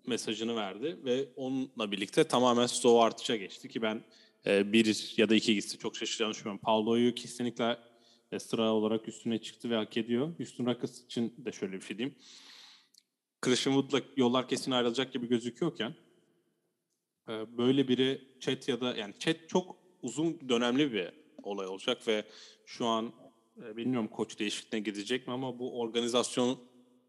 mesajını 0.07 0.57
verdi 0.57 0.99
ve 1.05 1.29
onunla 1.37 1.93
birlikte 1.93 2.25
tamamen 2.25 2.67
stoğu 2.67 3.03
artışa 3.03 3.37
geçti 3.37 3.69
ki 3.69 3.83
ben 3.83 4.05
e, 4.47 4.73
bir 4.73 5.15
ya 5.17 5.29
da 5.29 5.35
iki 5.35 5.55
gitse 5.55 5.79
çok 5.79 5.97
şaşıracağını 5.97 6.33
düşünmüyorum. 6.33 6.61
Paulo'yu 6.65 7.15
kesinlikle 7.15 7.79
sıra 8.39 8.73
olarak 8.73 9.09
üstüne 9.09 9.41
çıktı 9.41 9.71
ve 9.71 9.77
hak 9.77 9.97
ediyor. 9.97 10.39
Houston 10.39 10.67
Rockets 10.67 11.05
için 11.05 11.35
de 11.39 11.53
şöyle 11.53 11.73
bir 11.73 11.81
şey 11.81 11.99
diyeyim. 11.99 12.19
Christian 13.41 13.75
Wood'la 13.75 14.07
yollar 14.17 14.49
kesin 14.49 14.71
ayrılacak 14.71 15.13
gibi 15.13 15.29
gözüküyorken 15.29 15.95
böyle 17.29 17.89
biri 17.89 18.29
chat 18.41 18.69
ya 18.69 18.81
da 18.81 18.97
yani 18.97 19.15
chat 19.19 19.37
çok 19.49 19.84
uzun 20.05 20.49
dönemli 20.49 20.93
bir 20.93 21.13
olay 21.43 21.67
olacak 21.67 22.09
ve 22.09 22.25
şu 22.67 22.87
an 22.87 23.13
e, 23.63 23.77
bilmiyorum 23.77 24.09
koç 24.09 24.39
değişikliğine 24.39 24.85
gidecek 24.85 25.27
mi 25.27 25.33
ama 25.33 25.59
bu 25.59 25.81
organizasyon 25.81 26.59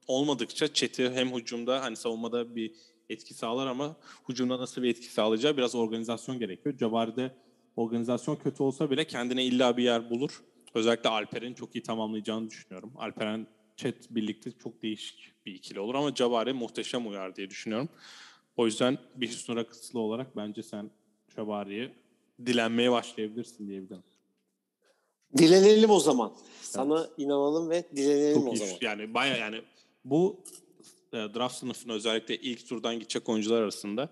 olmadıkça 0.07 0.73
Chet'i 0.73 1.09
hem 1.09 1.35
hücumda 1.35 1.81
hani 1.81 1.95
savunmada 1.95 2.55
bir 2.55 2.71
etki 3.09 3.33
sağlar 3.33 3.67
ama 3.67 3.95
hücumda 4.29 4.59
nasıl 4.59 4.83
bir 4.83 4.89
etki 4.89 5.05
sağlayacağı 5.05 5.57
biraz 5.57 5.75
organizasyon 5.75 6.39
gerekiyor. 6.39 6.77
Jabari'de 6.77 7.35
organizasyon 7.75 8.35
kötü 8.35 8.63
olsa 8.63 8.91
bile 8.91 9.07
kendine 9.07 9.45
illa 9.45 9.77
bir 9.77 9.83
yer 9.83 10.09
bulur. 10.09 10.43
Özellikle 10.73 11.09
Alper'in 11.09 11.53
çok 11.53 11.75
iyi 11.75 11.83
tamamlayacağını 11.83 12.49
düşünüyorum. 12.49 12.93
Alperen 12.95 13.47
Chet 13.77 14.15
birlikte 14.15 14.51
çok 14.51 14.81
değişik 14.81 15.33
bir 15.45 15.53
ikili 15.53 15.79
olur 15.79 15.95
ama 15.95 16.15
Jabari 16.15 16.53
muhteşem 16.53 17.07
uyar 17.07 17.35
diye 17.35 17.49
düşünüyorum. 17.49 17.89
O 18.57 18.65
yüzden 18.65 18.97
bir 19.15 19.27
Houston 19.27 19.55
Rockets'lı 19.55 19.99
olarak 19.99 20.37
bence 20.37 20.63
sen 20.63 20.91
Jabari'yi 21.35 22.04
dilenmeye 22.45 22.91
başlayabilirsin 22.91 23.67
diyebilirim. 23.67 24.03
Dilenelim 25.37 25.89
o 25.89 25.99
zaman. 25.99 26.33
Sana 26.61 26.99
evet. 26.99 27.09
inanalım 27.17 27.69
ve 27.69 27.83
dilenelim 27.95 28.41
Çok 28.41 28.53
o 28.53 28.55
zaman. 28.55 28.73
Yani 28.81 29.13
baya 29.13 29.37
yani 29.37 29.61
bu 30.05 30.43
e, 31.13 31.17
draft 31.17 31.55
sınıfına 31.55 31.93
özellikle 31.93 32.37
ilk 32.37 32.67
turdan 32.67 32.95
gidecek 32.95 33.29
oyuncular 33.29 33.61
arasında 33.61 34.09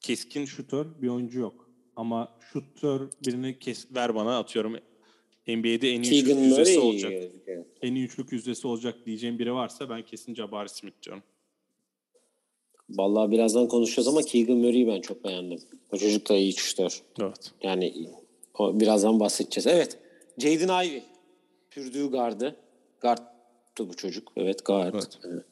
keskin 0.00 0.44
şutör 0.44 0.86
bir 1.02 1.08
oyuncu 1.08 1.40
yok. 1.40 1.70
Ama 1.96 2.38
şutör 2.52 3.08
birini 3.26 3.58
kes, 3.58 3.86
ver 3.94 4.14
bana 4.14 4.38
atıyorum 4.38 4.76
NBA'de 5.46 5.90
en 5.90 6.02
iyi 6.02 6.10
Keegan 6.10 6.30
üçlük 6.30 6.44
yüzdesi 6.44 6.80
olacak. 6.80 7.10
gözüküyor. 7.10 7.64
En 7.82 7.94
iyi 7.94 8.04
üçlük 8.04 8.32
yüzdesi 8.32 8.66
olacak 8.66 9.06
diyeceğim 9.06 9.38
biri 9.38 9.54
varsa 9.54 9.90
ben 9.90 10.02
kesin 10.02 10.34
Jabari 10.34 10.68
Smith 10.68 11.02
diyorum. 11.02 11.22
Vallahi 12.90 13.30
birazdan 13.30 13.68
konuşacağız 13.68 14.08
ama 14.08 14.22
Keegan 14.22 14.56
Murray'i 14.56 14.86
ben 14.86 15.00
çok 15.00 15.24
beğendim. 15.24 15.60
O 15.92 15.96
çocuk 15.96 16.28
da 16.28 16.36
iyi 16.36 16.52
şutör. 16.52 17.02
Evet. 17.20 17.52
Yani 17.62 18.08
o 18.58 18.80
birazdan 18.80 19.20
bahsedeceğiz. 19.20 19.66
Evet. 19.66 19.98
Jaden 20.38 20.86
Ivey. 20.86 21.02
Pürdüğü 21.70 22.10
gardı. 22.10 22.56
Guard'tı 23.00 23.88
bu 23.88 23.96
çocuk. 23.96 24.32
Evet 24.36 24.64
guard. 24.64 24.94
Evet. 24.94 25.18
Evet. 25.24 25.44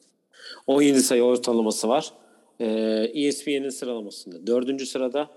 17 0.67 1.03
sayı 1.03 1.23
ortalaması 1.23 1.87
var. 1.87 2.13
Ee, 2.59 3.11
ESPN'in 3.13 3.69
sıralamasında. 3.69 4.47
Dördüncü 4.47 4.85
sırada 4.85 5.29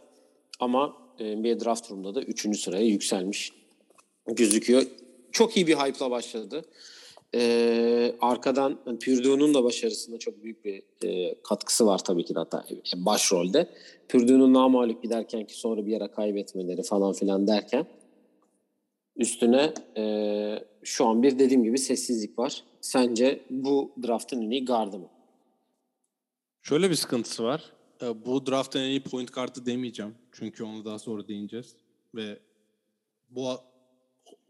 ama 0.60 0.96
NBA 1.20 1.64
draft 1.64 1.88
turunda 1.88 2.14
da 2.14 2.22
üçüncü 2.22 2.58
sıraya 2.58 2.86
yükselmiş 2.86 3.52
gözüküyor. 4.26 4.82
Çok 5.32 5.56
iyi 5.56 5.66
bir 5.66 5.76
hype'la 5.76 6.10
başladı. 6.10 6.64
Ee, 7.34 8.14
arkadan 8.20 8.78
yani 8.86 8.98
Pürdue'nun 8.98 9.54
da 9.54 9.64
başarısında 9.64 10.18
çok 10.18 10.42
büyük 10.42 10.64
bir 10.64 10.82
e, 11.04 11.34
katkısı 11.42 11.86
var 11.86 12.04
tabii 12.04 12.24
ki 12.24 12.34
de 12.34 12.38
hatta 12.38 12.64
e, 12.70 13.04
başrolde. 13.04 13.68
Pürdue'nun 14.08 14.54
namalip 14.54 15.02
giderken 15.02 15.46
ki 15.46 15.58
sonra 15.58 15.86
bir 15.86 15.96
ara 15.96 16.10
kaybetmeleri 16.10 16.82
falan 16.82 17.12
filan 17.12 17.46
derken 17.46 17.86
üstüne 19.16 19.74
e, 19.96 20.04
şu 20.84 21.06
an 21.06 21.22
bir 21.22 21.38
dediğim 21.38 21.64
gibi 21.64 21.78
sessizlik 21.78 22.38
var. 22.38 22.64
Sence 22.80 23.40
bu 23.50 23.92
draftın 24.06 24.42
en 24.42 24.50
iyi 24.50 24.64
gardı 24.64 24.98
mı? 24.98 25.08
Şöyle 26.62 26.90
bir 26.90 26.94
sıkıntısı 26.94 27.44
var. 27.44 27.72
Bu 28.26 28.46
draft'ın 28.46 28.80
en 28.80 28.90
iyi 28.90 29.02
point 29.02 29.30
kartı 29.30 29.66
demeyeceğim. 29.66 30.14
Çünkü 30.32 30.64
onu 30.64 30.84
daha 30.84 30.98
sonra 30.98 31.28
değineceğiz. 31.28 31.76
Ve 32.14 32.38
bu 33.30 33.48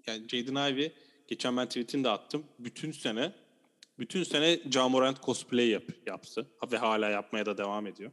yani 0.06 0.28
Jaden 0.28 0.72
Ivey 0.72 0.92
geçen 1.28 1.56
ben 1.56 1.66
tweetini 1.66 2.04
de 2.04 2.10
attım. 2.10 2.44
Bütün 2.58 2.92
sene 2.92 3.32
bütün 3.98 4.22
sene 4.22 4.60
Ja 4.70 4.88
Morant 4.88 5.22
cosplay 5.22 5.68
yap, 5.68 5.82
yaptı. 6.06 6.46
Ve 6.72 6.76
hala 6.76 7.08
yapmaya 7.08 7.46
da 7.46 7.58
devam 7.58 7.86
ediyor. 7.86 8.10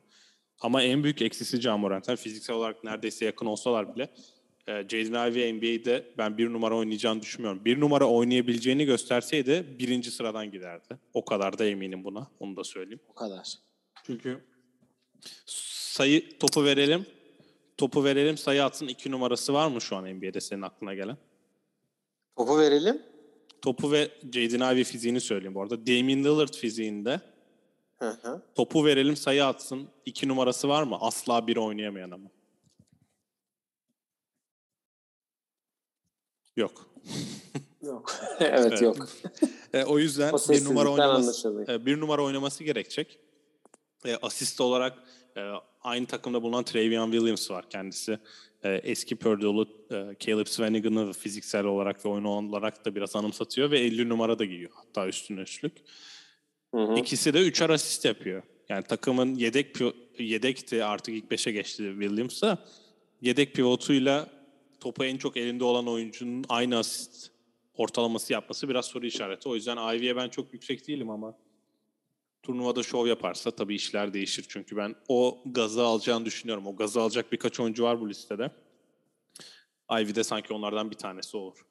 Ama 0.61 0.84
en 0.84 1.03
büyük 1.03 1.22
eksisi 1.22 1.61
Ja 1.61 1.78
Morant. 1.78 2.07
Yani 2.07 2.18
fiziksel 2.18 2.55
olarak 2.55 2.84
neredeyse 2.84 3.26
yakın 3.26 3.45
olsalar 3.45 3.95
bile 3.95 4.09
e, 4.68 4.72
Jaden 4.89 5.32
Ivey 5.32 5.53
NBA'de 5.53 6.14
ben 6.18 6.38
bir 6.38 6.53
numara 6.53 6.76
oynayacağını 6.76 7.22
düşünmüyorum. 7.22 7.66
Bir 7.66 7.80
numara 7.80 8.05
oynayabileceğini 8.05 8.86
gösterseydi 8.86 9.66
birinci 9.80 10.11
sıradan 10.11 10.51
giderdi. 10.51 10.97
O 11.14 11.26
kadar 11.26 11.57
da 11.57 11.66
eminim 11.66 12.03
buna. 12.03 12.28
Onu 12.39 12.57
da 12.57 12.64
söyleyeyim. 12.64 13.01
O 13.07 13.14
kadar. 13.14 13.53
Çünkü 14.05 14.43
sayı 15.45 16.39
topu 16.39 16.66
verelim. 16.66 17.05
Topu 17.78 18.03
verelim 18.03 18.38
sayı 18.38 18.64
atsın 18.64 18.88
iki 18.88 19.11
numarası 19.11 19.53
var 19.53 19.68
mı 19.68 19.82
şu 19.82 19.95
an 19.95 20.16
NBA'de 20.16 20.41
senin 20.41 20.61
aklına 20.61 20.93
gelen? 20.93 21.18
Topu 22.36 22.57
verelim. 22.59 23.01
Topu 23.61 23.91
ve 23.91 24.11
Jaden 24.34 24.73
Ivey 24.73 24.84
fiziğini 24.84 25.21
söyleyeyim 25.21 25.55
bu 25.55 25.61
arada. 25.61 25.88
Damian 25.88 26.19
Lillard 26.23 26.53
fiziğinde 26.53 27.21
Hı 27.99 28.09
hı. 28.09 28.41
topu 28.55 28.86
verelim 28.86 29.15
sayı 29.15 29.45
atsın 29.45 29.88
iki 30.05 30.27
numarası 30.27 30.69
var 30.69 30.84
mı? 30.84 30.97
Asla 31.01 31.47
bir 31.47 31.57
oynayamayan 31.57 32.11
ama. 32.11 32.29
Yok. 36.55 36.89
Yok. 37.81 38.15
evet, 38.39 38.59
Evet. 38.67 38.81
yok. 38.81 39.07
E, 39.73 39.84
o 39.84 39.99
yüzden 39.99 40.34
O 40.34 40.38
bir 40.49 40.65
numara 40.65 40.89
oynaması, 40.91 41.13
anlaşılıyor. 41.23 41.67
e, 41.67 41.86
bir 41.86 41.99
numara 41.99 42.23
oynaması 42.23 42.63
gerekecek. 42.63 43.19
E, 44.05 44.15
asist 44.15 44.61
olarak 44.61 44.97
e, 45.38 45.41
aynı 45.81 46.05
takımda 46.05 46.41
bulunan 46.41 46.63
Travion 46.63 47.11
Williams 47.11 47.51
var 47.51 47.69
kendisi. 47.69 48.19
E, 48.63 48.73
eski 48.73 49.15
Purdue'lu 49.15 49.67
e, 49.91 50.15
Caleb 50.19 50.47
Swanigan'ı 50.47 51.13
fiziksel 51.13 51.65
olarak 51.65 52.05
ve 52.05 52.09
oyun 52.09 52.23
olarak 52.23 52.86
da 52.86 52.95
biraz 52.95 53.15
anımsatıyor 53.15 53.71
ve 53.71 53.79
50 53.79 54.09
numara 54.09 54.39
da 54.39 54.45
giyiyor. 54.45 54.71
Hatta 54.73 55.07
üstüne 55.07 55.41
üstlük. 55.41 55.73
Hı 56.73 56.77
hı. 56.77 56.95
İkisi 56.99 57.34
de 57.34 57.41
üçer 57.41 57.69
asist 57.69 58.05
yapıyor. 58.05 58.43
Yani 58.69 58.84
takımın 58.84 59.36
yedek 59.36 59.77
yedekti 60.19 60.84
artık 60.84 61.15
ilk 61.15 61.31
beşe 61.31 61.51
geçti 61.51 61.95
Williams'a. 61.99 62.57
Yedek 63.21 63.53
pivotuyla 63.55 64.29
topu 64.79 65.05
en 65.05 65.17
çok 65.17 65.38
elinde 65.38 65.63
olan 65.63 65.88
oyuncunun 65.88 66.45
aynı 66.49 66.77
asist 66.77 67.31
ortalaması 67.73 68.34
yapması 68.34 68.69
biraz 68.69 68.86
soru 68.86 69.05
işareti. 69.05 69.49
O 69.49 69.55
yüzden 69.55 69.95
Ivy'ye 69.95 70.15
ben 70.15 70.29
çok 70.29 70.53
yüksek 70.53 70.88
değilim 70.88 71.09
ama 71.09 71.38
turnuvada 72.43 72.83
şov 72.83 73.07
yaparsa 73.07 73.51
tabii 73.51 73.75
işler 73.75 74.13
değişir. 74.13 74.45
Çünkü 74.49 74.77
ben 74.77 74.95
o 75.07 75.41
gazı 75.45 75.83
alacağını 75.83 76.25
düşünüyorum. 76.25 76.67
O 76.67 76.75
gazı 76.75 77.01
alacak 77.01 77.31
birkaç 77.31 77.59
oyuncu 77.59 77.83
var 77.83 78.01
bu 78.01 78.09
listede. 78.09 78.51
Ivy 79.91 80.15
de 80.15 80.23
sanki 80.23 80.53
onlardan 80.53 80.91
bir 80.91 80.95
tanesi 80.95 81.37
olur. 81.37 81.65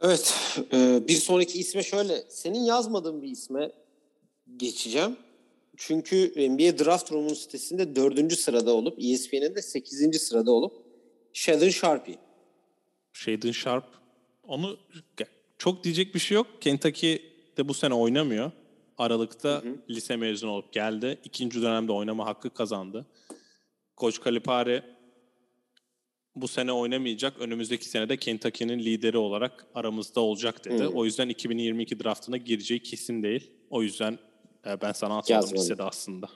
Evet. 0.00 0.34
e, 0.72 1.08
bir 1.08 1.14
sonraki 1.14 1.58
isme 1.58 1.82
şöyle. 1.82 2.24
Senin 2.28 2.60
yazmadığın 2.60 3.22
bir 3.22 3.28
isme 3.28 3.72
geçeceğim. 4.56 5.16
Çünkü 5.76 6.32
NBA 6.50 6.84
Draft 6.84 7.12
Room'un 7.12 7.34
sitesinde 7.34 7.96
dördüncü 7.96 8.36
sırada 8.36 8.72
olup 8.72 8.98
ESPN'in 8.98 9.54
de 9.54 9.62
sekizinci 9.62 10.18
sırada 10.18 10.50
olup 10.52 10.72
Sheldon 11.32 11.68
Sharpie. 11.68 12.16
Shaden 13.12 13.52
Sharp. 13.52 13.84
Onu 14.42 14.78
çok 15.58 15.84
diyecek 15.84 16.14
bir 16.14 16.20
şey 16.20 16.34
yok. 16.34 16.46
Kentucky 16.60 17.22
de 17.58 17.68
bu 17.68 17.74
sene 17.74 17.94
oynamıyor. 17.94 18.50
Aralıkta 18.98 19.62
lise 19.90 20.16
mezunu 20.16 20.50
olup 20.50 20.72
geldi. 20.72 21.18
İkinci 21.24 21.62
dönemde 21.62 21.92
oynama 21.92 22.26
hakkı 22.26 22.50
kazandı. 22.50 23.06
Koç 23.96 24.20
Kalipari 24.20 24.82
bu 26.36 26.48
sene 26.48 26.72
oynamayacak. 26.72 27.40
Önümüzdeki 27.40 27.88
sene 27.88 28.08
de 28.08 28.16
Kentucky'nin 28.16 28.78
lideri 28.78 29.18
olarak 29.18 29.66
aramızda 29.74 30.20
olacak 30.20 30.64
dedi. 30.64 30.82
Hı. 30.82 30.88
O 30.88 31.04
yüzden 31.04 31.28
2022 31.28 32.04
draftına 32.04 32.36
gireceği 32.36 32.82
kesin 32.82 33.22
değil. 33.22 33.50
O 33.70 33.82
yüzden 33.82 34.18
e, 34.66 34.80
ben 34.80 34.92
sana 34.92 35.18
atmadım 35.18 35.34
Yazmadım. 35.34 35.58
listede 35.58 35.82
aslında. 35.82 36.28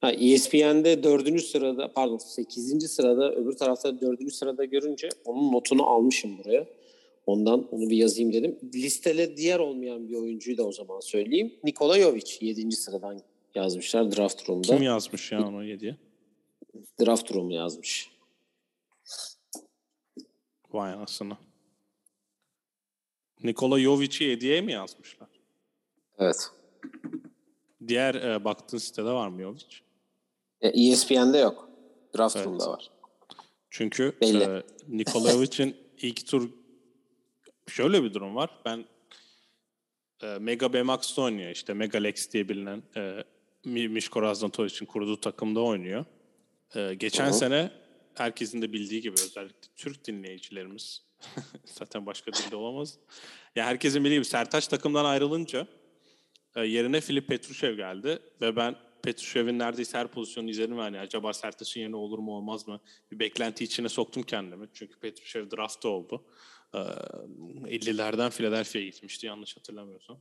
Ha, 0.00 0.12
ESPN'de 0.12 1.02
dördüncü 1.02 1.42
sırada 1.42 1.92
pardon 1.92 2.18
sekizinci 2.18 2.88
sırada 2.88 3.32
öbür 3.32 3.52
tarafta 3.52 4.00
dördüncü 4.00 4.34
sırada 4.34 4.64
görünce 4.64 5.08
onun 5.24 5.52
notunu 5.52 5.86
almışım 5.86 6.38
buraya. 6.38 6.66
Ondan 7.26 7.68
onu 7.74 7.90
bir 7.90 7.96
yazayım 7.96 8.32
dedim. 8.32 8.58
Listede 8.74 9.36
diğer 9.36 9.58
olmayan 9.58 10.08
bir 10.08 10.14
oyuncuyu 10.14 10.56
da 10.58 10.62
o 10.66 10.72
zaman 10.72 11.00
söyleyeyim. 11.00 11.54
Nikola 11.64 11.98
Jovic 12.00 12.36
7. 12.40 12.72
sıradan 12.72 13.20
yazmışlar 13.54 14.16
draft 14.16 14.48
room'da. 14.48 14.66
Kim 14.66 14.82
yazmış 14.82 15.32
ya 15.32 15.48
onu 15.48 15.64
yediye? 15.64 15.96
Draft 17.00 17.34
room'u 17.34 17.52
yazmış. 17.52 18.10
Vay 20.72 20.92
anasını. 20.92 21.36
Nikola 23.44 23.80
Jovic'i 23.80 24.32
hediye 24.32 24.60
mi 24.60 24.72
yazmışlar? 24.72 25.28
Evet. 26.18 26.50
Diğer 27.88 28.14
e, 28.14 28.44
baktığın 28.44 28.78
sitede 28.78 29.10
var 29.10 29.28
mı 29.28 29.42
Jovic? 29.42 29.64
E, 30.60 30.68
ESPN'de 30.90 31.38
yok. 31.38 31.70
Draft 32.18 32.36
Evet. 32.36 32.46
room'da 32.46 32.68
var. 32.70 32.90
Çünkü 33.70 34.16
Belli. 34.20 34.42
e, 34.42 34.62
Nikola 34.88 35.30
Jovic'in 35.30 35.76
ilk 36.02 36.26
tur 36.26 36.50
şöyle 37.68 38.02
bir 38.04 38.14
durum 38.14 38.36
var. 38.36 38.50
Ben 38.64 38.84
e, 40.22 40.26
Mega 40.40 40.72
Bmax'ta 40.72 41.22
oynuyor 41.22 41.50
işte 41.50 41.74
Mega 41.74 41.98
Lex 41.98 42.32
diye 42.32 42.48
bilinen 42.48 42.82
e, 42.96 43.24
Mi- 43.64 43.88
Mişko 43.88 44.22
Raznatovic'in 44.22 44.86
kurduğu 44.86 45.20
takımda 45.20 45.60
oynuyor. 45.60 46.04
E, 46.74 46.94
geçen 46.94 47.24
Hı 47.26 47.28
hı. 47.28 47.34
sene 47.34 47.70
herkesin 48.14 48.62
de 48.62 48.72
bildiği 48.72 49.00
gibi 49.00 49.14
özellikle 49.14 49.68
Türk 49.76 50.04
dinleyicilerimiz 50.06 51.02
zaten 51.64 52.06
başka 52.06 52.32
dilde 52.32 52.56
olamaz. 52.56 52.98
Ya 53.56 53.64
herkesin 53.66 54.04
bildiği 54.04 54.14
gibi 54.16 54.24
Sertaç 54.24 54.68
takımdan 54.68 55.04
ayrılınca 55.04 55.66
e, 56.56 56.64
yerine 56.64 57.00
Filip 57.00 57.28
Petrushev 57.28 57.76
geldi 57.76 58.18
ve 58.40 58.56
ben 58.56 58.76
Petrushev'in 59.02 59.58
neredeyse 59.58 59.98
her 59.98 60.08
pozisyonunu 60.08 60.50
izledim. 60.50 60.78
Yani 60.78 60.98
acaba 60.98 61.32
Sertaç'ın 61.32 61.80
yerine 61.80 61.96
olur 61.96 62.18
mu 62.18 62.32
olmaz 62.36 62.68
mı? 62.68 62.80
Bir 63.12 63.18
beklenti 63.18 63.64
içine 63.64 63.88
soktum 63.88 64.22
kendimi. 64.22 64.68
Çünkü 64.74 64.98
Petrushev 64.98 65.50
draftta 65.50 65.88
oldu. 65.88 66.24
Ee, 66.76 66.80
50'lerden 67.68 68.30
Philadelphia'ya 68.30 68.86
gitmişti 68.86 69.26
yanlış 69.26 69.56
hatırlamıyorsam. 69.56 70.18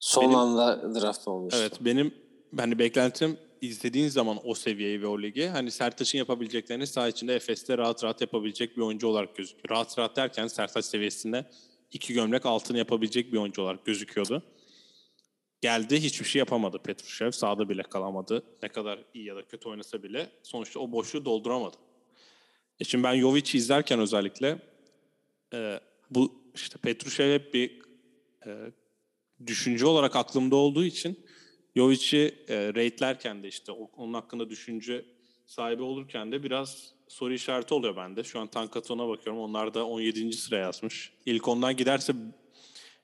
Son 0.00 0.24
Benim- 0.24 0.36
anda 0.36 0.94
draft 1.00 1.28
olmuş. 1.28 1.54
Evet 1.56 1.72
benim 1.80 2.14
hani 2.56 2.78
beklentim 2.78 3.38
izlediğin 3.60 4.08
zaman 4.08 4.38
o 4.44 4.54
seviyeyi 4.54 5.02
ve 5.02 5.06
o 5.06 5.22
ligi 5.22 5.46
hani 5.46 5.70
Sertaç'ın 5.70 6.18
yapabileceklerini 6.18 6.86
saha 6.86 7.08
içinde 7.08 7.34
Efes'te 7.34 7.78
rahat 7.78 8.04
rahat 8.04 8.20
yapabilecek 8.20 8.76
bir 8.76 8.82
oyuncu 8.82 9.08
olarak 9.08 9.36
gözüküyor. 9.36 9.70
Rahat 9.70 9.98
rahat 9.98 10.16
derken 10.16 10.46
Sertaç 10.46 10.84
seviyesinde 10.84 11.50
iki 11.92 12.14
gömlek 12.14 12.46
altını 12.46 12.78
yapabilecek 12.78 13.32
bir 13.32 13.38
oyuncu 13.38 13.62
olarak 13.62 13.84
gözüküyordu. 13.84 14.42
Geldi 15.60 16.00
hiçbir 16.00 16.26
şey 16.26 16.38
yapamadı 16.38 16.78
Petrushev. 16.78 17.30
Sağda 17.30 17.68
bile 17.68 17.82
kalamadı. 17.82 18.42
Ne 18.62 18.68
kadar 18.68 19.04
iyi 19.14 19.24
ya 19.24 19.36
da 19.36 19.46
kötü 19.46 19.68
oynasa 19.68 20.02
bile 20.02 20.30
sonuçta 20.42 20.80
o 20.80 20.92
boşluğu 20.92 21.24
dolduramadı. 21.24 21.76
E 22.80 22.84
şimdi 22.84 23.04
ben 23.04 23.20
Jovic'i 23.20 23.58
izlerken 23.58 24.00
özellikle 24.00 24.58
e, 25.54 25.80
bu 26.10 26.42
işte 26.54 26.78
Petrushev 26.78 27.34
hep 27.34 27.54
bir 27.54 27.82
e, 28.46 28.72
düşünce 29.46 29.86
olarak 29.86 30.16
aklımda 30.16 30.56
olduğu 30.56 30.84
için 30.84 31.26
Jovic'i 31.76 32.34
e, 32.48 32.68
rate'lerken 32.68 33.42
de 33.42 33.48
işte 33.48 33.72
onun 33.72 34.14
hakkında 34.14 34.50
düşünce 34.50 35.04
sahibi 35.46 35.82
olurken 35.82 36.32
de 36.32 36.42
biraz 36.42 36.92
soru 37.08 37.32
işareti 37.34 37.74
oluyor 37.74 37.96
bende. 37.96 38.24
Şu 38.24 38.40
an 38.40 38.46
Tankaton'a 38.46 39.08
bakıyorum. 39.08 39.42
Onlar 39.42 39.74
da 39.74 39.86
17. 39.86 40.32
sıraya 40.32 40.62
yazmış. 40.62 41.12
İlk 41.26 41.48
ondan 41.48 41.76
giderse 41.76 42.12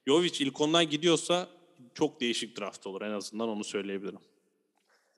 Jovic 0.06 0.44
ilk 0.44 0.60
ondan 0.60 0.90
gidiyorsa 0.90 1.48
çok 1.94 2.20
değişik 2.20 2.60
draft 2.60 2.86
olur. 2.86 3.02
En 3.02 3.10
azından 3.10 3.48
onu 3.48 3.64
söyleyebilirim. 3.64 4.18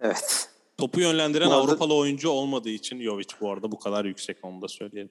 Evet. 0.00 0.50
Topu 0.78 1.00
yönlendiren 1.00 1.46
arada- 1.46 1.56
Avrupalı 1.56 1.94
oyuncu 1.94 2.28
olmadığı 2.28 2.70
için 2.70 3.02
Jovic 3.02 3.28
bu 3.40 3.50
arada 3.52 3.72
bu 3.72 3.78
kadar 3.78 4.04
yüksek 4.04 4.44
onu 4.44 4.62
da 4.62 4.68
söyleyelim. 4.68 5.10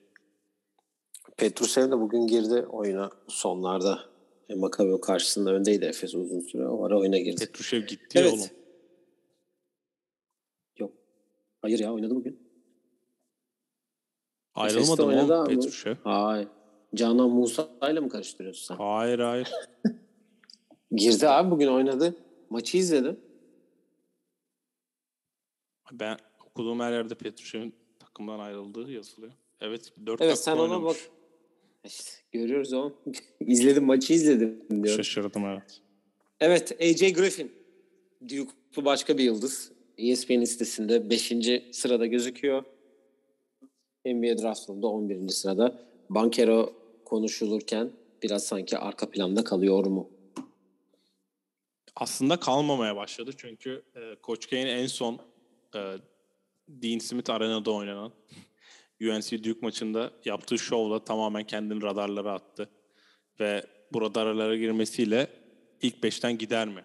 Petrushev 1.36 1.90
de 1.90 2.00
bugün 2.00 2.26
girdi 2.26 2.66
oyuna 2.70 3.10
sonlarda. 3.28 4.00
E, 4.48 4.54
Maccabi 4.54 5.00
karşısında 5.00 5.50
öndeydi 5.52 5.84
Efes 5.84 6.14
uzun 6.14 6.40
süre. 6.40 6.68
O 6.68 6.84
ara 6.84 6.98
oyuna 6.98 7.18
girdi. 7.18 7.36
Petrushev 7.46 7.86
gitti 7.86 8.18
Evet. 8.18 8.32
oğlum. 8.32 8.46
Yok. 10.78 10.92
Hayır 11.62 11.78
ya 11.78 11.92
oynadı 11.94 12.14
bugün. 12.14 12.46
Ayrılmadı 14.54 15.06
mı 15.06 15.44
Petrushev? 15.46 15.96
Hayır. 16.04 16.48
Canan 16.94 17.30
Musa 17.30 17.68
ile 17.90 18.00
mi 18.00 18.08
karıştırıyorsun 18.08 18.66
sen? 18.74 18.84
Hayır 18.84 19.18
hayır. 19.18 19.50
Girdi 20.92 21.28
abi 21.28 21.50
bugün 21.50 21.66
oynadı. 21.68 22.14
Maçı 22.50 22.76
izledim. 22.78 23.20
Ben 25.92 26.16
okuduğum 26.46 26.80
her 26.80 26.92
yerde 26.92 27.14
Petrushev'in 27.14 27.74
takımdan 27.98 28.38
ayrıldığı 28.38 28.90
yazılıyor. 28.92 29.32
Evet 29.60 29.92
4 30.06 30.20
Evet 30.20 30.20
dakika 30.20 30.36
sen 30.36 30.52
ona 30.52 30.62
oynamış. 30.62 30.84
bak. 30.84 31.15
İşte 31.86 32.10
görüyoruz 32.32 32.72
o. 32.72 32.92
izledim 33.40 33.84
maçı 33.84 34.12
izledim 34.12 34.84
diyor. 34.84 34.96
Şaşırdım 34.96 35.44
evet. 35.44 35.80
Evet 36.40 36.76
AJ 36.80 37.12
Griffin. 37.12 37.52
Duke'lu 38.22 38.84
başka 38.84 39.18
bir 39.18 39.24
yıldız. 39.24 39.72
ESPN 39.98 40.40
listesinde 40.40 41.10
5. 41.10 41.32
sırada 41.72 42.06
gözüküyor. 42.06 42.64
NBA 44.06 44.42
draftında 44.42 44.86
11. 44.86 45.28
sırada. 45.28 45.80
Bankero 46.10 46.72
konuşulurken 47.04 47.90
biraz 48.22 48.46
sanki 48.46 48.78
arka 48.78 49.10
planda 49.10 49.44
kalıyor 49.44 49.86
mu? 49.86 50.10
Aslında 51.96 52.40
kalmamaya 52.40 52.96
başladı 52.96 53.30
çünkü 53.36 53.82
e, 53.96 54.00
Coach 54.22 54.46
K'in 54.46 54.66
en 54.66 54.86
son 54.86 55.18
e, 55.74 55.80
Dean 56.68 56.98
Smith 56.98 57.30
Arena'da 57.30 57.70
oynanan 57.70 58.12
UNC 59.00 59.44
Duke 59.44 59.58
maçında 59.62 60.10
yaptığı 60.24 60.58
şovla 60.58 61.04
tamamen 61.04 61.44
kendini 61.44 61.82
radarlara 61.82 62.32
attı. 62.32 62.68
Ve 63.40 63.66
bu 63.92 64.00
radarlara 64.00 64.56
girmesiyle 64.56 65.30
ilk 65.82 66.02
beşten 66.02 66.38
gider 66.38 66.68
mi? 66.68 66.84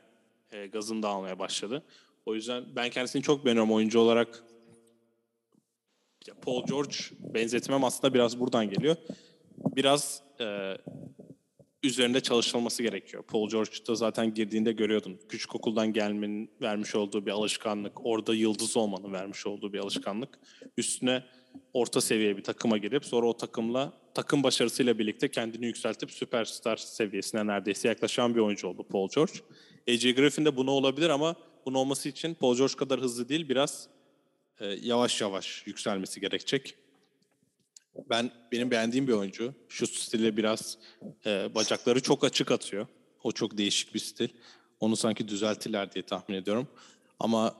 E, 0.51 0.67
gazını 0.67 1.03
da 1.03 1.07
almaya 1.07 1.39
başladı. 1.39 1.83
O 2.25 2.35
yüzden 2.35 2.63
ben 2.75 2.89
kendisini 2.89 3.21
çok 3.21 3.45
beğeniyorum 3.45 3.71
oyuncu 3.71 3.99
olarak. 3.99 4.43
Paul 6.41 6.65
George 6.65 6.95
benzetmem 7.19 7.83
aslında 7.83 8.13
biraz 8.13 8.39
buradan 8.39 8.69
geliyor. 8.69 8.95
Biraz 9.57 10.23
e, 10.39 10.77
üzerinde 11.83 12.21
çalışılması 12.21 12.83
gerekiyor. 12.83 13.23
Paul 13.23 13.49
George'da 13.49 13.95
zaten 13.95 14.33
girdiğinde 14.33 14.71
görüyordun. 14.71 15.19
Küçük 15.29 15.55
okuldan 15.55 15.93
gelmenin 15.93 16.51
vermiş 16.61 16.95
olduğu 16.95 17.25
bir 17.25 17.31
alışkanlık, 17.31 18.05
orada 18.05 18.35
yıldız 18.35 18.77
olmanın 18.77 19.13
vermiş 19.13 19.47
olduğu 19.47 19.73
bir 19.73 19.79
alışkanlık. 19.79 20.39
Üstüne 20.77 21.23
orta 21.73 22.01
seviye 22.01 22.37
bir 22.37 22.43
takıma 22.43 22.77
girip 22.77 23.05
sonra 23.05 23.27
o 23.27 23.37
takımla 23.37 23.93
takım 24.13 24.43
başarısıyla 24.43 24.99
birlikte 24.99 25.31
kendini 25.31 25.65
yükseltip 25.65 26.11
süperstar 26.11 26.77
seviyesine 26.77 27.47
neredeyse 27.47 27.87
yaklaşan 27.87 28.35
bir 28.35 28.39
oyuncu 28.39 28.67
oldu 28.67 28.85
Paul 28.89 29.09
George. 29.15 29.33
AJ 29.89 30.15
Griffin 30.15 30.45
de 30.45 30.57
bunu 30.57 30.71
olabilir 30.71 31.09
ama 31.09 31.35
bunu 31.65 31.77
olması 31.77 32.09
için 32.09 32.33
Paul 32.33 32.57
George 32.57 32.75
kadar 32.75 32.99
hızlı 32.99 33.29
değil 33.29 33.49
biraz 33.49 33.87
e, 34.59 34.65
yavaş 34.65 35.21
yavaş 35.21 35.67
yükselmesi 35.67 36.21
gerekecek. 36.21 36.75
Ben 38.09 38.31
benim 38.51 38.71
beğendiğim 38.71 39.07
bir 39.07 39.13
oyuncu. 39.13 39.53
Şu 39.69 39.87
stili 39.87 40.37
biraz 40.37 40.77
e, 41.25 41.55
bacakları 41.55 42.01
çok 42.01 42.23
açık 42.23 42.51
atıyor. 42.51 42.87
O 43.23 43.31
çok 43.31 43.57
değişik 43.57 43.93
bir 43.93 43.99
stil. 43.99 44.29
Onu 44.79 44.95
sanki 44.95 45.27
düzeltirler 45.27 45.91
diye 45.91 46.05
tahmin 46.05 46.35
ediyorum. 46.35 46.67
Ama 47.19 47.55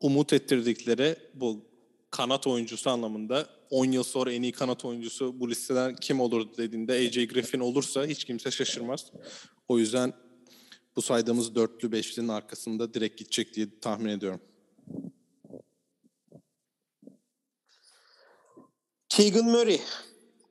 umut 0.00 0.32
ettirdikleri 0.32 1.16
bu 1.34 1.73
kanat 2.16 2.46
oyuncusu 2.46 2.90
anlamında 2.90 3.46
10 3.70 3.84
yıl 3.84 4.02
sonra 4.02 4.32
en 4.32 4.42
iyi 4.42 4.52
kanat 4.52 4.84
oyuncusu 4.84 5.40
bu 5.40 5.50
listeden 5.50 5.96
kim 5.96 6.20
olur 6.20 6.56
dediğinde 6.56 6.92
AJ 6.92 7.26
Griffin 7.28 7.60
olursa 7.60 8.06
hiç 8.06 8.24
kimse 8.24 8.50
şaşırmaz. 8.50 9.12
O 9.68 9.78
yüzden 9.78 10.12
bu 10.96 11.02
saydığımız 11.02 11.54
dörtlü 11.54 11.92
beşlinin 11.92 12.28
arkasında 12.28 12.94
direkt 12.94 13.18
gidecek 13.18 13.54
diye 13.54 13.66
tahmin 13.80 14.08
ediyorum. 14.08 14.40
Keegan 19.08 19.44
Murray. 19.44 19.80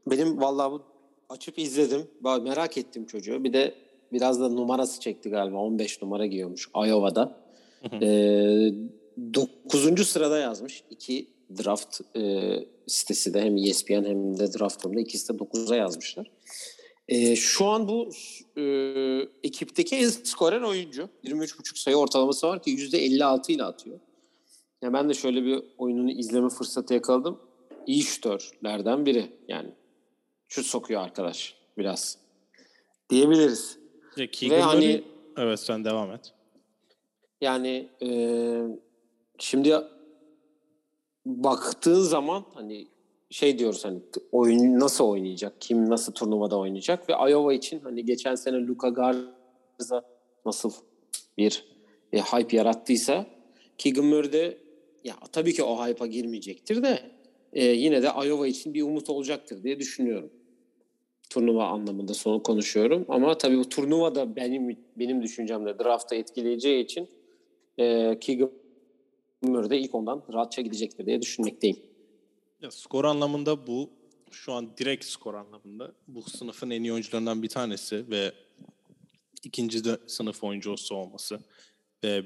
Benim 0.07 0.41
vallahi 0.41 0.71
bu 0.71 0.83
açıp 1.29 1.59
izledim. 1.59 2.07
Merak 2.21 2.77
ettim 2.77 3.05
çocuğu. 3.05 3.43
Bir 3.43 3.53
de 3.53 3.75
biraz 4.11 4.39
da 4.39 4.49
numarası 4.49 4.99
çekti 4.99 5.29
galiba. 5.29 5.57
15 5.57 6.01
numara 6.01 6.25
giyiyormuş 6.25 6.69
Iowa'da. 6.75 7.43
Ee, 8.01 8.71
9. 9.33 10.07
sırada 10.07 10.37
yazmış. 10.37 10.83
İki 10.89 11.32
draft 11.57 12.01
e, 12.15 12.53
sitesi 12.87 13.33
de 13.33 13.41
hem 13.41 13.57
E 13.57 13.69
ESPN 13.69 14.05
hem 14.05 14.39
de 14.39 14.53
Draft.com'da 14.53 14.99
ikisi 14.99 15.33
de 15.33 15.37
9'a 15.37 15.75
yazmışlar. 15.75 16.31
Ee, 17.07 17.35
şu 17.35 17.65
an 17.65 17.87
bu 17.87 18.09
e, 18.57 18.63
ekipteki 19.43 19.95
en 19.95 20.09
skorer 20.09 20.61
oyuncu. 20.61 21.09
23.5 21.23 21.79
sayı 21.79 21.95
ortalaması 21.95 22.47
var 22.47 22.61
ki 22.61 22.71
%56 22.71 23.51
ile 23.51 23.63
atıyor. 23.63 23.99
Ya 24.81 24.93
ben 24.93 25.09
de 25.09 25.13
şöyle 25.13 25.43
bir 25.43 25.63
oyununu 25.77 26.11
izleme 26.11 26.49
fırsatı 26.49 26.93
yakaladım. 26.93 27.39
İyi 27.87 28.03
şütörlerden 28.03 29.05
biri. 29.05 29.31
Yani 29.47 29.69
şut 30.47 30.65
sokuyor 30.65 31.01
arkadaş 31.01 31.55
biraz. 31.77 32.17
Diyebiliriz. 33.09 33.77
Ya 34.17 34.31
Keegan 34.31 34.57
Ve 34.57 34.61
hani- 34.61 35.03
evet 35.37 35.59
sen 35.59 35.85
devam 35.85 36.11
et. 36.11 36.33
Yani 37.41 37.89
e, 38.01 38.09
şimdi 39.39 39.75
baktığın 41.25 42.01
zaman 42.01 42.45
hani 42.53 42.87
şey 43.29 43.59
diyoruz 43.59 43.85
hani 43.85 43.99
oyun 44.31 44.79
nasıl 44.79 45.05
oynayacak, 45.05 45.53
kim 45.59 45.89
nasıl 45.89 46.13
turnuvada 46.13 46.59
oynayacak 46.59 47.09
ve 47.09 47.13
Iowa 47.13 47.53
için 47.53 47.79
hani 47.79 48.05
geçen 48.05 48.35
sene 48.35 48.67
Luka 48.67 48.89
Garza 48.89 50.05
nasıl 50.45 50.71
bir 51.37 51.65
e, 52.13 52.19
hype 52.19 52.57
yarattıysa 52.57 53.25
Keegan 53.77 54.05
Murray 54.05 54.33
de 54.33 54.57
ya 55.03 55.15
tabii 55.31 55.53
ki 55.53 55.63
o 55.63 55.87
hype'a 55.87 56.07
girmeyecektir 56.07 56.83
de 56.83 56.99
e, 57.53 57.65
yine 57.65 58.03
de 58.03 58.07
Iowa 58.25 58.47
için 58.47 58.73
bir 58.73 58.81
umut 58.81 59.09
olacaktır 59.09 59.63
diye 59.63 59.79
düşünüyorum. 59.79 60.29
Turnuva 61.29 61.65
anlamında 61.65 62.13
sonu 62.13 62.43
konuşuyorum 62.43 63.05
ama 63.07 63.37
tabii 63.37 63.57
bu 63.57 63.69
turnuva 63.69 64.15
da 64.15 64.35
benim 64.35 64.77
benim 64.95 65.21
düşüncemde 65.21 65.79
draft'ta 65.79 66.15
etkileyeceği 66.15 66.83
için 66.83 67.07
e, 67.79 68.17
Keegan 68.19 68.51
Murray 69.43 69.69
de 69.69 69.77
ilk 69.77 69.95
ondan 69.95 70.23
rahatça 70.33 70.61
gidecektir 70.61 71.05
diye 71.05 71.21
düşünmekteyim. 71.21 71.77
Ya 72.61 72.71
skor 72.71 73.05
anlamında 73.05 73.67
bu 73.67 73.89
şu 74.31 74.53
an 74.53 74.77
direkt 74.77 75.05
skor 75.05 75.33
anlamında 75.33 75.91
bu 76.07 76.21
sınıfın 76.21 76.69
en 76.69 76.83
iyi 76.83 76.93
oyuncularından 76.93 77.43
bir 77.43 77.49
tanesi 77.49 78.09
ve 78.09 78.31
ikinci 79.43 79.85
de 79.85 79.97
sınıf 80.07 80.43
oyuncusu 80.43 80.95
olması 80.95 81.39
ve 82.03 82.23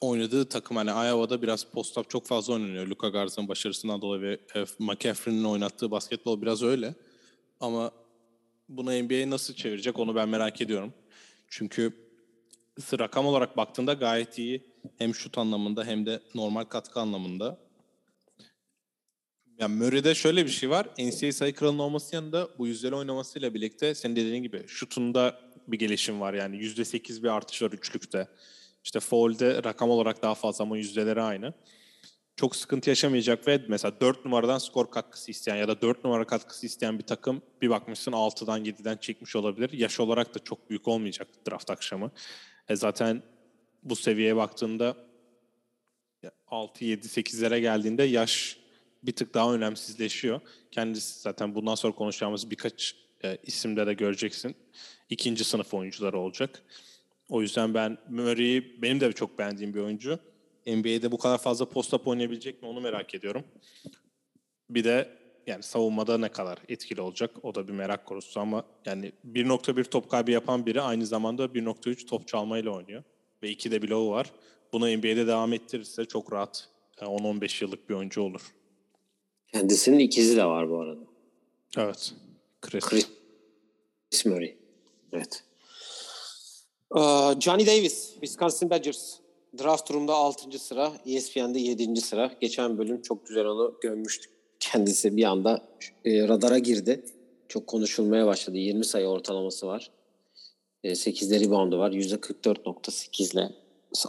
oynadığı 0.00 0.48
takım 0.48 0.76
hani 0.76 0.90
Iowa'da 0.90 1.42
biraz 1.42 1.66
post-up 1.74 2.08
çok 2.08 2.26
fazla 2.26 2.54
oynanıyor. 2.54 2.86
Luka 2.86 3.08
Garza'nın 3.08 3.48
başarısından 3.48 4.02
dolayı 4.02 4.22
ve 4.22 4.38
e, 4.54 4.64
McCaffrey'nin 4.78 5.44
oynattığı 5.44 5.90
basketbol 5.90 6.42
biraz 6.42 6.62
öyle. 6.62 6.94
Ama 7.60 7.90
bunu 8.68 9.02
NBA'ye 9.02 9.30
nasıl 9.30 9.54
çevirecek 9.54 9.98
onu 9.98 10.14
ben 10.14 10.28
merak 10.28 10.60
ediyorum. 10.60 10.92
Çünkü 11.48 11.92
rakam 12.98 13.26
olarak 13.26 13.56
baktığında 13.56 13.92
gayet 13.92 14.38
iyi. 14.38 14.75
Hem 14.98 15.14
şut 15.14 15.38
anlamında 15.38 15.84
hem 15.84 16.06
de 16.06 16.20
normal 16.34 16.64
katkı 16.64 17.00
anlamında. 17.00 17.58
Yani 19.58 19.74
Murray'de 19.74 20.14
şöyle 20.14 20.46
bir 20.46 20.50
şey 20.50 20.70
var. 20.70 20.88
NCAA 20.98 21.32
sayı 21.32 21.54
kralının 21.54 21.78
olması 21.78 22.14
yanında 22.14 22.48
bu 22.58 22.66
yüzdeli 22.66 22.94
oynamasıyla 22.94 23.54
birlikte 23.54 23.94
senin 23.94 24.16
dediğin 24.16 24.42
gibi 24.42 24.64
şutunda 24.66 25.40
bir 25.68 25.78
gelişim 25.78 26.20
var. 26.20 26.34
Yani 26.34 26.56
%8 26.56 27.22
bir 27.22 27.28
artış 27.28 27.62
var 27.62 27.70
üçlükte. 27.70 28.28
İşte 28.84 29.00
foul'de 29.00 29.64
rakam 29.64 29.90
olarak 29.90 30.22
daha 30.22 30.34
fazla 30.34 30.64
ama 30.64 30.76
yüzdeleri 30.76 31.22
aynı. 31.22 31.52
Çok 32.36 32.56
sıkıntı 32.56 32.90
yaşamayacak 32.90 33.48
ve 33.48 33.64
mesela 33.68 34.00
4 34.00 34.24
numaradan 34.24 34.58
skor 34.58 34.90
katkısı 34.90 35.30
isteyen 35.30 35.56
ya 35.56 35.68
da 35.68 35.80
4 35.80 36.04
numara 36.04 36.24
katkısı 36.24 36.66
isteyen 36.66 36.98
bir 36.98 37.04
takım 37.04 37.42
bir 37.62 37.70
bakmışsın 37.70 38.12
6'dan 38.12 38.64
7'den 38.64 38.96
çekmiş 38.96 39.36
olabilir. 39.36 39.72
Yaş 39.72 40.00
olarak 40.00 40.34
da 40.34 40.38
çok 40.38 40.70
büyük 40.70 40.88
olmayacak 40.88 41.28
draft 41.50 41.70
akşamı. 41.70 42.10
E 42.68 42.76
zaten 42.76 43.22
bu 43.86 43.96
seviyeye 43.96 44.36
baktığında 44.36 44.96
6, 46.48 46.84
7, 46.84 47.06
8'lere 47.06 47.58
geldiğinde 47.60 48.02
yaş 48.02 48.56
bir 49.02 49.12
tık 49.12 49.34
daha 49.34 49.54
önemsizleşiyor. 49.54 50.40
Kendisi 50.70 51.20
zaten 51.20 51.54
bundan 51.54 51.74
sonra 51.74 51.94
konuşacağımız 51.94 52.50
birkaç 52.50 52.96
e, 53.24 53.38
isimde 53.42 53.86
de 53.86 53.94
göreceksin. 53.94 54.56
ikinci 55.10 55.44
sınıf 55.44 55.74
oyuncuları 55.74 56.18
olacak. 56.18 56.62
O 57.28 57.42
yüzden 57.42 57.74
ben 57.74 57.98
Murray'i 58.08 58.82
benim 58.82 59.00
de 59.00 59.12
çok 59.12 59.38
beğendiğim 59.38 59.74
bir 59.74 59.80
oyuncu. 59.80 60.18
NBA'de 60.66 61.12
bu 61.12 61.18
kadar 61.18 61.38
fazla 61.38 61.64
post-up 61.64 62.06
oynayabilecek 62.08 62.62
mi 62.62 62.68
onu 62.68 62.80
merak 62.80 63.14
ediyorum. 63.14 63.44
Bir 64.70 64.84
de 64.84 65.16
yani 65.46 65.62
savunmada 65.62 66.18
ne 66.18 66.28
kadar 66.28 66.58
etkili 66.68 67.00
olacak 67.00 67.30
o 67.42 67.54
da 67.54 67.68
bir 67.68 67.72
merak 67.72 68.06
konusu 68.06 68.40
ama 68.40 68.64
yani 68.84 69.12
1.1 69.32 69.84
top 69.84 70.10
kaybı 70.10 70.30
yapan 70.30 70.66
biri 70.66 70.80
aynı 70.80 71.06
zamanda 71.06 71.44
1.3 71.44 72.06
top 72.06 72.28
çalmayla 72.28 72.70
oynuyor. 72.70 73.02
Ve 73.42 73.52
2'de 73.52 73.82
bloğu 73.82 74.10
var. 74.10 74.32
Bunu 74.72 74.96
NBA'de 74.96 75.26
devam 75.26 75.52
ettirirse 75.52 76.04
çok 76.04 76.32
rahat 76.32 76.68
10-15 76.98 77.64
yıllık 77.64 77.88
bir 77.88 77.94
oyuncu 77.94 78.22
olur. 78.22 78.54
Kendisinin 79.52 79.98
ikizi 79.98 80.36
de 80.36 80.44
var 80.44 80.70
bu 80.70 80.80
arada. 80.80 81.00
Evet. 81.78 82.12
Chris. 82.60 82.84
Chris 82.84 84.26
Murray. 84.26 84.56
Evet. 85.12 85.44
Johnny 87.40 87.66
Davis, 87.66 88.12
Wisconsin 88.12 88.70
Badgers. 88.70 89.16
Draft 89.58 89.90
Room'da 89.90 90.14
6. 90.14 90.58
sıra, 90.58 90.92
ESPN'de 91.06 91.58
7. 91.58 92.00
sıra. 92.00 92.32
Geçen 92.40 92.78
bölüm 92.78 93.02
çok 93.02 93.26
güzel 93.26 93.44
onu 93.46 93.74
gömmüştük. 93.80 94.30
Kendisi 94.60 95.16
bir 95.16 95.24
anda 95.24 95.68
e, 96.04 96.28
radara 96.28 96.58
girdi. 96.58 97.04
Çok 97.48 97.66
konuşulmaya 97.66 98.26
başladı. 98.26 98.56
20 98.56 98.84
sayı 98.84 99.06
ortalaması 99.06 99.66
var. 99.66 99.90
E, 100.86 100.90
8'de 100.90 101.40
reboundu 101.40 101.78
var. 101.78 101.92
%44.8 101.92 103.32
ile 103.32 103.48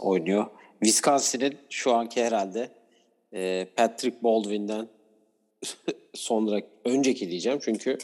oynuyor. 0.00 0.46
Wisconsin'in 0.82 1.56
şu 1.70 1.92
anki 1.94 2.24
herhalde 2.24 2.70
e, 3.32 3.66
Patrick 3.76 4.22
Baldwin'den 4.22 4.88
sonra 6.14 6.60
önceki 6.84 7.30
diyeceğim 7.30 7.58
çünkü 7.62 7.98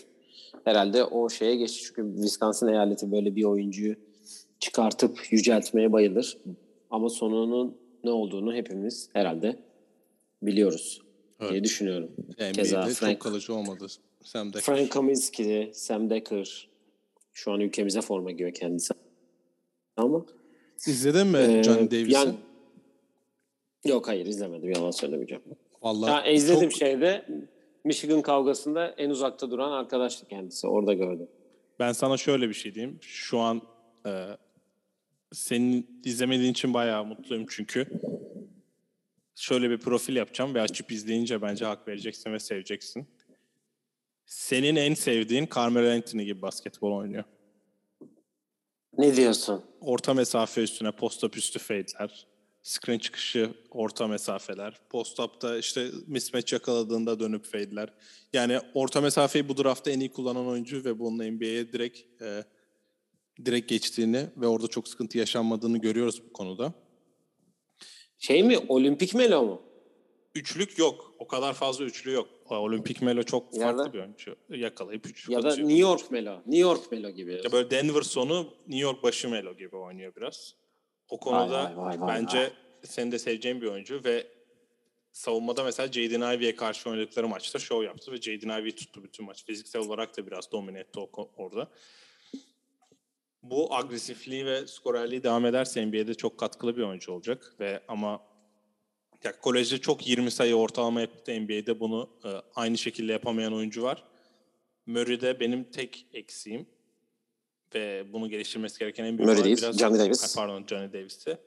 herhalde 0.65 1.05
o 1.05 1.31
şeye 1.31 1.57
geçti. 1.57 1.85
Çünkü 1.87 2.15
Wisconsin 2.15 2.69
eyaleti 2.69 3.13
böyle 3.13 3.37
bir 3.37 3.45
oyuncuyu 3.45 3.95
çıkartıp 4.61 5.19
yüceltmeye 5.31 5.93
bayılır. 5.93 6.39
Ama 6.91 7.09
sonunun 7.09 7.77
ne 8.05 8.11
olduğunu 8.11 8.55
hepimiz 8.55 9.09
herhalde 9.13 9.57
biliyoruz 10.43 11.03
evet. 11.41 11.51
diye 11.53 11.65
düşünüyorum. 11.65 12.11
NBA'de 12.39 12.53
Keza 12.53 12.87
Frank, 12.87 13.13
çok 13.13 13.21
kalıcı 13.21 13.55
olmadı. 13.55 13.87
Sam 14.23 14.53
Decker. 14.53 14.61
Frank 14.61 14.91
Kaminsky, 14.91 15.71
Sam 15.75 16.11
Decker 16.11 16.74
şu 17.35 17.53
an 17.53 17.61
ülkemize 17.61 18.01
forma 18.01 18.31
giyiyor 18.31 18.55
kendisi. 18.55 18.95
Ama 19.97 20.27
İzledin 20.87 21.27
mi 21.27 21.39
e, 21.39 21.63
Johnny 21.63 21.91
Davis'i? 21.91 22.13
Yani, 22.13 22.35
yok 23.85 24.09
hayır 24.09 24.27
izlemedim 24.27 24.71
yalan 24.71 24.91
söylemeyeceğim. 24.91 25.43
Vallahi 25.83 26.11
ha, 26.11 26.27
izledim 26.27 26.69
çok... 26.69 26.79
şeyde 26.79 27.27
Michigan 27.85 28.23
kavgasında 28.23 28.89
en 28.89 29.11
uzakta 29.11 29.51
duran 29.51 29.73
arkadaştı 29.73 30.27
kendisi. 30.29 30.67
Orada 30.67 30.95
gördüm. 30.95 31.29
Ben 31.79 31.93
sana 31.93 32.17
şöyle 32.17 32.49
bir 32.49 32.55
şey 32.55 32.75
diyeyim. 32.75 32.99
Şu 33.01 33.39
an 33.39 33.63
e, 34.07 34.27
senin 35.33 36.01
izlemediğin 36.05 36.53
için 36.53 36.75
bayağı 36.75 37.05
mutluyum 37.05 37.47
çünkü 37.49 37.87
şöyle 39.35 39.71
bir 39.71 39.79
profil 39.79 40.17
yapacağım 40.17 40.55
ve 40.55 40.61
açıp 40.61 40.93
izleyince 40.93 41.43
bence 41.43 41.65
hak 41.65 41.89
vereceksin 41.89 42.33
ve 42.33 42.39
seveceksin. 42.39 43.07
Senin 44.27 44.77
en 44.77 44.95
sevdiğin 44.95 45.49
Carmelo 45.57 45.97
Anthony 45.97 46.25
gibi 46.25 46.43
basketbol 46.43 46.97
oynuyor. 46.97 47.25
Ne 48.99 49.17
diyorsun? 49.17 49.65
Orta 49.81 50.15
mesafe 50.15 50.63
üstüne 50.63 50.93
post-up 50.93 51.37
üstü 51.37 51.59
fade'ler, 51.59 52.27
screen 52.63 52.99
çıkışı 52.99 53.55
orta 53.71 54.07
mesafeler, 54.07 54.81
post-up'ta 54.91 55.59
işte 55.59 55.91
mismatch 56.07 56.53
yakaladığında 56.53 57.21
dönüp 57.21 57.45
fade'ler. 57.45 57.93
Yani 58.33 58.59
orta 58.75 59.01
mesafeyi 59.01 59.49
bu 59.49 59.57
draftta 59.57 59.91
en 59.91 60.01
iyi 60.01 60.13
kullanan 60.13 60.47
oyuncu 60.47 60.85
ve 60.85 60.99
bunun 60.99 61.33
NBA'ye 61.33 61.73
direkt 61.73 62.23
e, 62.23 62.45
direkt 63.45 63.69
geçtiğini 63.69 64.27
ve 64.37 64.47
orada 64.47 64.69
çok 64.69 64.89
sıkıntı 64.89 65.19
yaşanmadığını 65.19 65.79
görüyoruz 65.79 66.23
bu 66.29 66.33
konuda. 66.33 66.73
Şey 68.19 68.43
mi? 68.43 68.59
Olimpik 68.69 69.15
Melo 69.15 69.45
mu? 69.45 69.63
Üçlük 70.35 70.79
yok. 70.79 71.15
O 71.19 71.27
kadar 71.27 71.55
fazla 71.55 71.85
üçlü 71.85 72.13
yok. 72.13 72.29
Olimpik 72.51 73.03
Melo 73.03 73.23
çok 73.23 73.55
ya 73.57 73.67
farklı 73.67 73.93
bir 73.93 73.99
oyuncu. 73.99 74.37
Yakalayıp 74.51 75.07
üçlük 75.07 75.33
Ya 75.33 75.39
atıyor. 75.39 75.57
da 75.57 75.61
New 75.61 75.79
York 75.79 76.11
Melo. 76.11 76.37
New 76.37 76.59
York 76.59 76.93
Melo 76.93 77.11
gibi. 77.11 77.41
Ya 77.45 77.53
böyle 77.53 77.71
Denver 77.71 78.03
sonu 78.03 78.43
New 78.67 78.83
York 78.83 79.03
başı 79.03 79.29
Melo 79.29 79.57
gibi 79.57 79.77
oynuyor 79.77 80.13
biraz. 80.17 80.55
O 81.09 81.21
konuda 81.21 81.65
vay, 81.65 81.77
vay, 81.77 82.01
vay, 82.01 82.09
bence 82.17 82.39
vay. 82.39 82.51
senin 82.85 83.13
de 83.13 83.19
seveceğin 83.19 83.61
bir 83.61 83.67
oyuncu 83.67 84.01
ve 84.05 84.27
savunmada 85.13 85.65
mesela 85.65 85.93
Jaden 85.93 86.37
Ivey'e 86.37 86.57
karşı 86.57 86.91
oynadıkları 86.91 87.29
maçta 87.29 87.59
show 87.59 87.87
yaptı 87.87 88.13
ve 88.13 88.17
Jaden 88.17 88.61
Ivey 88.61 88.75
tuttu 88.75 89.05
bütün 89.05 89.27
maç. 89.27 89.45
Fiziksel 89.45 89.83
olarak 89.83 90.17
da 90.19 90.27
biraz 90.27 90.53
domine 90.53 90.81
etti 90.81 91.01
orada 91.37 91.71
bu 93.43 93.75
agresifliği 93.75 94.47
ve 94.47 94.67
skorerliği 94.67 95.23
devam 95.23 95.47
ederse 95.47 95.87
NBA'de 95.87 96.15
çok 96.15 96.39
katkılı 96.39 96.77
bir 96.77 96.83
oyuncu 96.83 97.13
olacak 97.13 97.55
ve 97.61 97.83
ama 97.89 98.23
ya 99.25 99.41
kolejde 99.41 99.79
çok 99.79 100.07
20 100.07 100.31
sayı 100.31 100.55
ortalama 100.55 101.01
yaptı 101.01 101.41
NBA'de 101.41 101.81
bunu 101.81 102.11
e, 102.25 102.29
aynı 102.55 102.79
şekilde 102.79 103.13
yapamayan 103.13 103.55
oyuncu 103.55 103.83
var. 103.83 104.05
Murray'de 104.87 105.41
benim 105.41 105.65
tek 105.65 106.07
eksiğim 106.13 106.67
ve 107.75 108.13
bunu 108.13 108.29
geliştirmesi 108.29 108.79
gereken 108.79 109.05
en 109.05 109.19
büyük 109.19 109.31
Murray 109.31 109.45
değil, 109.45 109.57
biraz, 109.57 109.79
Johnny 109.79 109.99
Davis. 109.99 110.37
Ha, 110.37 110.41
pardon 110.41 110.67
Johnny 110.67 110.93
Davis'ti. 110.93 111.39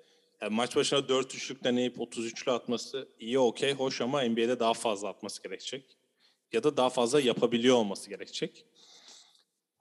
Yani 0.41 0.55
maç 0.55 0.75
başına 0.75 1.09
4 1.09 1.36
üçlük 1.36 1.63
deneyip 1.63 1.97
33'lü 1.97 2.51
atması 2.51 3.07
iyi 3.19 3.39
okey 3.39 3.73
hoş 3.73 4.01
ama 4.01 4.21
NBA'de 4.21 4.59
daha 4.59 4.73
fazla 4.73 5.09
atması 5.09 5.43
gerekecek. 5.43 5.97
Ya 6.53 6.63
da 6.63 6.78
daha 6.78 6.89
fazla 6.89 7.21
yapabiliyor 7.21 7.75
olması 7.75 8.09
gerekecek. 8.09 8.65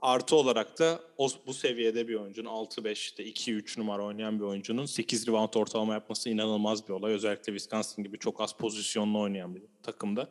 Artı 0.01 0.37
olarak 0.37 0.79
da 0.79 1.01
o, 1.19 1.29
bu 1.47 1.55
seviyede 1.55 2.09
bir 2.09 2.15
oyuncunun 2.15 2.49
6-5'te 2.49 3.25
2-3 3.25 3.81
numara 3.81 4.05
oynayan 4.05 4.39
bir 4.39 4.45
oyuncunun 4.45 4.87
8 4.87 5.29
rebound 5.29 5.55
ortalama 5.55 5.95
yapması 5.95 6.31
inanılmaz 6.31 6.89
bir 6.89 6.93
olay. 6.93 7.13
Özellikle 7.13 7.53
Wisconsin 7.53 8.03
gibi 8.03 8.19
çok 8.19 8.41
az 8.41 8.53
pozisyonlu 8.53 9.21
oynayan 9.21 9.55
bir 9.55 9.63
takımda. 9.83 10.31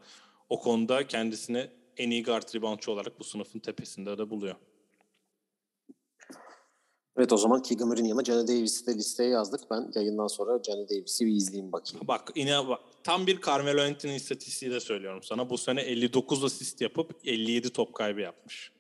O 0.50 0.60
konuda 0.60 1.08
kendisini 1.08 1.70
en 1.98 2.10
iyi 2.10 2.24
guard 2.24 2.56
reboundçı 2.56 2.92
olarak 2.92 3.20
bu 3.20 3.24
sınıfın 3.24 3.60
tepesinde 3.60 4.18
de 4.18 4.30
buluyor. 4.30 4.56
Evet 7.18 7.34
o 7.34 7.38
zaman 7.38 7.62
Keegan 7.62 7.88
Murray'in 7.88 8.06
yanına 8.06 8.24
Johnny 8.24 8.48
Davis'i 8.48 8.88
de 8.88 8.96
listeye 8.96 9.30
yazdık. 9.30 9.62
Ben 9.72 9.92
yayından 9.96 10.28
sonra 10.28 10.64
Johnny 10.64 10.90
Davis'i 10.90 11.26
bir 11.26 11.32
izleyeyim 11.32 11.72
bakayım. 11.72 12.08
Bak 12.08 12.32
yine 12.36 12.68
bak, 12.68 12.80
tam 13.04 13.28
bir 13.28 13.42
Carmelo 13.42 13.82
Anthony 13.82 14.16
istatistiği 14.16 14.72
de 14.72 14.80
söylüyorum 14.80 15.24
sana. 15.24 15.50
Bu 15.50 15.58
sene 15.58 15.82
59 15.82 16.44
asist 16.44 16.82
yapıp 16.82 17.12
57 17.24 17.70
top 17.70 17.94
kaybı 17.94 18.22
yapmış. 18.22 18.72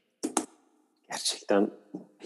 Gerçekten 1.09 1.71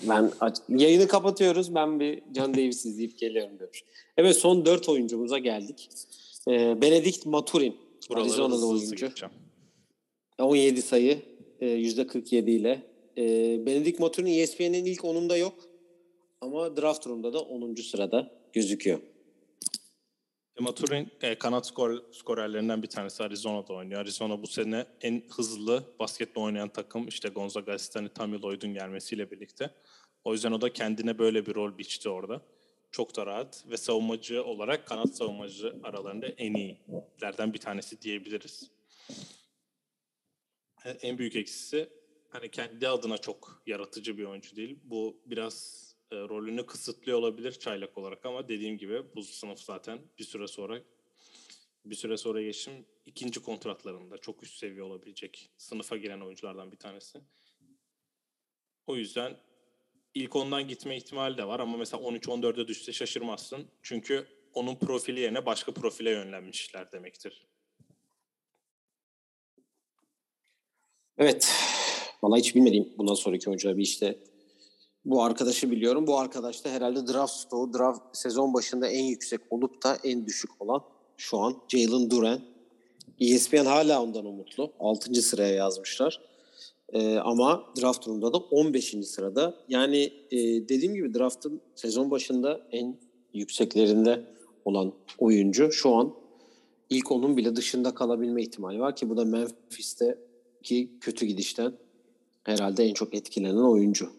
ben 0.02 0.32
yayını 0.70 1.08
kapatıyoruz. 1.08 1.76
Ben 1.76 2.00
bir 2.00 2.22
Can 2.32 2.54
Davis 2.54 2.86
izleyip 2.86 3.20
geliyorum 3.20 3.60
demiş. 3.60 3.84
Evet 4.18 4.36
son 4.36 4.66
dört 4.66 4.90
oyuncumuza 4.90 5.38
geldik. 5.38 5.90
Ee, 6.48 6.82
Benedict 6.82 7.26
Maturin. 7.26 7.76
Arizona'da 8.16 8.66
oyuncu. 8.66 9.10
17 10.40 10.82
sayı 10.82 11.22
%47 11.62 12.50
e, 12.50 12.54
ile. 12.54 12.82
Ee, 13.18 13.66
Benedict 13.66 14.00
Maturin 14.00 14.26
ESPN'in 14.26 14.86
ilk 14.86 15.06
onunda 15.06 15.38
yok. 15.38 15.54
Ama 16.42 16.78
draft 16.78 17.08
room'da 17.08 17.34
da 17.34 17.40
10. 17.40 17.76
sırada 17.76 18.32
gözüküyor. 18.54 19.00
Maturin 20.60 21.12
e, 21.22 21.36
kanat 21.36 21.68
skor, 21.68 22.04
skorerlerinden 22.12 22.84
bir 22.84 22.88
tanesi 22.88 23.24
Arizona'da 23.24 23.74
oynuyor. 23.74 24.02
Arizona 24.02 24.42
bu 24.42 24.48
sene 24.48 24.86
en 25.02 25.24
hızlı 25.30 25.84
basketbol 26.00 26.44
oynayan 26.44 26.70
takım 26.70 27.08
işte 27.08 27.30
Gonzaga 27.30 27.74
asistanı 27.74 28.10
Tammy 28.10 28.42
Lloyd'un 28.42 28.74
gelmesiyle 28.74 29.32
birlikte. 29.32 29.74
O 30.24 30.34
yüzden 30.34 30.52
o 30.52 30.62
da 30.62 30.74
kendine 30.74 31.20
böyle 31.20 31.46
bir 31.46 31.56
rol 31.56 31.78
biçti 31.78 32.10
orada. 32.10 32.42
Çok 32.92 33.16
da 33.16 33.26
rahat 33.26 33.66
ve 33.70 33.78
savunmacı 33.78 34.44
olarak 34.44 34.88
kanat 34.88 35.16
savunmacı 35.16 35.76
aralarında 35.84 36.28
en 36.28 36.54
iyilerden 36.54 37.54
bir 37.54 37.60
tanesi 37.60 38.02
diyebiliriz. 38.02 38.72
E, 40.86 40.90
en 40.90 41.18
büyük 41.18 41.36
eksisi 41.36 41.90
hani 42.30 42.52
kendi 42.52 42.88
adına 42.88 43.18
çok 43.18 43.62
yaratıcı 43.68 44.18
bir 44.18 44.24
oyuncu 44.24 44.56
değil. 44.56 44.80
Bu 44.84 45.22
biraz 45.26 45.89
e, 46.12 46.16
rolünü 46.16 46.66
kısıtlıyor 46.66 47.18
olabilir 47.20 47.52
çaylak 47.52 47.98
olarak 47.98 48.26
ama 48.26 48.48
dediğim 48.48 48.78
gibi 48.78 49.16
bu 49.16 49.24
sınıf 49.24 49.60
zaten 49.60 50.00
bir 50.20 50.24
süre 50.24 50.48
sonra 50.48 50.82
bir 51.86 51.96
süre 51.96 52.18
sonra 52.18 52.42
geçim 52.42 52.86
ikinci 53.06 53.40
kontratlarında 53.44 54.18
çok 54.18 54.44
üst 54.44 54.58
seviye 54.58 54.84
olabilecek 54.84 55.52
sınıfa 55.58 55.98
giren 55.98 56.22
oyunculardan 56.22 56.72
bir 56.72 56.78
tanesi. 56.78 57.22
O 58.88 58.96
yüzden 58.96 59.38
ilk 60.14 60.36
ondan 60.36 60.68
gitme 60.68 60.98
ihtimali 60.98 61.38
de 61.38 61.48
var 61.48 61.60
ama 61.60 61.78
mesela 61.78 62.04
13-14'e 62.04 62.68
düşse 62.68 62.94
şaşırmazsın. 62.94 63.68
Çünkü 63.82 64.28
onun 64.54 64.76
profili 64.76 65.20
yerine 65.20 65.46
başka 65.46 65.74
profile 65.74 66.10
yönlenmişler 66.10 66.92
demektir. 66.92 67.48
Evet. 71.18 71.56
Vallahi 72.24 72.40
hiç 72.40 72.56
bilmediğim 72.56 72.94
bundan 72.98 73.14
sonraki 73.14 73.50
oyuncular 73.50 73.78
bir 73.78 73.84
işte 73.84 74.20
bu 75.06 75.24
arkadaşı 75.24 75.72
biliyorum. 75.72 76.08
Bu 76.08 76.20
arkadaş 76.20 76.66
da 76.66 76.70
herhalde 76.70 77.14
draft 77.14 77.34
stoğu, 77.34 77.74
draft 77.74 78.02
sezon 78.14 78.54
başında 78.54 78.88
en 78.88 79.04
yüksek 79.04 79.42
olup 79.50 79.84
da 79.84 79.98
en 80.04 80.26
düşük 80.26 80.62
olan 80.62 80.82
şu 81.18 81.38
an 81.38 81.56
Jalen 81.68 82.10
Duren. 82.10 82.42
ESPN 83.20 83.66
hala 83.66 84.04
ondan 84.04 84.26
umutlu. 84.26 84.72
6. 84.80 85.22
sıraya 85.22 85.54
yazmışlar. 85.54 86.22
E, 86.94 87.18
ama 87.18 87.64
draft 87.82 88.02
turunda 88.02 88.34
da 88.34 88.38
15. 88.38 88.96
sırada. 89.04 89.56
Yani 89.70 90.14
e, 90.32 90.38
dediğim 90.70 90.94
gibi 90.94 91.14
draftın 91.14 91.62
sezon 91.76 92.12
başında 92.12 92.62
en 92.72 92.98
yükseklerinde 93.34 94.26
olan 94.66 94.94
oyuncu 95.18 95.72
şu 95.72 95.96
an 95.96 96.14
ilk 96.90 97.12
onun 97.12 97.38
bile 97.38 97.56
dışında 97.56 97.96
kalabilme 97.96 98.42
ihtimali 98.42 98.80
var 98.80 98.96
ki 98.96 99.10
bu 99.10 99.18
da 99.18 99.26
Memphis'teki 99.26 101.00
kötü 101.02 101.26
gidişten 101.26 101.74
herhalde 102.44 102.84
en 102.84 102.94
çok 102.94 103.14
etkilenen 103.14 103.64
oyuncu. 103.64 104.19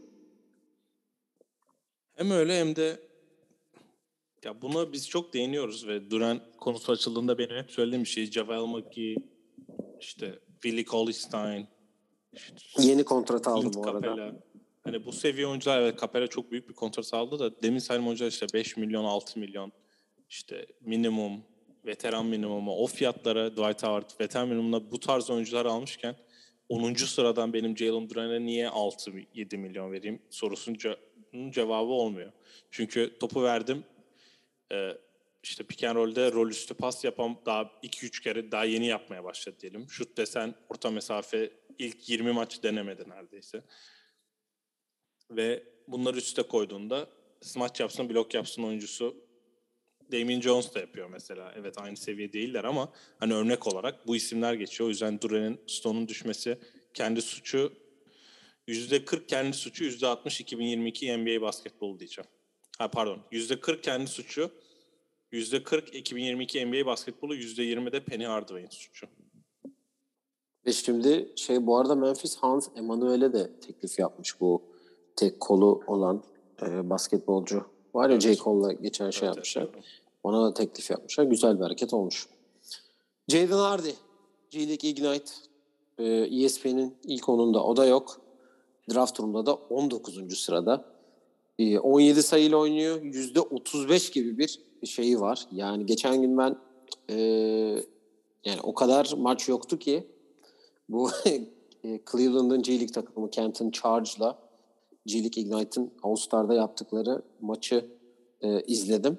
Hem 2.21 2.31
öyle 2.31 2.61
hem 2.61 2.77
de 2.77 3.01
ya 4.45 4.63
buna 4.63 4.93
biz 4.93 5.09
çok 5.09 5.35
değiniyoruz 5.35 5.87
ve 5.87 6.11
Duran 6.11 6.41
konusu 6.59 6.93
açıldığında 6.93 7.39
benim 7.39 7.57
hep 7.57 7.71
söylediğim 7.71 8.05
bir 8.05 8.09
şey 8.09 8.31
Javel 8.31 8.61
McGee, 8.61 9.15
işte 10.01 10.39
Willie 10.63 10.85
Cauley-Stein, 10.85 11.67
işte 12.37 12.83
Yeni 12.83 13.05
kontrat 13.05 13.49
aldı 13.49 13.61
Clint 13.61 13.77
bu 13.77 13.89
arada. 13.89 14.33
Hani 14.85 15.07
bu 15.07 15.13
seviye 15.13 15.47
oyuncular 15.47 15.83
evet 15.83 16.01
Capela 16.01 16.27
çok 16.27 16.51
büyük 16.51 16.69
bir 16.69 16.75
kontrat 16.75 17.15
aldı 17.15 17.39
da 17.39 17.63
demin 17.63 17.79
saydığım 17.79 18.07
oyuncular 18.07 18.31
işte 18.31 18.47
5 18.55 18.77
milyon 18.77 19.05
6 19.05 19.41
milyon 19.41 19.73
işte 20.29 20.67
minimum 20.81 21.43
veteran 21.87 22.27
minimumu 22.27 22.77
o 22.77 22.87
fiyatlara 22.87 23.53
Dwight 23.53 23.83
Howard 23.83 24.11
veteran 24.21 24.49
minimumuna 24.49 24.91
bu 24.91 25.01
tarz 25.01 25.31
oyuncular 25.31 25.67
almışken 25.67 26.17
10. 26.69 26.95
sıradan 26.95 27.53
benim 27.53 27.77
Jalen 27.77 28.11
Duran'a 28.11 28.39
niye 28.39 28.67
6-7 28.67 29.57
milyon 29.57 29.93
vereyim 29.93 30.23
sorusunun 30.31 30.79
ce- 31.35 31.53
cevabı 31.53 31.93
olmuyor. 31.93 32.33
Çünkü 32.71 33.19
topu 33.19 33.43
verdim 33.43 33.85
e, 34.73 34.99
işte 35.43 35.65
pick 35.65 35.85
and 35.85 35.97
roll'de 35.97 36.33
rol 36.33 36.49
üstü 36.51 36.75
pas 36.75 37.05
yapan 37.05 37.37
daha 37.47 37.63
2-3 37.63 38.23
kere 38.23 38.53
daha 38.53 38.65
yeni 38.65 38.87
yapmaya 38.87 39.25
başladı 39.25 39.57
diyelim. 39.61 39.91
Şut 39.91 40.17
desen 40.17 40.55
orta 40.69 40.91
mesafe 40.91 41.51
ilk 41.79 42.09
20 42.09 42.33
maç 42.33 42.63
denemedi 42.63 43.09
neredeyse. 43.09 43.63
Ve 45.31 45.65
bunları 45.89 46.17
üste 46.17 46.43
koyduğunda 46.43 47.09
smaç 47.41 47.81
yapsın, 47.81 48.09
blok 48.09 48.35
yapsın 48.35 48.63
oyuncusu 48.63 49.17
Damien 50.13 50.41
Jones 50.41 50.75
da 50.75 50.81
yapıyor 50.81 51.09
mesela. 51.09 51.55
Evet 51.57 51.79
aynı 51.79 51.97
seviye 51.97 52.33
değiller 52.33 52.65
ama 52.65 52.93
hani 53.19 53.35
örnek 53.35 53.67
olarak 53.67 54.07
bu 54.07 54.17
isimler 54.17 54.55
geçiyor. 54.55 54.87
O 54.87 54.91
yüzden 54.91 55.21
Duran'ın 55.21 55.61
Stone'un 55.67 56.09
düşmesi 56.09 56.59
kendi 56.95 57.23
suçu 57.23 57.73
%40 58.69 59.27
kendi 59.27 59.57
suçu 59.57 59.85
%60 59.85 60.41
2022 60.43 61.17
NBA 61.19 61.43
basketbolu 61.43 61.99
diyeceğim. 61.99 62.31
Ha 62.79 62.91
pardon 62.91 63.19
%40 63.33 63.81
kendi 63.81 64.07
suçu 64.07 64.51
%40 65.33 65.91
2022 65.97 66.67
NBA 66.67 66.87
basketbolu 66.87 67.37
%20 67.37 67.93
de 67.93 68.05
Penny 68.05 68.25
Hardaway'in 68.25 68.69
suçu. 68.71 69.07
Ve 70.67 70.73
şimdi 70.73 71.33
şey 71.37 71.67
bu 71.67 71.79
arada 71.79 71.95
Memphis 71.95 72.37
Hans 72.37 72.69
Emanuel'e 72.77 73.33
de 73.33 73.61
teklif 73.61 73.99
yapmış 73.99 74.41
bu 74.41 74.63
tek 75.17 75.41
kolu 75.41 75.83
olan 75.87 76.23
e, 76.63 76.91
basketbolcu. 76.91 77.67
Var 77.95 78.09
ya 78.09 78.13
Evet. 78.13 78.23
J. 78.23 78.37
Cole'la 78.37 78.73
geçen 78.73 79.11
şey 79.11 79.27
Evet, 79.29 79.37
yapmışlar. 79.37 79.69
evet. 79.75 79.85
Ona 80.23 80.45
da 80.45 80.55
teklif 80.55 80.91
yapmışlar. 80.91 81.25
Güzel 81.25 81.57
bir 81.59 81.63
hareket 81.63 81.95
olmuş. 81.95 82.27
Jaden 83.29 83.53
Hardy. 83.57 83.91
G 84.51 84.59
League 84.69 84.91
Ignite. 84.91 85.33
E, 85.99 86.05
ESPN'in 86.45 86.97
ilk 87.05 87.29
onunda 87.29 87.65
o 87.65 87.77
da 87.77 87.87
yok. 87.87 88.20
Draft 88.95 89.17
turunda 89.17 89.47
da 89.47 89.55
19. 89.55 90.39
sırada. 90.39 90.85
E, 91.59 91.79
17 91.79 92.23
sayıyla 92.23 92.57
oynuyor. 92.57 93.03
%35 93.03 94.13
gibi 94.13 94.39
bir 94.39 94.61
şeyi 94.87 95.21
var. 95.21 95.47
Yani 95.53 95.87
geçen 95.87 96.23
gün 96.23 96.39
ben 96.39 96.57
e, 97.11 97.17
yani 98.45 98.61
o 98.63 98.75
kadar 98.75 99.13
maç 99.17 99.49
yoktu 99.49 99.79
ki 99.79 100.07
bu 100.89 101.11
e, 101.85 102.01
Cleveland'ın 102.13 102.63
G 102.63 102.73
League 102.73 102.93
takımı 102.93 103.31
Canton 103.31 103.71
Charge'la 103.71 104.39
G 105.07 105.19
League 105.19 105.43
Ignite'ın 105.43 105.91
All-Star'da 106.03 106.55
yaptıkları 106.55 107.23
maçı 107.41 107.87
e, 108.41 108.61
izledim. 108.61 109.19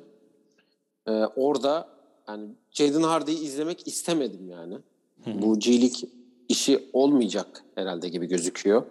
E, 1.08 1.12
orada 1.12 1.90
yani 2.28 2.50
Jaden 2.72 3.04
Hardy'yi 3.04 3.40
izlemek 3.40 3.88
istemedim 3.88 4.50
yani. 4.50 4.78
Bu 5.26 5.60
G 5.60 5.82
League 5.82 6.10
işi 6.50 6.90
olmayacak 6.94 7.64
herhalde 7.76 8.10
gibi 8.10 8.28
gözüküyor. 8.28 8.84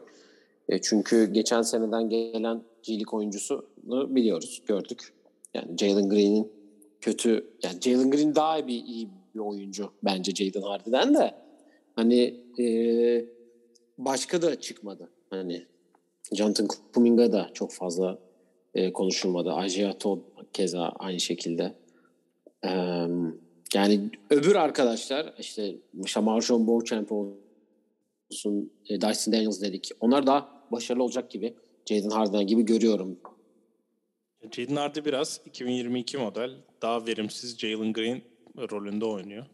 E, 0.71 0.81
çünkü 0.81 1.33
geçen 1.33 1.63
seneden 1.63 2.09
gelen 2.09 2.63
G 2.83 2.93
League 2.93 3.19
oyuncusunu 3.19 4.15
biliyoruz, 4.15 4.63
gördük. 4.67 5.13
Yani 5.55 5.79
Jalen 5.79 6.09
Green'in 6.09 6.53
kötü, 7.01 7.51
yani 7.63 7.81
Jalen 7.81 8.11
Green 8.11 8.35
daha 8.35 8.67
bir 8.67 8.85
iyi 8.85 9.09
bir 9.35 9.41
oyuncu 9.41 9.93
bence 10.03 10.33
Jaden 10.35 10.63
Hardy'den 10.63 11.15
de. 11.15 11.35
Hani 11.97 12.41
e, 12.59 13.25
başka 13.99 14.43
da 14.43 14.61
çıkmadı. 14.61 15.11
Hani 15.31 15.67
Jonathan 16.33 16.69
Kuminga 16.95 17.33
da 17.33 17.51
çok 17.55 17.73
fazla 17.73 18.19
e, 18.75 18.93
konuşulmadı. 18.93 19.55
Todd 19.99 20.21
keza 20.53 20.93
aynı 20.99 21.21
şekilde. 21.21 21.75
E, 22.65 22.71
yani 23.75 24.11
öbür 24.31 24.55
arkadaşlar 24.55 25.35
işte 25.39 25.77
Marshawn 26.21 26.67
Beauchamp 26.67 27.13
olsun, 27.13 28.73
e, 28.89 29.01
Dyson 29.01 29.33
Daniels 29.33 29.63
dedik. 29.63 29.91
Onlar 30.01 30.27
daha 30.27 30.60
başarılı 30.73 31.03
olacak 31.03 31.31
gibi. 31.31 31.55
Jaden 31.87 32.11
Harden 32.11 32.47
gibi 32.47 32.63
görüyorum. 32.63 33.21
Jaden 34.53 34.77
Hardy 34.77 35.05
biraz 35.05 35.41
2022 35.47 36.19
model 36.19 36.57
daha 36.83 37.07
verimsiz 37.07 37.59
Jalen 37.59 37.93
Green 37.93 38.23
rolünde 38.59 39.05
oynuyor. 39.05 39.47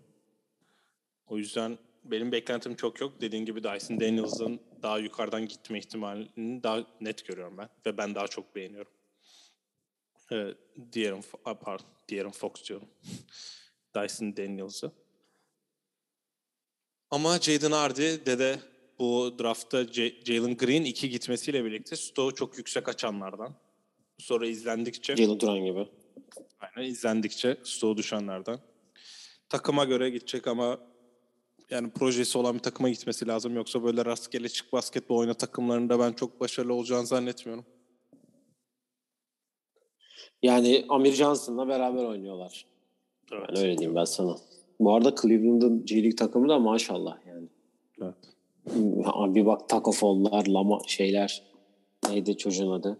O 1.26 1.38
yüzden 1.38 1.78
benim 2.04 2.32
beklentim 2.32 2.76
çok 2.76 3.00
yok. 3.00 3.20
Dediğin 3.20 3.44
gibi 3.44 3.64
Dyson 3.64 4.00
Daniels'ın 4.00 4.60
daha 4.82 4.98
yukarıdan 4.98 5.48
gitme 5.48 5.78
ihtimalini 5.78 6.62
daha 6.62 6.86
net 7.00 7.26
görüyorum 7.26 7.58
ben. 7.58 7.68
Ve 7.86 7.98
ben 7.98 8.14
daha 8.14 8.28
çok 8.28 8.56
beğeniyorum. 8.56 8.92
Ee, 10.32 10.54
diğerim, 10.92 11.20
pardon, 11.44 11.86
diğerim 12.08 12.30
Fox 12.30 12.52
diyorum. 12.68 12.88
Dyson 13.96 14.36
Daniels'ı. 14.36 14.92
Ama 17.10 17.38
Jaden 17.38 17.72
Hardy 17.72 18.26
de 18.26 18.58
bu 18.98 19.34
draftta 19.38 19.84
Jalen 20.24 20.56
Green 20.56 20.84
2 20.84 21.10
gitmesiyle 21.10 21.64
birlikte 21.64 21.96
stoğu 21.96 22.34
çok 22.34 22.58
yüksek 22.58 22.88
açanlardan. 22.88 23.54
Sonra 24.18 24.46
izlendikçe 24.46 25.16
Jalen 25.16 25.40
Duran 25.40 25.64
gibi. 25.64 25.88
Aynen 26.60 26.90
izlendikçe 26.90 27.56
stoğu 27.64 27.96
düşenlerden. 27.96 28.58
Takıma 29.48 29.84
göre 29.84 30.10
gidecek 30.10 30.46
ama 30.46 30.78
yani 31.70 31.90
projesi 31.90 32.38
olan 32.38 32.54
bir 32.54 32.60
takıma 32.60 32.88
gitmesi 32.88 33.26
lazım. 33.26 33.56
Yoksa 33.56 33.84
böyle 33.84 34.04
rastgele 34.04 34.48
çık 34.48 34.72
basketbol 34.72 35.16
oyna 35.16 35.34
takımlarında 35.34 35.98
ben 35.98 36.12
çok 36.12 36.40
başarılı 36.40 36.74
olacağını 36.74 37.06
zannetmiyorum. 37.06 37.64
Yani 40.42 40.84
Amir 40.88 41.12
Johnson'la 41.12 41.68
beraber 41.68 42.04
oynuyorlar. 42.04 42.66
Evet. 43.32 43.44
Yani 43.48 43.58
öyle 43.58 43.78
diyeyim 43.78 43.96
ben 43.96 44.04
sana. 44.04 44.36
Bu 44.80 44.94
arada 44.94 45.14
Cleveland'ın 45.22 45.84
G 45.84 45.94
League 45.94 46.16
takımı 46.16 46.48
da 46.48 46.58
maşallah 46.58 47.26
yani. 47.26 47.48
evet. 48.02 48.35
Bir 48.66 49.46
bak 49.46 49.68
Taco 49.68 49.92
Fall'lar, 49.92 50.46
Lama 50.46 50.78
şeyler. 50.86 51.42
Neydi 52.08 52.36
çocuğun 52.36 52.70
adı? 52.70 52.98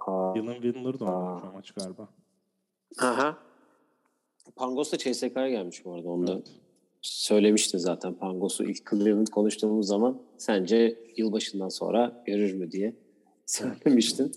Aa, 0.00 0.34
Dylan 0.34 0.54
Windler 0.54 1.00
da 1.00 1.06
Aa. 1.06 1.40
şu 1.40 1.52
maç 1.52 1.70
galiba. 1.70 2.08
Aha. 3.00 3.38
Pangos 4.56 4.92
da 4.92 4.98
CSK'ya 4.98 5.48
gelmiş 5.50 5.84
bu 5.84 5.94
arada. 5.94 6.08
Onu 6.08 6.26
da 6.26 6.32
Evet. 6.32 6.50
söylemiştin 7.02 7.78
zaten. 7.78 8.14
Pangos'u 8.14 8.64
ilk 8.64 8.90
Cleveland 8.90 9.26
konuştuğumuz 9.26 9.86
zaman 9.86 10.22
sence 10.38 10.98
yılbaşından 11.16 11.68
sonra 11.68 12.22
görür 12.26 12.52
mü 12.54 12.70
diye 12.72 12.96
söylemiştin. 13.46 14.32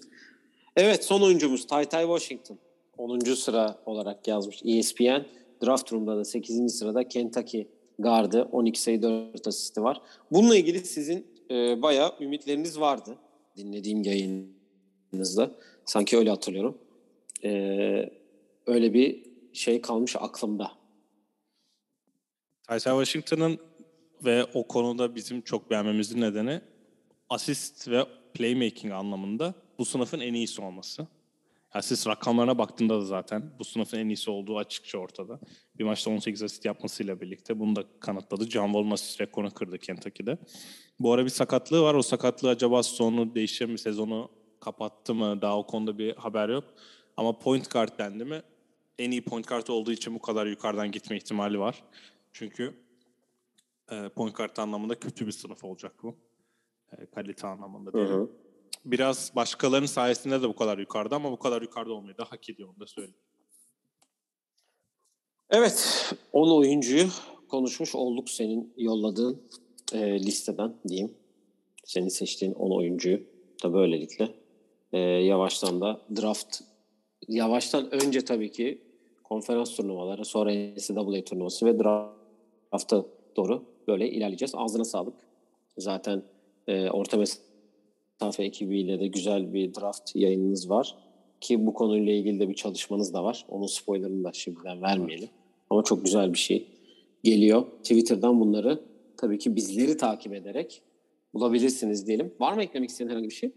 Evet 0.76 1.06
son 1.06 1.22
oyuncumuz 1.22 1.68
Ty 1.68 1.84
Ty 1.84 1.98
Washington. 2.02 2.58
10. 2.98 3.20
sıra 3.20 3.78
olarak 3.86 4.28
yazmış 4.28 4.62
ESPN. 4.66 5.26
Draft 5.66 5.88
turunda 5.88 6.18
da 6.18 6.26
8. 6.26 6.74
sırada 6.78 7.08
Kentucky 7.08 7.68
gardı. 8.02 8.44
12 8.52 8.82
sayı 8.82 9.02
4 9.02 9.48
asisti 9.48 9.84
var. 9.84 10.02
Bununla 10.32 10.56
ilgili 10.56 10.86
sizin 10.86 11.28
e, 11.52 11.82
bayağı 11.82 12.16
ümitleriniz 12.20 12.80
vardı. 12.80 13.18
Dinlediğim 13.58 14.04
yayınınızda. 14.04 15.52
Sanki 15.86 16.18
öyle 16.18 16.30
hatırlıyorum. 16.30 16.78
E, 17.44 17.50
öyle 18.66 18.94
bir 18.94 19.24
şey 19.54 19.82
kalmış 19.82 20.16
aklımda. 20.16 20.72
Tyson 22.68 23.04
Washington'ın 23.04 23.60
ve 24.26 24.46
o 24.54 24.68
konuda 24.68 25.16
bizim 25.16 25.42
çok 25.42 25.70
beğenmemizin 25.70 26.22
nedeni 26.22 26.62
asist 27.30 27.88
ve 27.88 28.06
playmaking 28.34 28.94
anlamında 28.94 29.54
bu 29.78 29.86
sınıfın 29.86 30.20
en 30.20 30.34
iyisi 30.34 30.62
olması. 30.62 31.08
Asist 31.74 32.08
rakamlarına 32.08 32.58
baktığında 32.58 32.98
da 33.02 33.06
zaten 33.06 33.52
bu 33.60 33.64
sınıfın 33.64 33.98
en 33.98 34.08
iyisi 34.10 34.32
olduğu 34.32 34.58
açıkça 34.58 34.98
ortada. 34.98 35.40
Bir 35.78 35.84
maçta 35.84 36.12
18 36.12 36.44
asist 36.44 36.66
yapmasıyla 36.66 37.22
birlikte 37.22 37.60
bunu 37.60 37.76
da 37.76 37.84
kanıtladı. 38.00 38.50
John 38.50 38.66
Wall'un 38.66 38.92
asist 38.92 39.22
rekorunu 39.22 39.52
kırdı 39.52 39.78
Kentucky'de. 39.78 40.38
Bu 41.00 41.14
ara 41.14 41.26
bir 41.26 41.30
sakatlığı 41.30 41.82
var. 41.82 41.94
O 41.94 42.02
sakatlığı 42.02 42.50
acaba 42.50 42.84
sonu 42.84 43.36
değişir 43.36 43.66
mi, 43.66 43.80
sezonu 43.80 44.32
kapattı 44.60 45.14
mı? 45.16 45.42
Daha 45.42 45.58
o 45.58 45.66
konuda 45.68 45.98
bir 45.98 46.16
haber 46.16 46.50
yok. 46.50 46.64
Ama 47.18 47.40
point 47.40 47.72
guard 47.72 48.00
dendi 48.00 48.26
mi? 48.26 48.42
En 49.00 49.12
iyi 49.12 49.22
point 49.22 49.48
guard 49.48 49.68
olduğu 49.68 49.92
için 49.92 50.16
bu 50.16 50.20
kadar 50.20 50.46
yukarıdan 50.46 50.92
gitme 50.92 51.18
ihtimali 51.18 51.60
var. 51.60 51.84
Çünkü 52.34 52.74
e, 53.92 54.10
point 54.10 54.36
guard 54.36 54.58
anlamında 54.58 55.00
kötü 55.00 55.28
bir 55.28 55.32
sınıf 55.32 55.64
olacak 55.64 55.94
bu. 56.04 56.16
E, 56.98 57.06
kalite 57.06 57.48
anlamında 57.48 57.90
Hı 57.90 57.94
diyelim. 57.94 58.16
hı. 58.16 58.30
Biraz 58.86 59.32
başkalarının 59.36 59.88
sayesinde 59.88 60.42
de 60.42 60.50
bu 60.50 60.56
kadar 60.56 60.78
yukarıda 60.78 61.16
ama 61.16 61.32
bu 61.32 61.40
kadar 61.40 61.62
yukarıda 61.62 61.94
olmayı 61.94 62.18
da 62.18 62.24
hak 62.24 62.50
ediyor 62.50 62.70
onu 62.70 62.80
da 62.80 62.88
söyleyeyim. 62.88 63.18
Evet, 65.50 66.10
10 66.34 66.58
oyuncuyu 66.58 67.08
konuşmuş 67.50 67.96
olduk 67.96 68.30
senin 68.30 68.74
yolladığın 68.78 69.42
e, 69.94 70.20
listeden 70.20 70.76
diyeyim. 70.88 71.14
Senin 71.84 72.08
seçtiğin 72.08 72.54
10 72.54 72.72
oyuncuyu 72.72 73.24
da 73.64 73.74
böylelikle 73.74 74.36
e, 74.94 75.00
yavaştan 75.00 75.82
da 75.82 76.02
draft 76.22 76.62
yavaştan 77.28 77.92
önce 77.92 78.26
tabii 78.26 78.52
ki 78.52 78.82
konferans 79.24 79.76
turnuvaları 79.76 80.26
sonra 80.26 80.52
NCAA 80.52 81.24
turnuvası 81.24 81.66
ve 81.66 81.80
drafta 81.80 83.06
doğru 83.36 83.64
böyle 83.88 84.10
ilerleyeceğiz. 84.10 84.56
Ağzına 84.56 84.84
sağlık. 84.84 85.16
Zaten 85.78 86.24
e, 86.68 86.90
orta 86.90 87.18
mesafe 87.18 87.51
ekibiyle 88.40 89.00
de 89.00 89.08
güzel 89.08 89.54
bir 89.54 89.74
draft 89.74 90.16
yayınınız 90.16 90.70
var. 90.70 90.96
Ki 91.42 91.66
bu 91.66 91.74
konuyla 91.74 92.14
ilgili 92.14 92.40
de 92.40 92.50
bir 92.50 92.54
çalışmanız 92.54 93.14
da 93.14 93.24
var. 93.24 93.46
Onun 93.50 93.68
spoilerını 93.68 94.24
da 94.24 94.32
şimdiden 94.34 94.82
vermeyelim. 94.82 95.30
Ama 95.70 95.84
çok 95.84 96.06
güzel 96.06 96.34
bir 96.34 96.38
şey 96.38 96.68
geliyor. 97.24 97.66
Twitter'dan 97.84 98.40
bunları 98.40 98.82
tabii 99.18 99.38
ki 99.38 99.56
bizleri 99.56 99.98
takip 99.98 100.34
ederek 100.34 100.82
bulabilirsiniz 101.34 102.08
diyelim. 102.08 102.34
Var 102.40 102.54
mı 102.54 102.64
eklemek 102.64 102.90
istediğin 102.90 103.10
herhangi 103.10 103.30
bir 103.30 103.34
şey? 103.34 103.52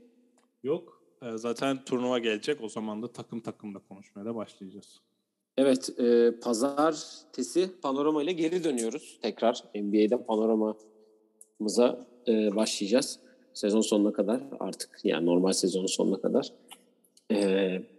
Yok. 0.62 1.02
E, 1.22 1.38
zaten 1.38 1.84
turnuva 1.84 2.18
gelecek. 2.18 2.60
O 2.60 2.68
zaman 2.68 3.02
da 3.02 3.12
takım 3.12 3.40
takımda 3.40 3.78
konuşmaya 3.78 4.24
da 4.24 4.34
başlayacağız. 4.34 5.00
Evet, 5.56 6.00
e, 6.00 6.32
pazartesi 6.42 7.70
panorama 7.82 8.22
ile 8.22 8.32
geri 8.32 8.64
dönüyoruz. 8.64 9.18
Tekrar 9.22 9.64
NBA'den 9.74 10.26
panoramamıza 10.26 12.06
e, 12.28 12.56
başlayacağız. 12.56 13.20
Sezon 13.54 13.80
sonuna 13.80 14.12
kadar 14.12 14.40
artık 14.60 15.00
yani 15.04 15.26
normal 15.26 15.52
sezonun 15.52 15.86
sonuna 15.86 16.20
kadar 16.20 16.52
e, 17.30 17.36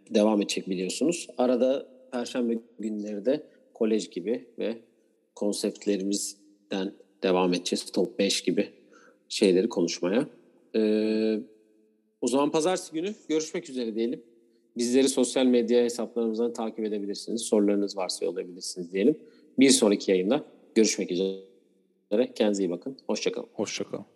devam 0.10 0.41
edecek 0.41 0.70
biliyorsunuz. 0.70 1.28
Arada 1.38 1.88
perşembe 2.12 2.60
günleri 2.80 3.26
de 3.26 3.43
kolej 3.74 4.10
gibi 4.10 4.45
ve 4.60 4.78
konseptlerimizden 5.36 6.91
devam 7.24 7.53
edeceğiz. 7.53 7.91
Top 7.91 8.20
5 8.20 8.41
gibi 8.41 8.70
şeyleri 9.30 9.70
konuşmaya. 9.70 10.28
E, 10.76 11.39
o 12.22 12.28
zaman 12.28 12.51
pazartesi 12.51 12.93
günü 12.93 13.14
görüşmek 13.30 13.70
üzere 13.70 13.95
diyelim. 13.95 14.24
Bizleri 14.78 15.10
sosyal 15.10 15.45
medya 15.45 15.84
hesaplarımızdan 15.84 16.53
takip 16.53 16.86
edebilirsiniz. 16.86 17.41
Sorularınız 17.41 17.97
varsa 17.97 18.26
yollayabilirsiniz 18.26 18.93
diyelim. 18.93 19.18
Bir 19.60 19.70
sonraki 19.70 20.12
yayında 20.12 20.43
görüşmek 20.76 21.12
üzere. 21.12 22.34
Kendinize 22.36 22.64
iyi 22.64 22.70
bakın. 22.70 22.97
Hoşçakalın. 23.08 23.47
Hoşçakalın. 23.53 24.14